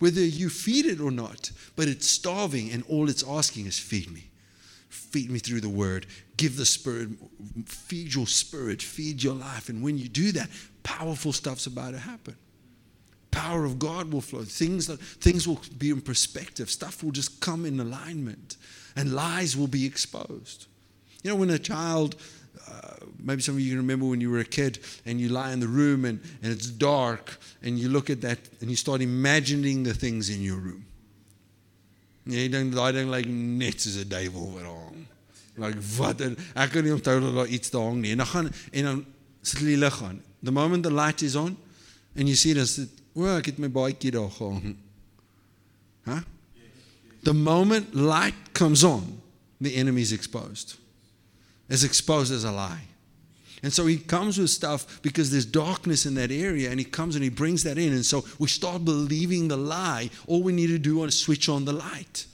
Whether 0.00 0.20
you 0.20 0.50
feed 0.50 0.84
it 0.84 1.00
or 1.00 1.10
not, 1.10 1.50
but 1.76 1.88
it's 1.88 2.10
starving 2.10 2.70
and 2.72 2.84
all 2.90 3.08
it's 3.08 3.24
asking 3.24 3.64
is 3.64 3.78
feed 3.78 4.10
me. 4.10 4.24
Feed 4.94 5.28
me 5.28 5.40
through 5.40 5.60
the 5.60 5.68
word. 5.68 6.06
Give 6.36 6.56
the 6.56 6.64
spirit, 6.64 7.08
feed 7.66 8.14
your 8.14 8.28
spirit, 8.28 8.80
feed 8.80 9.22
your 9.22 9.34
life. 9.34 9.68
And 9.68 9.82
when 9.82 9.98
you 9.98 10.08
do 10.08 10.30
that, 10.32 10.48
powerful 10.84 11.32
stuff's 11.32 11.66
about 11.66 11.92
to 11.92 11.98
happen. 11.98 12.36
Power 13.32 13.64
of 13.64 13.80
God 13.80 14.12
will 14.12 14.20
flow. 14.20 14.44
Things 14.44 14.86
that 14.86 15.00
things 15.00 15.48
will 15.48 15.60
be 15.76 15.90
in 15.90 16.00
perspective. 16.00 16.70
Stuff 16.70 17.02
will 17.02 17.10
just 17.10 17.40
come 17.40 17.66
in 17.66 17.80
alignment, 17.80 18.56
and 18.94 19.14
lies 19.14 19.56
will 19.56 19.66
be 19.66 19.84
exposed. 19.84 20.66
You 21.24 21.30
know, 21.30 21.36
when 21.36 21.50
a 21.50 21.58
child, 21.58 22.14
uh, 22.70 22.94
maybe 23.18 23.42
some 23.42 23.56
of 23.56 23.60
you 23.60 23.70
can 23.70 23.78
remember 23.78 24.06
when 24.06 24.20
you 24.20 24.30
were 24.30 24.38
a 24.38 24.44
kid 24.44 24.78
and 25.04 25.20
you 25.20 25.28
lie 25.28 25.52
in 25.52 25.58
the 25.58 25.66
room 25.66 26.04
and, 26.04 26.20
and 26.42 26.52
it's 26.52 26.68
dark 26.68 27.38
and 27.62 27.78
you 27.78 27.88
look 27.88 28.10
at 28.10 28.20
that 28.20 28.38
and 28.60 28.70
you 28.70 28.76
start 28.76 29.00
imagining 29.00 29.82
the 29.82 29.94
things 29.94 30.30
in 30.30 30.40
your 30.40 30.58
room. 30.58 30.86
Jy 32.24 32.48
dink 32.48 32.72
daai 32.74 32.92
ding 32.96 33.10
lyk 33.12 33.26
net 33.28 33.80
soos 33.80 33.96
'n 34.00 34.08
duiwel 34.08 34.52
wat 34.52 34.68
hang. 34.68 35.06
Like 35.56 35.80
wat 35.96 36.20
en 36.20 36.36
ek 36.54 36.70
kan 36.72 36.84
nie 36.84 36.94
onthou 36.94 37.20
dat 37.20 37.34
daar 37.34 37.48
iets 37.48 37.70
daar 37.70 37.82
hang 37.82 38.00
nie. 38.00 38.10
En 38.10 38.16
dan 38.16 38.26
gaan 38.26 38.50
en 38.72 38.84
dan 38.84 39.04
sit 39.42 39.60
die 39.60 39.76
lig 39.76 40.02
aan. 40.02 40.22
The 40.42 40.52
moment 40.52 40.82
the 40.82 40.92
light 40.92 41.22
is 41.22 41.34
on 41.34 41.56
and 42.16 42.28
you 42.28 42.36
see 42.36 42.54
this 42.54 42.80
o, 43.14 43.26
ek 43.36 43.46
het 43.46 43.58
my 43.58 43.70
baadjie 43.70 44.10
daar 44.10 44.30
gehang. 44.30 44.76
Huh? 46.04 46.22
The 47.22 47.32
moment 47.32 47.94
light 47.94 48.52
comes 48.52 48.84
on, 48.84 49.20
the 49.60 49.74
enemy 49.74 50.02
is 50.02 50.12
exposed. 50.12 50.76
Is 51.68 51.84
exposed 51.84 52.32
as 52.32 52.44
a 52.44 52.52
lie. 52.52 52.93
And 53.64 53.72
so 53.72 53.86
he 53.86 53.96
comes 53.96 54.36
with 54.36 54.50
stuff 54.50 55.00
because 55.00 55.30
there's 55.30 55.46
darkness 55.46 56.04
in 56.04 56.14
that 56.16 56.30
area, 56.30 56.70
and 56.70 56.78
he 56.78 56.84
comes 56.84 57.14
and 57.14 57.24
he 57.24 57.30
brings 57.30 57.62
that 57.62 57.78
in. 57.78 57.94
And 57.94 58.04
so 58.04 58.22
we 58.38 58.46
start 58.46 58.84
believing 58.84 59.48
the 59.48 59.56
lie. 59.56 60.10
All 60.26 60.42
we 60.42 60.52
need 60.52 60.66
to 60.66 60.78
do 60.78 61.02
is 61.04 61.18
switch 61.18 61.48
on 61.48 61.64
the 61.64 61.72
light. 61.72 62.26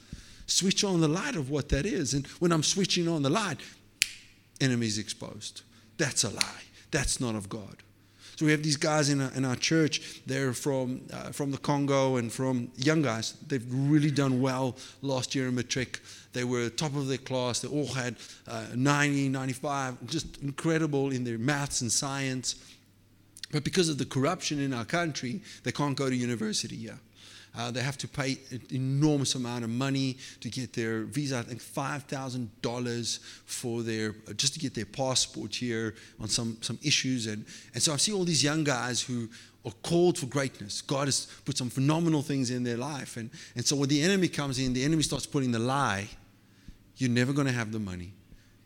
Switch 0.47 0.83
on 0.83 1.01
the 1.01 1.07
light 1.07 1.37
of 1.37 1.49
what 1.49 1.69
that 1.69 1.87
is. 1.87 2.15
And 2.15 2.27
when 2.41 2.51
I'm 2.51 2.65
switching 2.65 3.07
on 3.07 3.23
the 3.23 3.31
light, 3.31 3.59
enemy's 4.61 4.99
exposed. 4.99 5.63
That's 5.99 6.25
a 6.25 6.31
lie. 6.31 6.63
That's 6.91 7.21
not 7.21 7.37
of 7.37 7.49
God. 7.49 7.77
So 8.41 8.47
we 8.47 8.53
have 8.53 8.63
these 8.63 8.79
guys 8.79 9.11
in 9.11 9.21
our, 9.21 9.31
in 9.33 9.45
our 9.45 9.55
church. 9.55 10.23
They're 10.25 10.55
from 10.55 11.03
uh, 11.13 11.31
from 11.31 11.51
the 11.51 11.59
Congo 11.59 12.17
and 12.17 12.33
from 12.33 12.71
young 12.75 13.03
guys. 13.03 13.35
They've 13.47 13.67
really 13.71 14.11
done 14.11 14.41
well 14.41 14.79
last 15.03 15.35
year 15.35 15.49
in 15.49 15.57
matric. 15.57 16.01
They 16.33 16.45
were 16.45 16.71
top 16.71 16.97
of 16.97 17.07
their 17.07 17.19
class. 17.19 17.61
They 17.61 17.69
all 17.69 17.89
had 17.89 18.17
uh, 18.49 18.69
90, 18.75 19.29
95, 19.29 20.07
just 20.07 20.39
incredible 20.39 21.11
in 21.11 21.23
their 21.23 21.37
maths 21.37 21.83
and 21.83 21.93
science. 21.93 22.55
But 23.53 23.63
because 23.63 23.91
of 23.91 23.99
the 23.99 24.07
corruption 24.07 24.59
in 24.59 24.73
our 24.73 24.87
country, 24.87 25.43
they 25.65 25.73
can't 25.73 25.95
go 25.95 26.09
to 26.09 26.17
university 26.17 26.77
here. 26.77 26.99
Uh, 27.57 27.71
they 27.71 27.81
have 27.81 27.99
to 27.99 28.07
pay 28.07 28.39
an 28.51 28.63
enormous 28.71 29.35
amount 29.35 29.65
of 29.65 29.71
money 29.71 30.17
to 30.41 30.49
get 30.49 30.73
their 30.73 31.03
visa. 31.03 31.39
I 31.39 31.43
think 31.43 31.61
five 31.61 32.05
thousand 32.05 32.51
dollars 32.63 33.21
for 33.45 33.83
their 33.83 34.13
just 34.37 34.55
to 34.55 34.61
get 34.61 34.75
their 34.75 34.85
passport 34.85 35.55
here 35.55 35.95
on 36.21 36.29
some 36.29 36.59
some 36.61 36.79
issues. 36.83 37.27
And 37.27 37.45
and 37.75 37.83
so 37.83 37.93
I 37.93 37.97
see 37.97 38.13
all 38.13 38.25
these 38.25 38.43
young 38.45 38.63
guys 38.65 39.03
who 39.03 39.29
are 39.65 39.75
called 39.83 40.17
for 40.17 40.27
greatness. 40.27 40.81
God 40.81 41.09
has 41.09 41.27
put 41.45 41.59
some 41.59 41.71
phenomenal 41.71 42.23
things 42.23 42.51
in 42.51 42.63
their 42.63 42.77
life. 42.77 43.17
And 43.17 43.31
and 43.57 43.67
so 43.67 43.77
when 43.77 43.89
the 43.89 44.01
enemy 44.03 44.29
comes 44.29 44.59
in, 44.59 44.73
the 44.73 44.85
enemy 44.85 45.03
starts 45.03 45.27
putting 45.27 45.51
the 45.51 45.59
lie. 45.59 46.09
You're 46.97 47.11
never 47.11 47.33
going 47.33 47.47
to 47.47 47.53
have 47.53 47.73
the 47.73 47.79
money. 47.81 48.13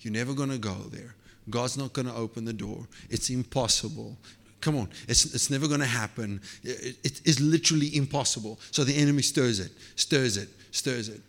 You're 0.01 0.12
never 0.12 0.35
going 0.35 0.51
to 0.51 0.59
go 0.59 0.74
there. 0.91 1.14
God's 1.49 1.76
not 1.76 1.93
going 1.93 2.07
to 2.07 2.14
open 2.14 2.45
the 2.45 2.53
door. 2.53 2.87
It's 3.09 3.30
impossible. 3.30 4.16
Come 4.65 4.79
on, 4.79 4.89
it's, 5.09 5.35
it's 5.35 5.51
never 5.51 5.69
going 5.69 5.81
to 5.81 5.87
happen. 5.87 6.41
It, 6.62 6.97
it 7.05 7.21
is 7.27 7.39
literally 7.39 7.95
impossible. 7.95 8.59
So 8.71 8.83
the 8.83 8.97
enemy 8.97 9.21
stirs 9.21 9.61
it, 9.61 9.71
stirs 9.95 10.39
it, 10.39 10.49
stirs 10.71 11.11
it. 11.11 11.21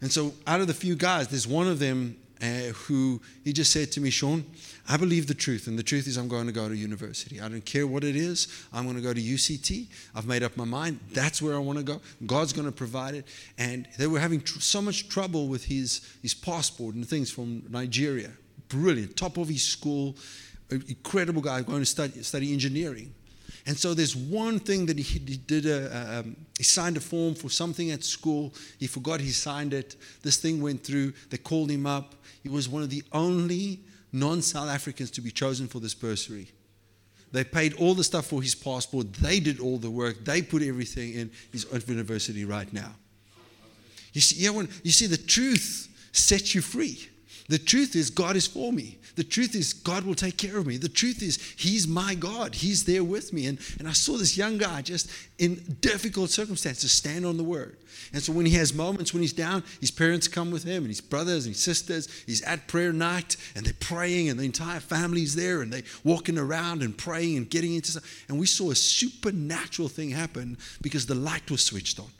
And 0.00 0.12
so, 0.12 0.32
out 0.46 0.60
of 0.60 0.68
the 0.68 0.74
few 0.74 0.94
guys, 0.94 1.26
there's 1.26 1.48
one 1.48 1.66
of 1.66 1.80
them 1.80 2.16
uh, 2.40 2.70
who 2.86 3.20
he 3.42 3.52
just 3.52 3.72
said 3.72 3.90
to 3.92 4.00
me, 4.00 4.10
Sean, 4.10 4.44
I 4.88 4.96
believe 4.96 5.26
the 5.26 5.34
truth, 5.34 5.66
and 5.66 5.76
the 5.76 5.82
truth 5.82 6.06
is 6.06 6.16
I'm 6.16 6.28
going 6.28 6.46
to 6.46 6.52
go 6.52 6.68
to 6.68 6.76
university. 6.76 7.40
I 7.40 7.48
don't 7.48 7.64
care 7.64 7.84
what 7.84 8.04
it 8.04 8.14
is. 8.14 8.46
I'm 8.72 8.84
going 8.84 8.94
to 8.94 9.02
go 9.02 9.12
to 9.12 9.20
UCT. 9.20 9.88
I've 10.14 10.26
made 10.28 10.44
up 10.44 10.56
my 10.56 10.64
mind. 10.64 11.00
That's 11.12 11.42
where 11.42 11.56
I 11.56 11.58
want 11.58 11.78
to 11.78 11.84
go. 11.84 12.00
God's 12.26 12.52
going 12.52 12.66
to 12.66 12.72
provide 12.72 13.16
it. 13.16 13.26
And 13.58 13.88
they 13.98 14.06
were 14.06 14.20
having 14.20 14.40
tr- 14.40 14.60
so 14.60 14.80
much 14.80 15.08
trouble 15.08 15.48
with 15.48 15.64
his, 15.64 16.08
his 16.22 16.32
passport 16.32 16.94
and 16.94 17.08
things 17.08 17.28
from 17.28 17.64
Nigeria. 17.70 18.30
Brilliant, 18.68 19.16
top 19.16 19.36
of 19.36 19.48
his 19.48 19.64
school 19.64 20.14
incredible 20.74 21.42
guy 21.42 21.62
going 21.62 21.80
to 21.80 21.86
study, 21.86 22.22
study 22.22 22.52
engineering. 22.52 23.14
And 23.66 23.78
so 23.78 23.94
there's 23.94 24.16
one 24.16 24.58
thing 24.58 24.86
that 24.86 24.98
he, 24.98 25.18
did. 25.18 25.66
A, 25.66 26.18
um, 26.20 26.36
he 26.58 26.64
signed 26.64 26.96
a 26.96 27.00
form 27.00 27.34
for 27.34 27.48
something 27.48 27.90
at 27.92 28.02
school. 28.02 28.52
He 28.78 28.86
forgot 28.86 29.20
he 29.20 29.30
signed 29.30 29.72
it. 29.72 29.96
This 30.22 30.36
thing 30.36 30.60
went 30.60 30.84
through. 30.84 31.12
They 31.30 31.36
called 31.36 31.70
him 31.70 31.86
up. 31.86 32.14
He 32.42 32.48
was 32.48 32.68
one 32.68 32.82
of 32.82 32.90
the 32.90 33.04
only 33.12 33.80
non-South 34.12 34.68
Africans 34.68 35.10
to 35.12 35.20
be 35.20 35.30
chosen 35.30 35.68
for 35.68 35.78
this 35.78 35.94
bursary. 35.94 36.48
They 37.30 37.44
paid 37.44 37.74
all 37.74 37.94
the 37.94 38.04
stuff 38.04 38.26
for 38.26 38.42
his 38.42 38.54
passport. 38.54 39.12
They 39.14 39.40
did 39.40 39.58
all 39.60 39.78
the 39.78 39.90
work. 39.90 40.24
They 40.24 40.42
put 40.42 40.62
everything 40.62 41.14
in. 41.14 41.30
He's 41.50 41.64
at 41.72 41.88
university 41.88 42.44
right 42.44 42.70
now. 42.72 42.94
You 44.12 44.20
see, 44.20 44.44
yeah, 44.44 44.50
when, 44.50 44.68
you 44.82 44.90
see, 44.90 45.06
the 45.06 45.16
truth 45.16 45.88
sets 46.12 46.54
you 46.54 46.60
free. 46.60 47.08
The 47.48 47.58
truth 47.58 47.96
is, 47.96 48.10
God 48.10 48.36
is 48.36 48.46
for 48.46 48.72
me. 48.72 48.98
The 49.16 49.24
truth 49.24 49.54
is, 49.54 49.72
God 49.72 50.04
will 50.04 50.14
take 50.14 50.38
care 50.38 50.56
of 50.56 50.66
me. 50.66 50.76
The 50.78 50.88
truth 50.88 51.22
is, 51.22 51.36
He's 51.56 51.86
my 51.86 52.14
God. 52.14 52.54
He's 52.54 52.84
there 52.84 53.04
with 53.04 53.32
me. 53.32 53.46
And, 53.46 53.58
and 53.78 53.86
I 53.86 53.92
saw 53.92 54.16
this 54.16 54.36
young 54.36 54.58
guy 54.58 54.82
just 54.82 55.10
in 55.38 55.56
difficult 55.80 56.30
circumstances 56.30 56.92
stand 56.92 57.26
on 57.26 57.36
the 57.36 57.44
word. 57.44 57.76
And 58.12 58.22
so 58.22 58.32
when 58.32 58.46
he 58.46 58.52
has 58.52 58.74
moments 58.74 59.12
when 59.12 59.22
he's 59.22 59.32
down, 59.32 59.64
his 59.80 59.90
parents 59.90 60.28
come 60.28 60.50
with 60.50 60.64
him 60.64 60.78
and 60.78 60.88
his 60.88 61.00
brothers 61.00 61.46
and 61.46 61.54
his 61.54 61.62
sisters. 61.62 62.08
He's 62.26 62.42
at 62.42 62.68
prayer 62.68 62.92
night 62.92 63.36
and 63.54 63.64
they're 63.64 63.74
praying 63.80 64.28
and 64.28 64.38
the 64.38 64.44
entire 64.44 64.80
family's 64.80 65.34
there 65.34 65.62
and 65.62 65.72
they're 65.72 65.82
walking 66.04 66.38
around 66.38 66.82
and 66.82 66.96
praying 66.96 67.36
and 67.36 67.48
getting 67.48 67.74
into 67.74 67.92
stuff. 67.92 68.24
And 68.28 68.38
we 68.38 68.46
saw 68.46 68.70
a 68.70 68.74
supernatural 68.74 69.88
thing 69.88 70.10
happen 70.10 70.58
because 70.80 71.06
the 71.06 71.14
light 71.14 71.50
was 71.50 71.62
switched 71.62 72.00
on. 72.00 72.10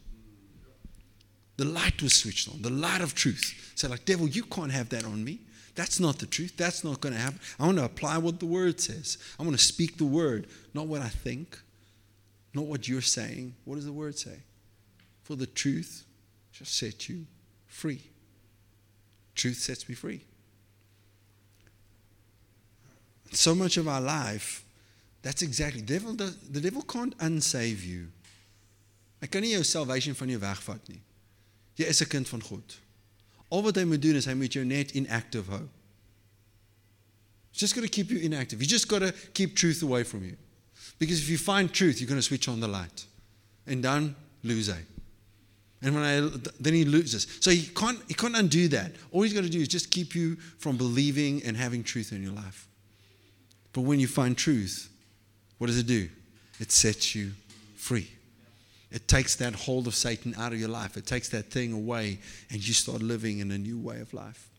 The 1.63 1.69
light 1.69 2.03
was 2.03 2.13
switched 2.13 2.49
on, 2.49 2.61
the 2.61 2.71
light 2.71 3.03
of 3.03 3.15
truth. 3.15 3.73
So, 3.77 3.89
like, 3.89 4.05
devil, 4.05 4.27
you 4.27 4.43
can't 4.43 4.73
have 4.73 4.89
that 4.89 5.05
on 5.05 5.23
me. 5.23 5.39
That's 5.77 6.01
not 6.01 6.19
the 6.19 6.27
truth. 6.27 6.57
That's 6.57 6.83
not 6.83 7.01
going 7.01 7.15
to 7.15 7.21
happen. 7.21 7.39
I 7.61 7.67
want 7.67 7.79
to 7.79 7.85
apply 7.85 8.19
what 8.19 8.41
the 8.41 8.47
word 8.47 8.81
says. 8.81 9.17
I 9.39 9.45
want 9.45 9.57
to 9.57 9.65
speak 9.65 9.97
the 9.97 10.05
word, 10.05 10.49
not 10.75 10.89
what 10.89 11.03
I 11.03 11.09
think, 11.09 11.57
not 12.53 12.65
what 12.65 12.89
you're 12.89 13.01
saying. 13.01 13.55
What 13.65 13.77
does 13.77 13.85
the 13.85 13.93
word 13.93 14.19
say? 14.19 14.41
For 15.23 15.37
the 15.37 15.47
truth 15.47 16.05
shall 16.51 16.67
set 16.67 17.09
you 17.09 17.27
free. 17.69 18.03
Truth 19.37 19.59
sets 19.59 19.89
me 19.89 19.95
free. 19.95 20.25
So 23.31 23.55
much 23.55 23.77
of 23.77 23.87
our 23.87 24.01
life, 24.01 24.65
that's 25.23 25.43
exactly. 25.43 25.81
The 25.83 25.95
devil, 25.95 26.15
does, 26.15 26.37
the 26.39 26.61
devil 26.61 26.83
can't 26.83 27.17
unsave 27.19 27.85
you. 27.85 28.09
Hy 29.21 29.31
kan 29.31 29.47
nie 29.47 29.55
jou 29.55 29.63
salvation 29.63 30.19
van 30.19 30.35
jou 30.35 30.43
wegvat 30.43 30.89
nie. 30.91 30.99
Jy 31.77 31.85
is 31.85 32.01
'n 32.01 32.09
kind 32.09 32.29
van 32.29 32.43
God. 32.43 32.79
Al 33.49 33.63
wat 33.63 33.77
hy 33.77 33.85
moet 33.85 34.03
doen 34.03 34.15
is 34.15 34.25
hy 34.25 34.35
moet 34.35 34.53
jou 34.53 34.65
net 34.65 34.93
inactive 34.93 35.51
hou. 35.51 35.69
He's 37.53 37.61
just 37.61 37.75
going 37.75 37.87
to 37.87 37.93
keep 37.93 38.11
you 38.11 38.19
inactive. 38.19 38.61
You 38.61 38.67
just 38.67 38.89
got 38.89 39.01
to 39.01 39.13
keep 39.35 39.55
truth 39.55 39.83
away 39.83 40.05
from 40.05 40.25
you. 40.25 40.37
Because 40.99 41.19
if 41.21 41.29
you 41.29 41.37
find 41.37 41.73
truth, 41.73 42.01
you're 42.01 42.09
going 42.09 42.19
to 42.19 42.27
switch 42.27 42.49
on 42.49 42.61
the 42.61 42.69
light. 42.69 43.07
And 43.67 43.83
then 43.85 44.17
lose 44.43 44.69
it. 44.69 44.87
And 45.83 45.95
when 45.95 46.05
I, 46.05 46.21
then 46.61 46.75
he 46.75 46.85
loses. 46.85 47.27
So 47.41 47.51
he 47.51 47.67
can't, 47.67 47.99
he 48.09 48.15
can't 48.15 48.37
undo 48.37 48.69
that. 48.69 48.93
All 49.11 49.23
he's 49.23 49.33
got 49.33 49.43
to 49.43 49.51
do 49.51 49.61
is 49.61 49.69
just 49.69 49.91
keep 49.91 50.15
you 50.15 50.37
from 50.59 50.77
believing 50.77 51.43
and 51.45 51.57
having 51.57 51.83
truth 51.83 52.13
in 52.13 52.23
your 52.23 52.33
life. 52.33 52.69
But 53.73 53.83
when 53.83 53.99
you 54.01 54.07
find 54.07 54.37
truth, 54.37 54.89
what 55.59 55.67
does 55.67 55.79
it 55.79 55.87
do? 55.87 56.09
It 56.61 56.71
sets 56.71 57.15
you 57.15 57.33
free. 57.77 58.09
It 58.93 59.09
takes 59.09 59.37
that 59.37 59.55
hold 59.55 59.87
of 59.87 59.95
Satan 59.95 60.35
out 60.37 60.53
of 60.53 60.61
your 60.61 60.69
life. 60.69 60.99
It 60.99 61.07
takes 61.07 61.31
that 61.31 61.51
thing 61.51 61.73
away, 61.73 62.19
and 62.51 62.67
you 62.67 62.75
start 62.75 63.01
living 63.01 63.39
in 63.39 63.51
a 63.51 63.57
new 63.57 63.79
way 63.79 64.01
of 64.01 64.13
life. 64.13 64.51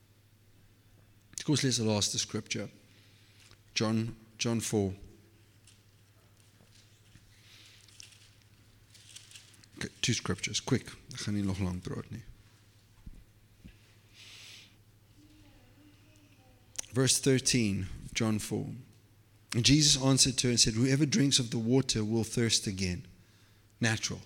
Of 1.38 1.46
course, 1.46 1.64
let's 1.64 1.80
last 1.80 2.14
the 2.14 2.18
scripture. 2.18 2.68
John, 3.76 4.16
John 4.40 4.60
4. 4.60 4.92
Okay, 9.78 9.90
two 10.02 10.14
scriptures, 10.14 10.60
quick. 10.60 10.88
Verse 16.92 17.20
13, 17.20 17.86
John 18.16 18.40
4. 18.40 18.66
And 19.54 19.64
Jesus 19.64 20.02
answered 20.04 20.38
to 20.38 20.48
her 20.48 20.52
and 20.52 20.60
said, 20.60 20.74
Whoever 20.74 21.06
drinks 21.06 21.38
of 21.38 21.52
the 21.52 21.60
water 21.60 22.04
will 22.04 22.24
thirst 22.24 22.66
again 22.66 23.06
natural. 23.84 24.20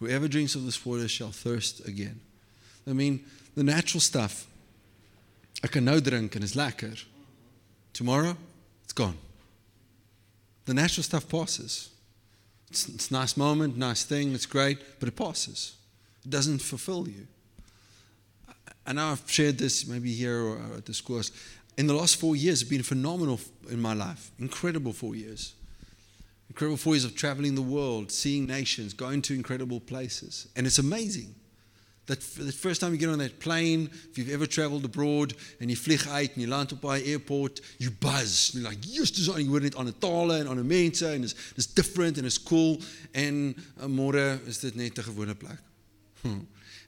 Whoever 0.00 0.28
drinks 0.28 0.54
of 0.56 0.64
this 0.64 0.84
water 0.84 1.08
shall 1.08 1.30
thirst 1.30 1.86
again. 1.86 2.20
I 2.86 2.92
mean, 2.92 3.24
the 3.54 3.62
natural 3.62 4.00
stuff, 4.00 4.46
I 5.62 5.68
can 5.68 5.84
nou 5.84 6.00
drink 6.00 6.34
and 6.34 6.44
it's 6.44 6.56
lekker. 6.56 7.04
Tomorrow, 7.92 8.36
it's 8.82 8.92
gone. 8.92 9.16
The 10.64 10.74
natural 10.74 11.04
stuff 11.04 11.28
passes. 11.28 11.90
It's, 12.70 12.88
it's 12.88 13.10
a 13.10 13.14
nice 13.14 13.36
moment, 13.36 13.76
nice 13.76 14.02
thing, 14.04 14.34
it's 14.34 14.46
great, 14.46 14.78
but 14.98 15.08
it 15.08 15.16
passes. 15.16 15.76
It 16.24 16.30
doesn't 16.30 16.60
fulfill 16.60 17.06
you. 17.06 17.26
I 18.86 18.92
know 18.92 19.12
I've 19.12 19.30
shared 19.30 19.58
this 19.58 19.86
maybe 19.86 20.12
here 20.12 20.40
or 20.40 20.58
at 20.76 20.84
the 20.84 20.94
schools. 20.94 21.30
In 21.76 21.86
the 21.86 21.94
last 21.94 22.16
four 22.16 22.36
years, 22.36 22.62
it's 22.62 22.70
been 22.70 22.82
phenomenal 22.82 23.40
in 23.70 23.80
my 23.80 23.94
life. 23.94 24.30
Incredible 24.38 24.92
four 24.92 25.14
years. 25.14 25.54
Incredible 26.54 26.76
four 26.76 26.94
years 26.94 27.04
of 27.04 27.16
traveling 27.16 27.56
the 27.56 27.62
world, 27.62 28.12
seeing 28.12 28.46
nations, 28.46 28.94
going 28.94 29.20
to 29.22 29.34
incredible 29.34 29.80
places. 29.80 30.46
And 30.54 30.68
it's 30.68 30.78
amazing. 30.78 31.34
That 32.06 32.20
the 32.20 32.52
first 32.52 32.80
time 32.80 32.92
you 32.92 32.98
get 32.98 33.08
on 33.08 33.18
that 33.18 33.40
plane, 33.40 33.90
if 34.08 34.16
you've 34.16 34.30
ever 34.30 34.46
traveled 34.46 34.84
abroad 34.84 35.34
and 35.60 35.68
you 35.68 35.76
vlieg 35.76 36.06
uit 36.06 36.32
and 36.32 36.42
you 36.42 36.46
land 36.46 36.72
op 36.72 36.80
by 36.80 37.02
airport, 37.02 37.60
you 37.78 37.90
buzz. 37.90 38.54
You're 38.54 38.62
like, 38.62 38.78
yes, 38.86 39.10
dis 39.10 39.28
on, 39.28 39.40
jy 39.40 39.48
hoor 39.48 39.64
net 39.66 39.74
aan 39.74 39.88
'n 39.88 39.98
tale 39.98 40.38
en 40.38 40.46
aan 40.46 40.60
'n 40.60 40.66
mense 40.66 41.02
en 41.02 41.22
dis 41.22 41.34
dis 41.56 41.66
different 41.74 42.18
en 42.18 42.24
is 42.24 42.38
cool 42.38 42.80
en 43.10 43.56
uh, 43.80 43.86
môre 43.86 44.38
is 44.46 44.60
dit 44.60 44.74
net 44.76 44.98
'n 44.98 45.02
gewone 45.02 45.34
plek. 45.34 45.58
Hm. 46.22 46.38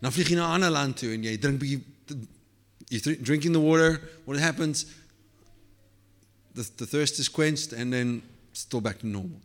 Dan 0.01 0.12
vlieg 0.12 0.29
jy 0.29 0.37
na 0.37 0.47
'n 0.47 0.55
ander 0.61 0.71
land 0.71 0.97
toe 0.97 1.11
en 1.11 1.41
drink 1.41 1.59
bietjie 1.59 1.83
drinking 3.23 3.53
the 3.53 3.61
water, 3.61 4.01
what 4.27 4.39
happens? 4.39 4.87
The, 6.55 6.62
the 6.77 6.87
thirst 6.87 7.19
is 7.19 7.29
quenched 7.29 7.73
and 7.73 7.91
then 7.91 8.23
still 8.53 8.81
back 8.81 8.99
to 8.99 9.07
normal. 9.07 9.41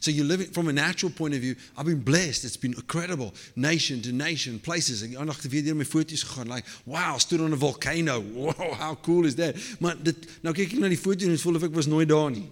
So 0.00 0.10
you're 0.10 0.26
living 0.26 0.48
from 0.52 0.68
a 0.68 0.72
natural 0.72 1.12
point 1.12 1.34
of 1.34 1.40
view. 1.40 1.56
I've 1.76 1.86
been 1.86 2.02
blessed. 2.02 2.44
It's 2.44 2.56
been 2.56 2.74
incredible. 2.74 3.32
Nation 3.54 4.00
to 4.02 4.12
nation, 4.12 4.60
places. 4.60 5.02
En 5.02 5.34
gegaan. 5.34 6.48
Like, 6.48 6.64
wow, 6.84 7.18
stood 7.18 7.40
on 7.40 7.52
a 7.52 7.56
volcano. 7.56 8.22
Wow, 8.36 8.74
how 8.74 8.94
cool 9.02 9.24
is 9.24 9.34
that? 9.34 9.56
Maar 9.80 9.96
dit, 10.02 10.16
nou 10.42 10.52
kyk 10.54 10.72
ek 10.72 10.78
na 10.78 10.88
die 10.88 10.98
foto 10.98 11.26
en 11.26 11.56
of 11.56 11.62
ek 11.62 11.74
was 11.74 11.86
nooit 11.86 12.08
daar 12.08 12.30
nie. 12.30 12.50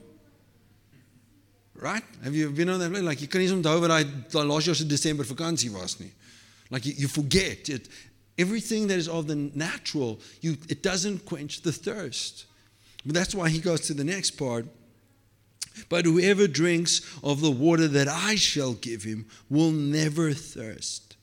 Right? 1.74 2.04
Have 2.22 2.34
you 2.34 2.50
been 2.50 2.70
on 2.70 2.78
that 2.80 2.90
place? 2.90 3.04
Like, 3.04 3.20
jy 3.20 3.28
kan 3.28 3.42
nie 3.42 3.50
onthou 3.52 3.76
wat 3.84 3.92
daai 4.32 4.46
laas 4.46 4.64
jaar 4.64 4.76
se 4.78 4.86
Desember 4.86 5.26
vakansie 5.26 5.70
was 5.70 5.98
nie. 6.00 6.12
Like 6.70 6.86
you, 6.86 6.94
you 6.96 7.08
forget 7.08 7.68
it. 7.68 7.88
Everything 8.38 8.88
that 8.88 8.98
is 8.98 9.08
of 9.08 9.26
the 9.26 9.36
natural, 9.36 10.20
you, 10.40 10.56
it 10.68 10.82
doesn't 10.82 11.24
quench 11.24 11.62
the 11.62 11.72
thirst. 11.72 12.46
But 13.04 13.14
that's 13.14 13.34
why 13.34 13.48
he 13.48 13.60
goes 13.60 13.82
to 13.82 13.94
the 13.94 14.04
next 14.04 14.32
part. 14.32 14.66
But 15.88 16.04
whoever 16.04 16.46
drinks 16.46 17.00
of 17.22 17.40
the 17.40 17.50
water 17.50 17.88
that 17.88 18.08
I 18.08 18.36
shall 18.36 18.74
give 18.74 19.02
him 19.02 19.26
will 19.48 19.70
never 19.70 20.32
thirst. 20.32 21.16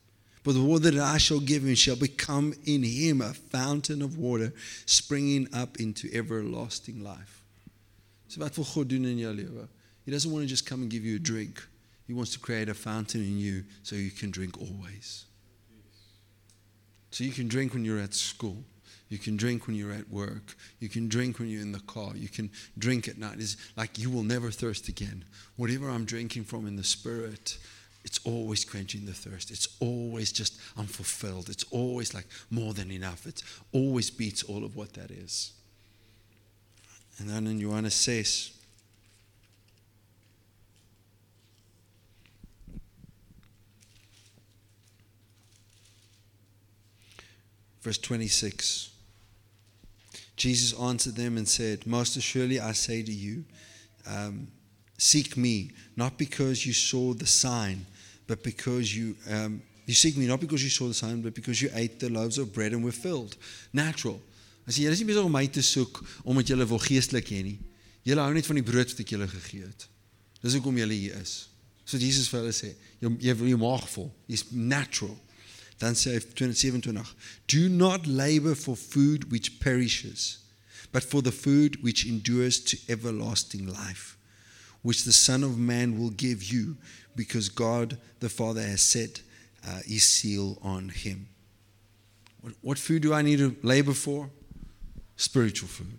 But 0.44 0.54
the 0.54 0.62
water 0.62 0.90
that 0.90 1.00
I 1.00 1.18
shall 1.18 1.40
give 1.40 1.64
him 1.64 1.74
shall 1.74 1.96
become 1.96 2.54
in 2.64 2.82
him 2.82 3.20
a 3.20 3.32
fountain 3.32 4.02
of 4.02 4.18
water 4.18 4.52
springing 4.86 5.48
up 5.52 5.78
into 5.78 6.08
everlasting 6.12 7.02
life. 7.02 7.44
So 8.28 8.40
wat 8.40 8.56
wil 8.56 8.66
God 8.74 8.88
doen 8.88 9.04
in 9.04 9.18
jou 9.18 9.32
lewe? 9.32 9.68
He 10.04 10.10
doesn't 10.10 10.32
want 10.32 10.42
to 10.42 10.48
just 10.48 10.66
come 10.66 10.82
and 10.82 10.90
give 10.90 11.04
you 11.04 11.16
a 11.16 11.20
drink. 11.20 11.62
He 12.06 12.12
wants 12.12 12.32
to 12.32 12.38
create 12.38 12.68
a 12.68 12.74
fountain 12.74 13.20
in 13.20 13.38
you 13.38 13.64
so 13.82 13.94
you 13.94 14.10
can 14.10 14.30
drink 14.30 14.58
always. 14.58 15.26
So 17.10 17.24
you 17.24 17.30
can 17.30 17.46
drink 17.46 17.74
when 17.74 17.84
you're 17.84 18.00
at 18.00 18.14
school. 18.14 18.64
You 19.12 19.18
can 19.18 19.36
drink 19.36 19.66
when 19.66 19.76
you're 19.76 19.92
at 19.92 20.08
work. 20.08 20.56
You 20.80 20.88
can 20.88 21.06
drink 21.06 21.38
when 21.38 21.50
you're 21.50 21.60
in 21.60 21.72
the 21.72 21.80
car. 21.80 22.12
You 22.16 22.30
can 22.30 22.48
drink 22.78 23.08
at 23.08 23.18
night. 23.18 23.34
It's 23.36 23.58
like 23.76 23.98
you 23.98 24.08
will 24.08 24.22
never 24.22 24.50
thirst 24.50 24.88
again. 24.88 25.26
Whatever 25.56 25.90
I'm 25.90 26.06
drinking 26.06 26.44
from 26.44 26.66
in 26.66 26.76
the 26.76 26.82
spirit, 26.82 27.58
it's 28.06 28.20
always 28.24 28.64
quenching 28.64 29.04
the 29.04 29.12
thirst. 29.12 29.50
It's 29.50 29.76
always 29.80 30.32
just 30.32 30.58
unfulfilled. 30.78 31.50
It's 31.50 31.64
always 31.64 32.14
like 32.14 32.24
more 32.48 32.72
than 32.72 32.90
enough. 32.90 33.26
It 33.26 33.42
always 33.72 34.08
beats 34.08 34.44
all 34.44 34.64
of 34.64 34.76
what 34.76 34.94
that 34.94 35.10
is. 35.10 35.52
And 37.18 37.28
then 37.28 37.46
in 37.46 37.60
Johannes 37.60 37.92
says, 37.92 38.52
verse 47.82 47.98
26. 47.98 48.91
Jesus 50.42 50.76
answered 50.80 51.14
them 51.14 51.36
and 51.36 51.48
said, 51.48 51.86
Most 51.86 52.16
assuredly 52.16 52.58
I 52.58 52.72
say 52.72 53.00
to 53.04 53.12
you, 53.12 53.44
um, 54.08 54.48
seek 54.98 55.36
me, 55.36 55.70
not 55.94 56.18
because 56.18 56.66
you 56.66 56.72
saw 56.72 57.14
the 57.14 57.26
sign, 57.26 57.86
but 58.26 58.42
because 58.42 58.94
you. 58.94 59.14
Um, 59.30 59.62
you 59.86 59.94
seek 59.94 60.16
me 60.16 60.26
not 60.26 60.40
because 60.40 60.62
you 60.62 60.70
saw 60.70 60.86
the 60.86 60.94
sign, 60.94 61.22
but 61.22 61.34
because 61.34 61.60
you 61.60 61.68
ate 61.74 61.98
the 61.98 62.08
loaves 62.08 62.38
of 62.38 62.52
bread 62.52 62.72
and 62.72 62.84
were 62.84 62.92
filled. 62.92 63.36
Natural. 63.72 64.20
As 64.66 64.78
jy 64.78 64.86
is 64.90 65.00
nie 65.02 65.08
besig 65.08 65.26
om 65.26 65.34
my 65.34 65.46
te 65.50 65.62
soek 65.62 65.98
omdat 66.22 66.50
jy 66.50 66.58
wil 66.70 66.82
geestelik 66.82 67.30
hê 67.34 67.40
nie. 67.42 67.58
Julle 68.06 68.22
hou 68.22 68.34
net 68.34 68.46
van 68.46 68.58
die 68.58 68.66
brood 68.66 68.94
wat 68.94 69.02
ek 69.02 69.14
julle 69.14 69.26
gegee 69.30 69.66
het. 69.66 69.86
Dis 70.42 70.54
hoekom 70.54 70.78
julle 70.78 70.94
hier 70.94 71.18
is. 71.18 71.48
So 71.84 71.98
Jesus 71.98 72.30
vir 72.30 72.44
hulle 72.44 72.54
sê, 72.54 72.72
jy 73.02 73.10
jy 73.26 73.34
wil 73.38 73.50
jou 73.52 73.60
maag 73.62 73.86
vol. 73.94 74.10
It's 74.30 74.46
natural. 74.50 75.18
Dan 75.82 75.96
sê 75.98 76.14
hy 76.14 76.20
27 76.20 77.02
Do 77.48 77.68
not 77.68 78.06
labor 78.06 78.54
for 78.54 78.76
food 78.76 79.32
which 79.32 79.58
perishes, 79.58 80.38
but 80.92 81.02
for 81.02 81.22
the 81.22 81.32
food 81.32 81.82
which 81.82 82.06
endures 82.06 82.60
to 82.60 82.78
everlasting 82.88 83.66
life, 83.66 84.16
which 84.82 85.02
the 85.02 85.12
Son 85.12 85.42
of 85.42 85.58
Man 85.58 85.98
will 85.98 86.10
give 86.10 86.44
you, 86.44 86.76
because 87.16 87.48
God 87.48 87.98
the 88.20 88.28
Father 88.28 88.62
has 88.62 88.80
set 88.80 89.22
uh, 89.66 89.80
his 89.84 90.04
seal 90.04 90.56
on 90.62 90.90
him. 90.90 91.26
What, 92.42 92.54
what 92.60 92.78
food 92.78 93.02
do 93.02 93.12
I 93.12 93.22
need 93.22 93.38
to 93.38 93.56
labor 93.62 93.94
for? 93.94 94.30
Spiritual 95.16 95.68
food. 95.68 95.98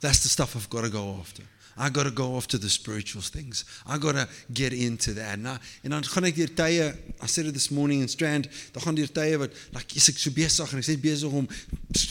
That's 0.00 0.22
the 0.22 0.30
stuff 0.30 0.56
I've 0.56 0.70
got 0.70 0.84
to 0.84 0.90
go 0.90 1.16
after. 1.20 1.42
I 1.78 1.90
got 1.90 2.04
to 2.04 2.10
go 2.10 2.36
after 2.36 2.58
the 2.58 2.68
spiritual 2.68 3.22
things. 3.22 3.64
I 3.86 3.98
got 3.98 4.12
to 4.16 4.28
get 4.52 4.72
into 4.72 5.14
that. 5.14 5.38
En 5.82 5.90
dan 5.90 6.04
gaan 6.04 6.24
ek 6.24 6.38
I 6.38 7.26
said 7.26 7.46
it 7.46 7.54
this 7.54 7.70
morning 7.70 8.00
in 8.00 8.08
Strand, 8.08 8.48
dan 8.72 8.82
gaan 8.82 8.94
deur 8.94 9.06
tye 9.06 9.38
wat 9.38 9.52
like 9.72 9.94
is 9.94 10.08
ek 10.08 10.18
so 10.18 10.30
besig 10.30 10.72
en 10.72 10.78
ek 10.78 10.84
sê 10.84 10.96
besig 10.98 11.30
om 11.30 11.46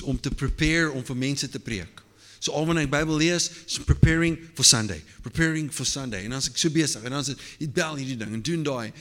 om 0.07 0.19
te 0.19 0.31
prepare 0.31 0.91
om 0.91 1.03
vir 1.03 1.17
mense 1.17 1.49
te 1.49 1.59
preek. 1.59 2.01
So 2.39 2.53
al 2.53 2.65
wanneer 2.65 2.87
ek 2.87 2.93
Bybel 2.93 3.19
lees, 3.19 3.49
so 3.67 3.83
preparing 3.83 4.37
for 4.55 4.63
Sunday, 4.63 5.01
preparing 5.21 5.69
for 5.69 5.85
Sunday. 5.85 6.23
En 6.23 6.31
dan 6.31 6.39
as 6.39 6.47
ek 6.47 6.57
so 6.57 6.71
besig 6.71 7.03
en 7.03 7.11
dan 7.11 7.27
sê 7.27 7.35
ek 7.59 7.73
bel 7.75 7.99
hierdie 7.99 8.17
ding 8.17 8.33
en 8.33 8.41
doen 8.41 8.63
daai. 8.63 8.93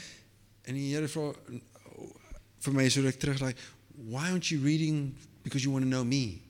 En 0.67 0.75
die 0.75 0.91
Here 0.91 1.07
vra 1.07 1.31
vir 2.67 2.75
my 2.75 2.89
so 2.91 3.07
ek 3.07 3.23
terug 3.23 3.41
like, 3.45 3.59
why 3.95 4.31
aren't 4.33 4.51
you 4.51 4.59
reading 4.59 5.14
because 5.45 5.62
you 5.62 5.71
want 5.71 5.85
to 5.85 5.89
know 5.89 6.03
me? 6.03 6.43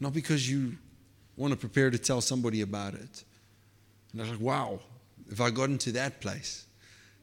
Not 0.00 0.14
because 0.14 0.48
you 0.48 0.78
want 1.38 1.52
to 1.52 1.56
prepare 1.56 1.90
to 1.90 1.98
tell 1.98 2.20
somebody 2.20 2.62
about 2.62 2.94
it. 2.94 3.24
And 4.12 4.20
I 4.20 4.24
was 4.24 4.32
like, 4.32 4.40
wow, 4.40 4.80
if 5.30 5.40
I 5.40 5.50
got 5.50 5.70
into 5.70 5.92
that 5.92 6.20
place, 6.20 6.66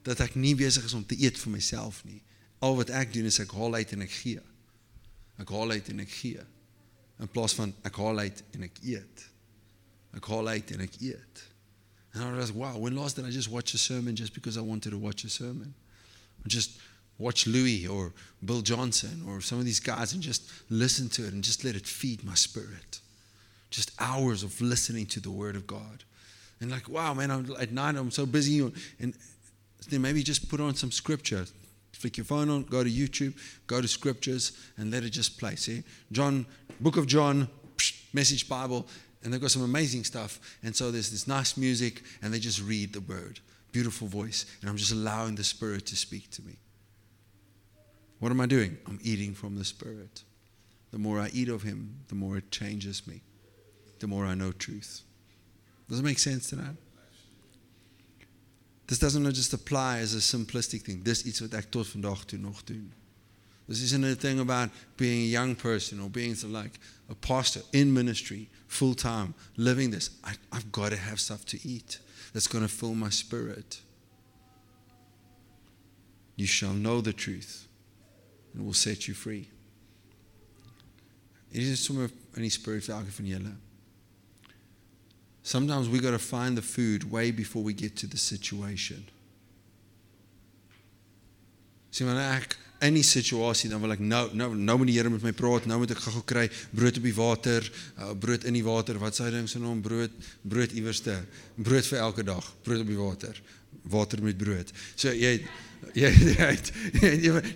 dat 0.03 0.21
ek 0.21 0.35
nie 0.37 0.53
besig 0.55 0.85
is 0.85 0.93
om 0.93 1.03
te 1.03 1.17
eet 1.17 1.37
vir 1.41 1.51
myself 1.51 2.03
nie. 2.05 2.21
Al 2.63 2.77
wat 2.77 2.91
ek 2.93 3.11
doen 3.13 3.25
is 3.25 3.39
ek 3.41 3.51
haal 3.57 3.73
uit 3.75 3.91
en 3.95 4.05
ek 4.05 4.13
gee. 4.13 4.41
Ek 5.41 5.49
haal 5.49 5.73
uit 5.73 5.89
en 5.91 6.03
ek 6.05 6.13
gee. 6.13 6.43
In 7.19 7.31
plaas 7.31 7.55
van 7.57 7.73
ek 7.83 7.97
haal 7.99 8.21
uit 8.21 8.43
en 8.53 8.67
ek 8.69 8.79
eet. 8.85 9.25
Ek 10.15 10.29
haal 10.31 10.53
uit 10.53 10.75
en 10.77 10.85
ek 10.85 10.99
eet. 11.01 11.43
And 12.13 12.23
I 12.23 12.31
was 12.37 12.53
like, 12.53 12.59
wow, 12.59 12.77
when 12.77 12.95
last 12.95 13.17
did 13.17 13.25
I 13.25 13.31
just 13.31 13.51
watch 13.51 13.73
a 13.73 13.77
sermon 13.77 14.15
just 14.15 14.33
because 14.33 14.57
I 14.57 14.61
wanted 14.61 14.91
to 14.91 14.97
watch 14.97 15.25
a 15.25 15.29
sermon? 15.29 15.73
Just 16.47 16.79
watch 17.17 17.47
Louis 17.47 17.87
or 17.87 18.13
Bill 18.43 18.61
Johnson 18.61 19.25
or 19.27 19.41
some 19.41 19.59
of 19.59 19.65
these 19.65 19.81
guys 19.81 20.13
and 20.13 20.21
just 20.21 20.53
listen 20.69 21.09
to 21.09 21.25
it 21.25 21.33
and 21.33 21.43
just 21.43 21.65
let 21.65 21.75
it 21.75 21.87
feed 21.87 22.23
my 22.23 22.35
spirit 22.35 23.01
just 23.75 23.91
hours 23.99 24.43
of 24.43 24.59
listening 24.61 25.05
to 25.07 25.19
the 25.19 25.29
Word 25.29 25.55
of 25.55 25.67
God. 25.67 26.03
And 26.61 26.71
like, 26.71 26.87
wow, 26.87 27.13
man, 27.13 27.29
I'm, 27.29 27.51
at 27.59 27.71
night 27.71 27.95
I'm 27.95 28.11
so 28.11 28.25
busy. 28.25 28.59
And 28.99 29.13
then 29.89 30.01
maybe 30.01 30.23
just 30.23 30.49
put 30.49 30.61
on 30.61 30.75
some 30.75 30.91
scripture. 30.91 31.45
Flick 31.91 32.17
your 32.17 32.25
phone 32.25 32.49
on, 32.49 32.63
go 32.63 32.83
to 32.83 32.89
YouTube, 32.89 33.33
go 33.67 33.81
to 33.81 33.87
scriptures, 33.87 34.53
and 34.77 34.91
let 34.91 35.03
it 35.03 35.09
just 35.09 35.37
play. 35.37 35.55
See? 35.55 35.83
John, 36.11 36.45
Book 36.79 36.97
of 36.97 37.07
John, 37.07 37.47
Message 38.13 38.47
Bible, 38.47 38.87
and 39.23 39.33
they've 39.33 39.41
got 39.41 39.51
some 39.51 39.63
amazing 39.63 40.03
stuff. 40.03 40.39
And 40.63 40.75
so 40.75 40.91
there's 40.91 41.11
this 41.11 41.27
nice 41.27 41.57
music, 41.57 42.03
and 42.21 42.33
they 42.33 42.39
just 42.39 42.61
read 42.61 42.93
the 42.93 43.01
Word. 43.01 43.39
Beautiful 43.71 44.07
voice. 44.07 44.45
And 44.61 44.69
I'm 44.69 44.77
just 44.77 44.91
allowing 44.91 45.35
the 45.35 45.43
Spirit 45.43 45.85
to 45.87 45.95
speak 45.95 46.31
to 46.31 46.41
me. 46.41 46.57
What 48.19 48.31
am 48.31 48.39
I 48.39 48.45
doing? 48.45 48.77
I'm 48.87 48.99
eating 49.03 49.33
from 49.33 49.57
the 49.57 49.65
Spirit. 49.65 50.23
The 50.91 50.97
more 50.97 51.19
I 51.19 51.29
eat 51.33 51.49
of 51.49 51.63
Him, 51.63 51.99
the 52.07 52.15
more 52.15 52.37
it 52.37 52.51
changes 52.51 53.05
me 53.05 53.21
the 53.99 54.07
more 54.07 54.25
I 54.25 54.35
know 54.35 54.51
truth. 54.51 55.01
Does 55.89 55.99
it 55.99 56.03
make 56.03 56.19
sense 56.19 56.49
tonight? 56.49 56.75
This 58.87 58.99
doesn't 58.99 59.23
just 59.33 59.53
apply 59.53 59.99
as 59.99 60.13
a 60.13 60.19
simplistic 60.19 60.81
thing. 60.81 61.01
Dis 61.01 61.25
iets 61.25 61.41
wat 61.41 61.53
ek 61.53 61.71
tot 61.71 61.87
vandag 61.87 62.25
toe 62.25 62.37
nog 62.39 62.63
doen. 62.65 62.91
This 63.67 63.81
isn't 63.81 64.05
a 64.05 64.13
thing 64.13 64.39
about 64.39 64.69
being 64.95 65.21
a 65.21 65.25
young 65.25 65.55
person 65.55 65.99
or 65.99 66.07
being 66.07 66.35
like 66.49 66.79
a 67.09 67.15
pastor 67.15 67.61
in 67.73 67.91
ministry, 67.91 68.47
full 68.67 68.93
time, 68.93 69.33
living 69.57 69.89
this. 69.89 70.11
I, 70.23 70.33
I've 70.51 70.71
got 70.71 70.91
to 70.91 70.97
have 70.97 71.19
stuff 71.19 71.45
to 71.45 71.67
eat 71.67 71.97
that's 72.31 72.47
going 72.47 72.63
to 72.63 72.71
fill 72.71 72.93
my 72.93 73.09
spirit. 73.09 73.81
You 76.35 76.45
shall 76.45 76.73
know 76.73 77.01
the 77.01 77.13
truth 77.13 77.67
and 78.53 78.61
it 78.61 78.65
will 78.65 78.73
set 78.73 79.07
you 79.07 79.15
free. 79.15 79.49
It 81.51 81.63
is 81.63 81.79
somewhere 81.79 82.09
in 82.35 82.41
die 82.43 82.49
spirit 82.49 82.83
van 82.83 83.25
julle. 83.25 83.55
Sometimes 85.45 85.87
we 85.87 85.99
got 85.99 86.09
to 86.09 86.17
find 86.17 86.57
the 86.57 86.63
food 86.63 87.11
way 87.11 87.29
before 87.29 87.61
we 87.61 87.71
get 87.71 87.95
to 87.97 88.07
the 88.07 88.17
situation. 88.17 89.05
Sien 91.93 92.07
maar 92.09 92.17
ek 92.17 92.55
in 92.87 92.95
die 92.97 93.05
situasie 93.05 93.69
dan 93.69 93.83
wil 93.83 93.93
ek 93.93 94.01
nou 94.01 94.23
nou 94.33 94.47
nou 94.57 94.77
moet 94.81 94.89
die 94.89 94.95
Here 94.97 95.11
met 95.13 95.21
my 95.21 95.35
praat, 95.37 95.67
nou 95.69 95.77
moet 95.83 95.93
ek 95.93 95.99
gou-gou 96.01 96.23
kry 96.25 96.47
brood 96.73 96.97
op 96.97 97.05
die 97.05 97.13
water, 97.13 97.67
uh, 98.01 98.15
brood 98.17 98.47
in 98.49 98.57
die 98.57 98.63
water, 98.65 98.97
wat 98.97 99.19
sê 99.19 99.27
ding 99.35 99.45
se 99.47 99.61
naam 99.61 99.83
brood, 99.85 100.15
brood 100.41 100.73
iewerste, 100.73 101.19
brood 101.61 101.85
vir 101.91 102.01
elke 102.01 102.25
dag, 102.25 102.47
brood 102.65 102.81
op 102.81 102.89
die 102.89 102.97
water, 102.97 103.41
water 103.93 104.23
met 104.25 104.39
brood. 104.41 104.73
So 104.97 105.13
jy 105.13 105.35
jy 105.93 106.09
uit. 106.49 106.71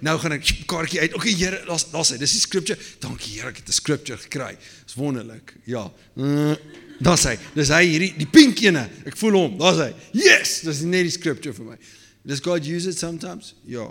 Nou 0.05 0.13
gaan 0.21 0.37
ek 0.37 0.51
kaartjie 0.69 1.01
uit. 1.07 1.17
Okay 1.17 1.33
Here, 1.33 1.63
daar's 1.65 1.87
daar's 1.89 2.13
hy. 2.13 2.19
Dis 2.21 2.37
die 2.37 2.43
scripture. 2.43 2.77
Dankie 3.01 3.39
Here, 3.39 3.49
ek 3.49 3.63
het 3.63 3.73
'n 3.73 3.79
scripture 3.81 4.21
gekry. 4.21 4.53
Dis 4.85 4.93
wonderlik. 4.93 5.57
Ja. 5.65 5.87
Uh, 6.13 6.53
Daar's 6.99 7.23
hy. 7.27 7.35
Dis 7.55 7.71
hy 7.73 7.83
hierdie 7.87 8.11
die 8.19 8.27
pink 8.29 8.61
ene. 8.67 8.85
Ek 9.07 9.17
voel 9.19 9.37
hom. 9.39 9.57
Daar's 9.59 9.81
hy. 9.83 9.89
Yes, 10.17 10.59
dis 10.67 10.83
net 10.87 11.07
die 11.07 11.15
scripture 11.15 11.55
vir 11.55 11.73
my. 11.73 11.77
Does 12.27 12.41
God 12.43 12.65
use 12.67 12.87
it 12.89 12.97
sometimes? 12.97 13.53
Ja. 13.65 13.87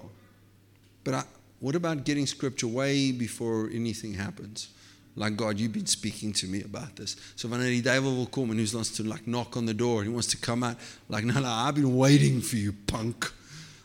But 1.04 1.14
I, 1.14 1.22
what 1.60 1.74
about 1.74 2.04
getting 2.04 2.26
scripture 2.26 2.68
way 2.68 3.12
before 3.12 3.70
anything 3.72 4.14
happens? 4.14 4.68
Like 5.16 5.36
God, 5.36 5.58
you've 5.58 5.72
been 5.72 5.86
speaking 5.86 6.32
to 6.34 6.46
me 6.46 6.62
about 6.62 6.94
this. 6.96 7.16
So 7.34 7.48
when 7.48 7.60
the 7.60 7.80
devil 7.80 8.14
will 8.14 8.26
come 8.26 8.50
and 8.50 8.60
he 8.60 8.74
wants 8.74 8.90
to 8.98 9.02
like 9.02 9.26
knock 9.26 9.56
on 9.56 9.66
the 9.66 9.74
door, 9.74 10.04
he 10.04 10.08
wants 10.08 10.28
to 10.28 10.36
come 10.36 10.62
out, 10.62 10.76
like, 11.08 11.24
no, 11.24 11.40
no, 11.40 11.48
I've 11.48 11.74
been 11.74 11.96
waiting 11.96 12.40
for 12.40 12.56
you, 12.56 12.72
punk. 12.86 13.32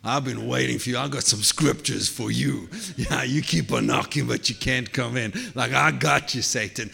I've 0.06 0.26
been 0.26 0.48
waiting 0.48 0.80
for 0.80 0.90
you. 0.90 0.98
I 0.98 1.08
got 1.08 1.24
some 1.24 1.42
scriptures 1.42 2.10
for 2.10 2.30
you. 2.30 2.68
Yeah, 2.98 3.24
you 3.24 3.42
keep 3.42 3.72
on 3.72 3.88
knocking, 3.88 4.28
but 4.28 4.50
you 4.50 4.56
can't 4.56 4.92
come 4.92 5.18
in. 5.18 5.34
Like, 5.56 5.74
I 5.74 5.92
got 5.92 6.36
you, 6.36 6.42
Satan. 6.42 6.92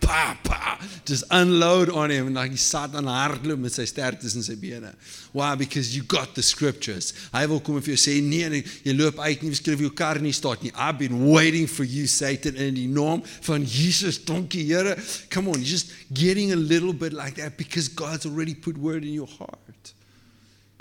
Pa, 0.00 0.38
pa. 0.42 0.78
Just 1.04 1.24
unload 1.30 1.90
on 1.90 2.10
him. 2.10 2.26
And 2.28 2.36
like 2.36 2.50
he 2.52 2.56
sat 2.56 2.94
on 2.94 3.04
hardloop 3.04 3.58
met 3.58 3.72
sy 3.72 3.84
sterktes 3.88 4.36
in 4.36 4.42
sy 4.42 4.54
bene. 4.54 4.94
Why? 5.32 5.54
Because 5.54 5.96
you 5.96 6.02
got 6.02 6.34
the 6.34 6.42
scriptures. 6.42 7.12
Hy 7.32 7.44
wil 7.50 7.60
kom 7.60 7.80
en 7.80 7.84
vir 7.84 7.96
jou 7.96 8.20
nee, 8.22 8.48
nee, 8.52 8.62
jy 8.86 8.94
loop 8.96 9.18
uit 9.18 9.42
nie 9.42 9.54
skryf 9.58 9.82
jou 9.82 9.90
kar 9.90 10.20
nie 10.22 10.32
staat 10.36 10.62
nie. 10.62 10.72
I've 10.74 10.98
been 10.98 11.26
waiting 11.26 11.66
for 11.66 11.84
you 11.84 12.06
Satan 12.06 12.56
in 12.56 12.78
die 12.78 12.88
naam 12.88 13.24
van 13.42 13.66
Jesus. 13.66 14.18
Dankie 14.18 14.64
Here. 14.64 14.96
Come 15.30 15.48
on, 15.48 15.60
you're 15.60 15.76
just 15.76 15.92
getting 16.12 16.52
a 16.52 16.56
little 16.56 16.92
bit 16.92 17.12
like 17.12 17.34
that 17.42 17.58
because 17.58 17.88
God's 17.88 18.26
already 18.26 18.54
put 18.54 18.78
word 18.78 19.04
in 19.04 19.12
your 19.12 19.28
heart. 19.28 19.58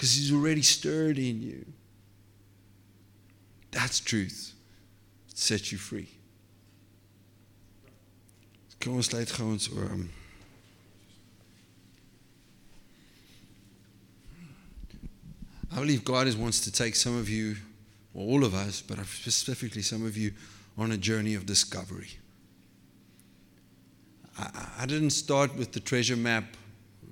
because 0.04 0.16
He's 0.16 0.34
already 0.34 0.62
stirred 0.62 1.18
in 1.18 1.42
you. 1.42 1.66
That's 3.72 4.02
truth. 4.02 4.54
It 5.30 5.38
sets 5.38 5.72
you 5.72 5.78
free. 5.78 6.10
Kom 8.84 8.98
ons 9.00 9.08
sluit 9.08 9.30
gou 9.32 9.48
ons 9.48 9.70
oor. 9.72 9.94
I 15.72 15.80
believe 15.80 16.04
God 16.04 16.28
is 16.28 16.36
wants 16.36 16.60
to 16.62 16.72
take 16.72 16.96
some 16.96 17.18
of 17.18 17.30
you, 17.30 17.56
or 18.14 18.28
all 18.28 18.44
of 18.44 18.54
us, 18.54 18.82
but 18.82 19.00
specifically 19.06 19.82
some 19.82 20.06
of 20.06 20.18
you, 20.18 20.34
on 20.78 20.92
a 20.92 20.98
journey 20.98 21.34
of 21.34 21.46
discovery. 21.46 22.10
I, 24.38 24.68
I 24.80 24.86
didn't 24.86 25.12
start 25.12 25.56
with 25.56 25.72
the 25.72 25.80
treasure 25.80 26.18
map 26.18 26.44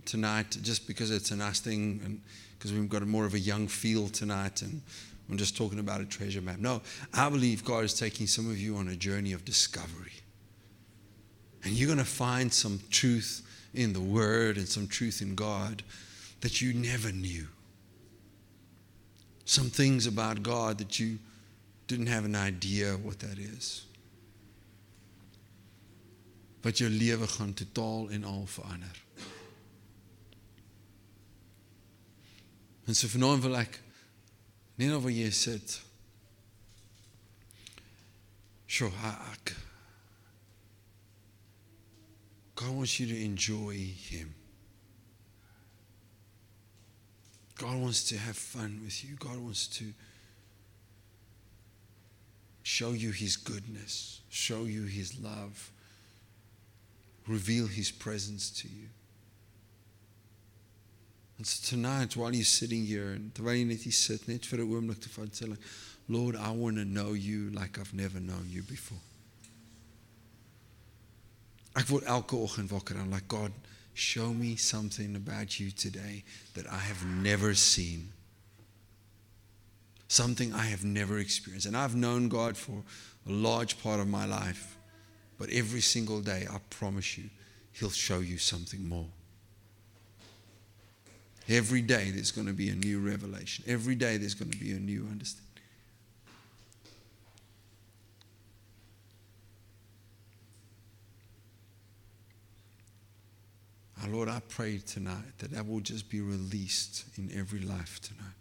tonight 0.05 0.57
just 0.61 0.87
because 0.87 1.09
it's 1.09 1.31
a 1.31 1.35
nice 1.37 1.61
thing 1.61 2.01
and 2.03 2.21
because 2.57 2.73
we've 2.73 2.89
got 2.89 3.05
more 3.07 3.25
of 3.25 3.33
a 3.33 3.39
young 3.39 3.67
feel 3.67 4.09
tonight 4.09 4.61
and 4.61 4.81
I'm 5.29 5.37
just 5.37 5.55
talking 5.55 5.79
about 5.79 6.01
a 6.01 6.05
treasure 6.05 6.41
map. 6.41 6.59
No, 6.59 6.81
I 7.13 7.29
believe 7.29 7.63
God 7.63 7.85
is 7.85 7.93
taking 7.93 8.27
some 8.27 8.49
of 8.49 8.57
you 8.57 8.75
on 8.75 8.89
a 8.89 8.95
journey 8.95 9.31
of 9.31 9.45
discovery. 9.45 10.20
And 11.63 11.73
you're 11.73 11.87
going 11.87 11.99
to 11.99 12.05
find 12.05 12.51
some 12.51 12.79
truth 12.89 13.41
in 13.73 13.93
the 13.93 14.01
Word 14.01 14.57
and 14.57 14.67
some 14.67 14.87
truth 14.87 15.21
in 15.21 15.35
God 15.35 15.83
that 16.41 16.61
you 16.61 16.73
never 16.73 17.11
knew. 17.11 17.47
Some 19.45 19.69
things 19.69 20.07
about 20.07 20.43
God 20.43 20.77
that 20.79 20.99
you 20.99 21.19
didn't 21.87 22.07
have 22.07 22.25
an 22.25 22.35
idea 22.35 22.93
what 22.93 23.19
that 23.19 23.37
is. 23.37 23.85
Wat 26.63 26.77
jou 26.77 26.89
lewe 26.89 27.27
gaan 27.27 27.53
totaal 27.53 28.09
en 28.11 28.23
al 28.23 28.45
verander. 28.45 29.01
En 32.85 32.95
so 32.95 33.07
vanaand 33.07 33.41
wil 33.43 33.57
ek 33.57 33.79
net 34.77 34.93
waar 35.01 35.13
jy 35.13 35.29
sit. 35.33 35.79
Sjoe, 38.69 38.93
ek 39.33 39.55
God 42.61 42.75
wants 42.75 42.99
you 42.99 43.07
to 43.07 43.23
enjoy 43.23 43.73
Him. 43.73 44.35
God 47.57 47.77
wants 47.77 48.07
to 48.09 48.17
have 48.17 48.37
fun 48.37 48.81
with 48.83 49.03
you. 49.03 49.15
God 49.15 49.37
wants 49.37 49.67
to 49.79 49.85
show 52.61 52.91
you 52.91 53.11
His 53.11 53.35
goodness, 53.35 54.21
show 54.29 54.65
you 54.65 54.83
His 54.83 55.19
love, 55.19 55.71
reveal 57.27 57.65
His 57.65 57.89
presence 57.89 58.51
to 58.61 58.67
you. 58.67 58.87
And 61.37 61.47
so 61.47 61.75
tonight, 61.75 62.15
while 62.15 62.33
you're 62.35 62.43
sitting 62.43 62.85
here, 62.85 63.19
Lord, 66.07 66.35
I 66.35 66.51
want 66.51 66.75
to 66.75 66.85
know 66.85 67.13
you 67.13 67.49
like 67.51 67.79
I've 67.79 67.93
never 67.93 68.19
known 68.19 68.45
you 68.49 68.61
before. 68.61 68.99
Ek 71.75 71.87
word 71.89 72.03
elke 72.03 72.35
oggend 72.35 72.69
wakker 72.69 72.95
en 72.99 73.09
like 73.09 73.27
God, 73.27 73.51
show 73.93 74.33
me 74.33 74.55
something 74.55 75.15
about 75.15 75.59
you 75.59 75.71
today 75.71 76.23
that 76.53 76.67
I 76.67 76.77
have 76.77 77.05
never 77.05 77.53
seen. 77.53 78.11
Something 80.07 80.53
I 80.53 80.65
have 80.65 80.83
never 80.83 81.19
experienced. 81.19 81.67
And 81.67 81.77
I've 81.77 81.95
known 81.95 82.27
God 82.27 82.57
for 82.57 82.83
a 83.27 83.31
large 83.31 83.81
part 83.81 84.01
of 84.01 84.07
my 84.07 84.25
life. 84.25 84.77
But 85.37 85.49
every 85.49 85.81
single 85.81 86.19
day, 86.19 86.45
I 86.51 86.57
promise 86.69 87.17
you, 87.17 87.29
He'll 87.71 87.89
show 87.89 88.19
you 88.19 88.37
something 88.37 88.87
more. 88.87 89.07
Every 91.47 91.81
day, 91.81 92.11
there's 92.11 92.31
going 92.31 92.47
to 92.47 92.53
be 92.53 92.69
a 92.69 92.75
new 92.75 92.99
revelation. 92.99 93.63
Every 93.67 93.95
day, 93.95 94.17
there's 94.17 94.33
going 94.35 94.51
to 94.51 94.57
be 94.57 94.71
a 94.71 94.79
new 94.79 95.07
understanding. 95.09 95.50
Our 104.03 104.09
Lord, 104.09 104.29
I 104.29 104.41
pray 104.49 104.79
tonight 104.79 105.37
that 105.37 105.51
that 105.51 105.67
will 105.67 105.79
just 105.79 106.09
be 106.09 106.21
released 106.21 107.05
in 107.17 107.29
every 107.37 107.59
life 107.59 107.99
tonight. 108.01 108.33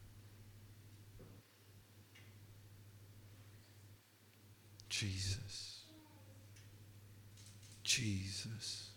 Jesus. 4.89 5.83
Jesus. 7.83 8.91